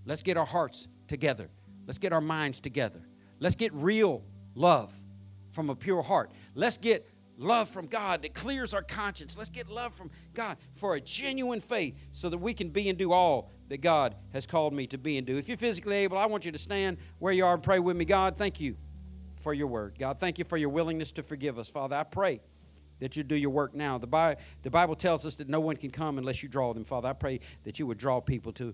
Let's 0.05 0.21
get 0.21 0.37
our 0.37 0.45
hearts 0.45 0.87
together. 1.07 1.49
Let's 1.85 1.97
get 1.97 2.13
our 2.13 2.21
minds 2.21 2.59
together. 2.59 3.01
Let's 3.39 3.55
get 3.55 3.73
real 3.73 4.23
love 4.55 4.93
from 5.51 5.69
a 5.69 5.75
pure 5.75 6.03
heart. 6.03 6.31
Let's 6.55 6.77
get 6.77 7.09
love 7.37 7.69
from 7.69 7.85
God 7.85 8.23
that 8.23 8.33
clears 8.33 8.73
our 8.73 8.81
conscience. 8.81 9.37
Let's 9.37 9.49
get 9.49 9.69
love 9.69 9.93
from 9.93 10.11
God 10.33 10.57
for 10.73 10.95
a 10.95 11.01
genuine 11.01 11.61
faith 11.61 11.95
so 12.11 12.29
that 12.29 12.37
we 12.37 12.53
can 12.53 12.69
be 12.69 12.89
and 12.89 12.97
do 12.97 13.11
all 13.13 13.51
that 13.69 13.81
God 13.81 14.15
has 14.33 14.45
called 14.45 14.73
me 14.73 14.87
to 14.87 14.97
be 14.97 15.17
and 15.17 15.25
do. 15.25 15.37
If 15.37 15.47
you're 15.47 15.57
physically 15.57 15.97
able, 15.97 16.17
I 16.17 16.25
want 16.25 16.45
you 16.45 16.51
to 16.51 16.59
stand 16.59 16.97
where 17.19 17.33
you 17.33 17.45
are 17.45 17.53
and 17.53 17.63
pray 17.63 17.79
with 17.79 17.95
me. 17.95 18.05
God, 18.05 18.37
thank 18.37 18.59
you 18.59 18.75
for 19.39 19.53
your 19.53 19.67
word. 19.67 19.97
God, 19.99 20.19
thank 20.19 20.37
you 20.37 20.45
for 20.45 20.57
your 20.57 20.69
willingness 20.69 21.11
to 21.13 21.23
forgive 21.23 21.57
us. 21.57 21.67
Father, 21.67 21.95
I 21.95 22.03
pray 22.03 22.41
that 22.99 23.15
you 23.15 23.23
do 23.23 23.35
your 23.35 23.49
work 23.49 23.75
now. 23.75 23.97
The, 23.97 24.07
Bi- 24.07 24.37
the 24.63 24.69
Bible 24.69 24.95
tells 24.95 25.25
us 25.25 25.35
that 25.35 25.47
no 25.47 25.59
one 25.59 25.75
can 25.75 25.91
come 25.91 26.17
unless 26.17 26.41
you 26.41 26.49
draw 26.49 26.73
them. 26.73 26.83
Father, 26.83 27.09
I 27.09 27.13
pray 27.13 27.39
that 27.63 27.79
you 27.79 27.87
would 27.87 27.97
draw 27.97 28.19
people 28.19 28.51
to 28.53 28.73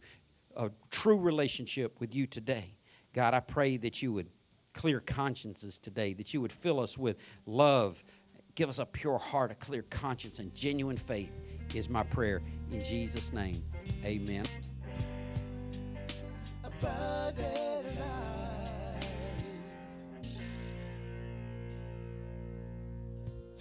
a 0.55 0.71
true 0.91 1.17
relationship 1.17 1.99
with 1.99 2.15
you 2.15 2.27
today. 2.27 2.75
God, 3.13 3.33
I 3.33 3.39
pray 3.39 3.77
that 3.77 4.01
you 4.01 4.13
would 4.13 4.27
clear 4.73 4.99
consciences 4.99 5.79
today, 5.79 6.13
that 6.13 6.33
you 6.33 6.41
would 6.41 6.51
fill 6.51 6.79
us 6.79 6.97
with 6.97 7.17
love, 7.45 8.03
give 8.55 8.69
us 8.69 8.79
a 8.79 8.85
pure 8.85 9.17
heart, 9.17 9.51
a 9.51 9.55
clear 9.55 9.83
conscience, 9.83 10.39
and 10.39 10.53
genuine 10.53 10.97
faith 10.97 11.33
is 11.73 11.89
my 11.89 12.03
prayer. 12.03 12.41
In 12.71 12.83
Jesus' 12.83 13.33
name, 13.33 13.63
amen. 14.03 14.45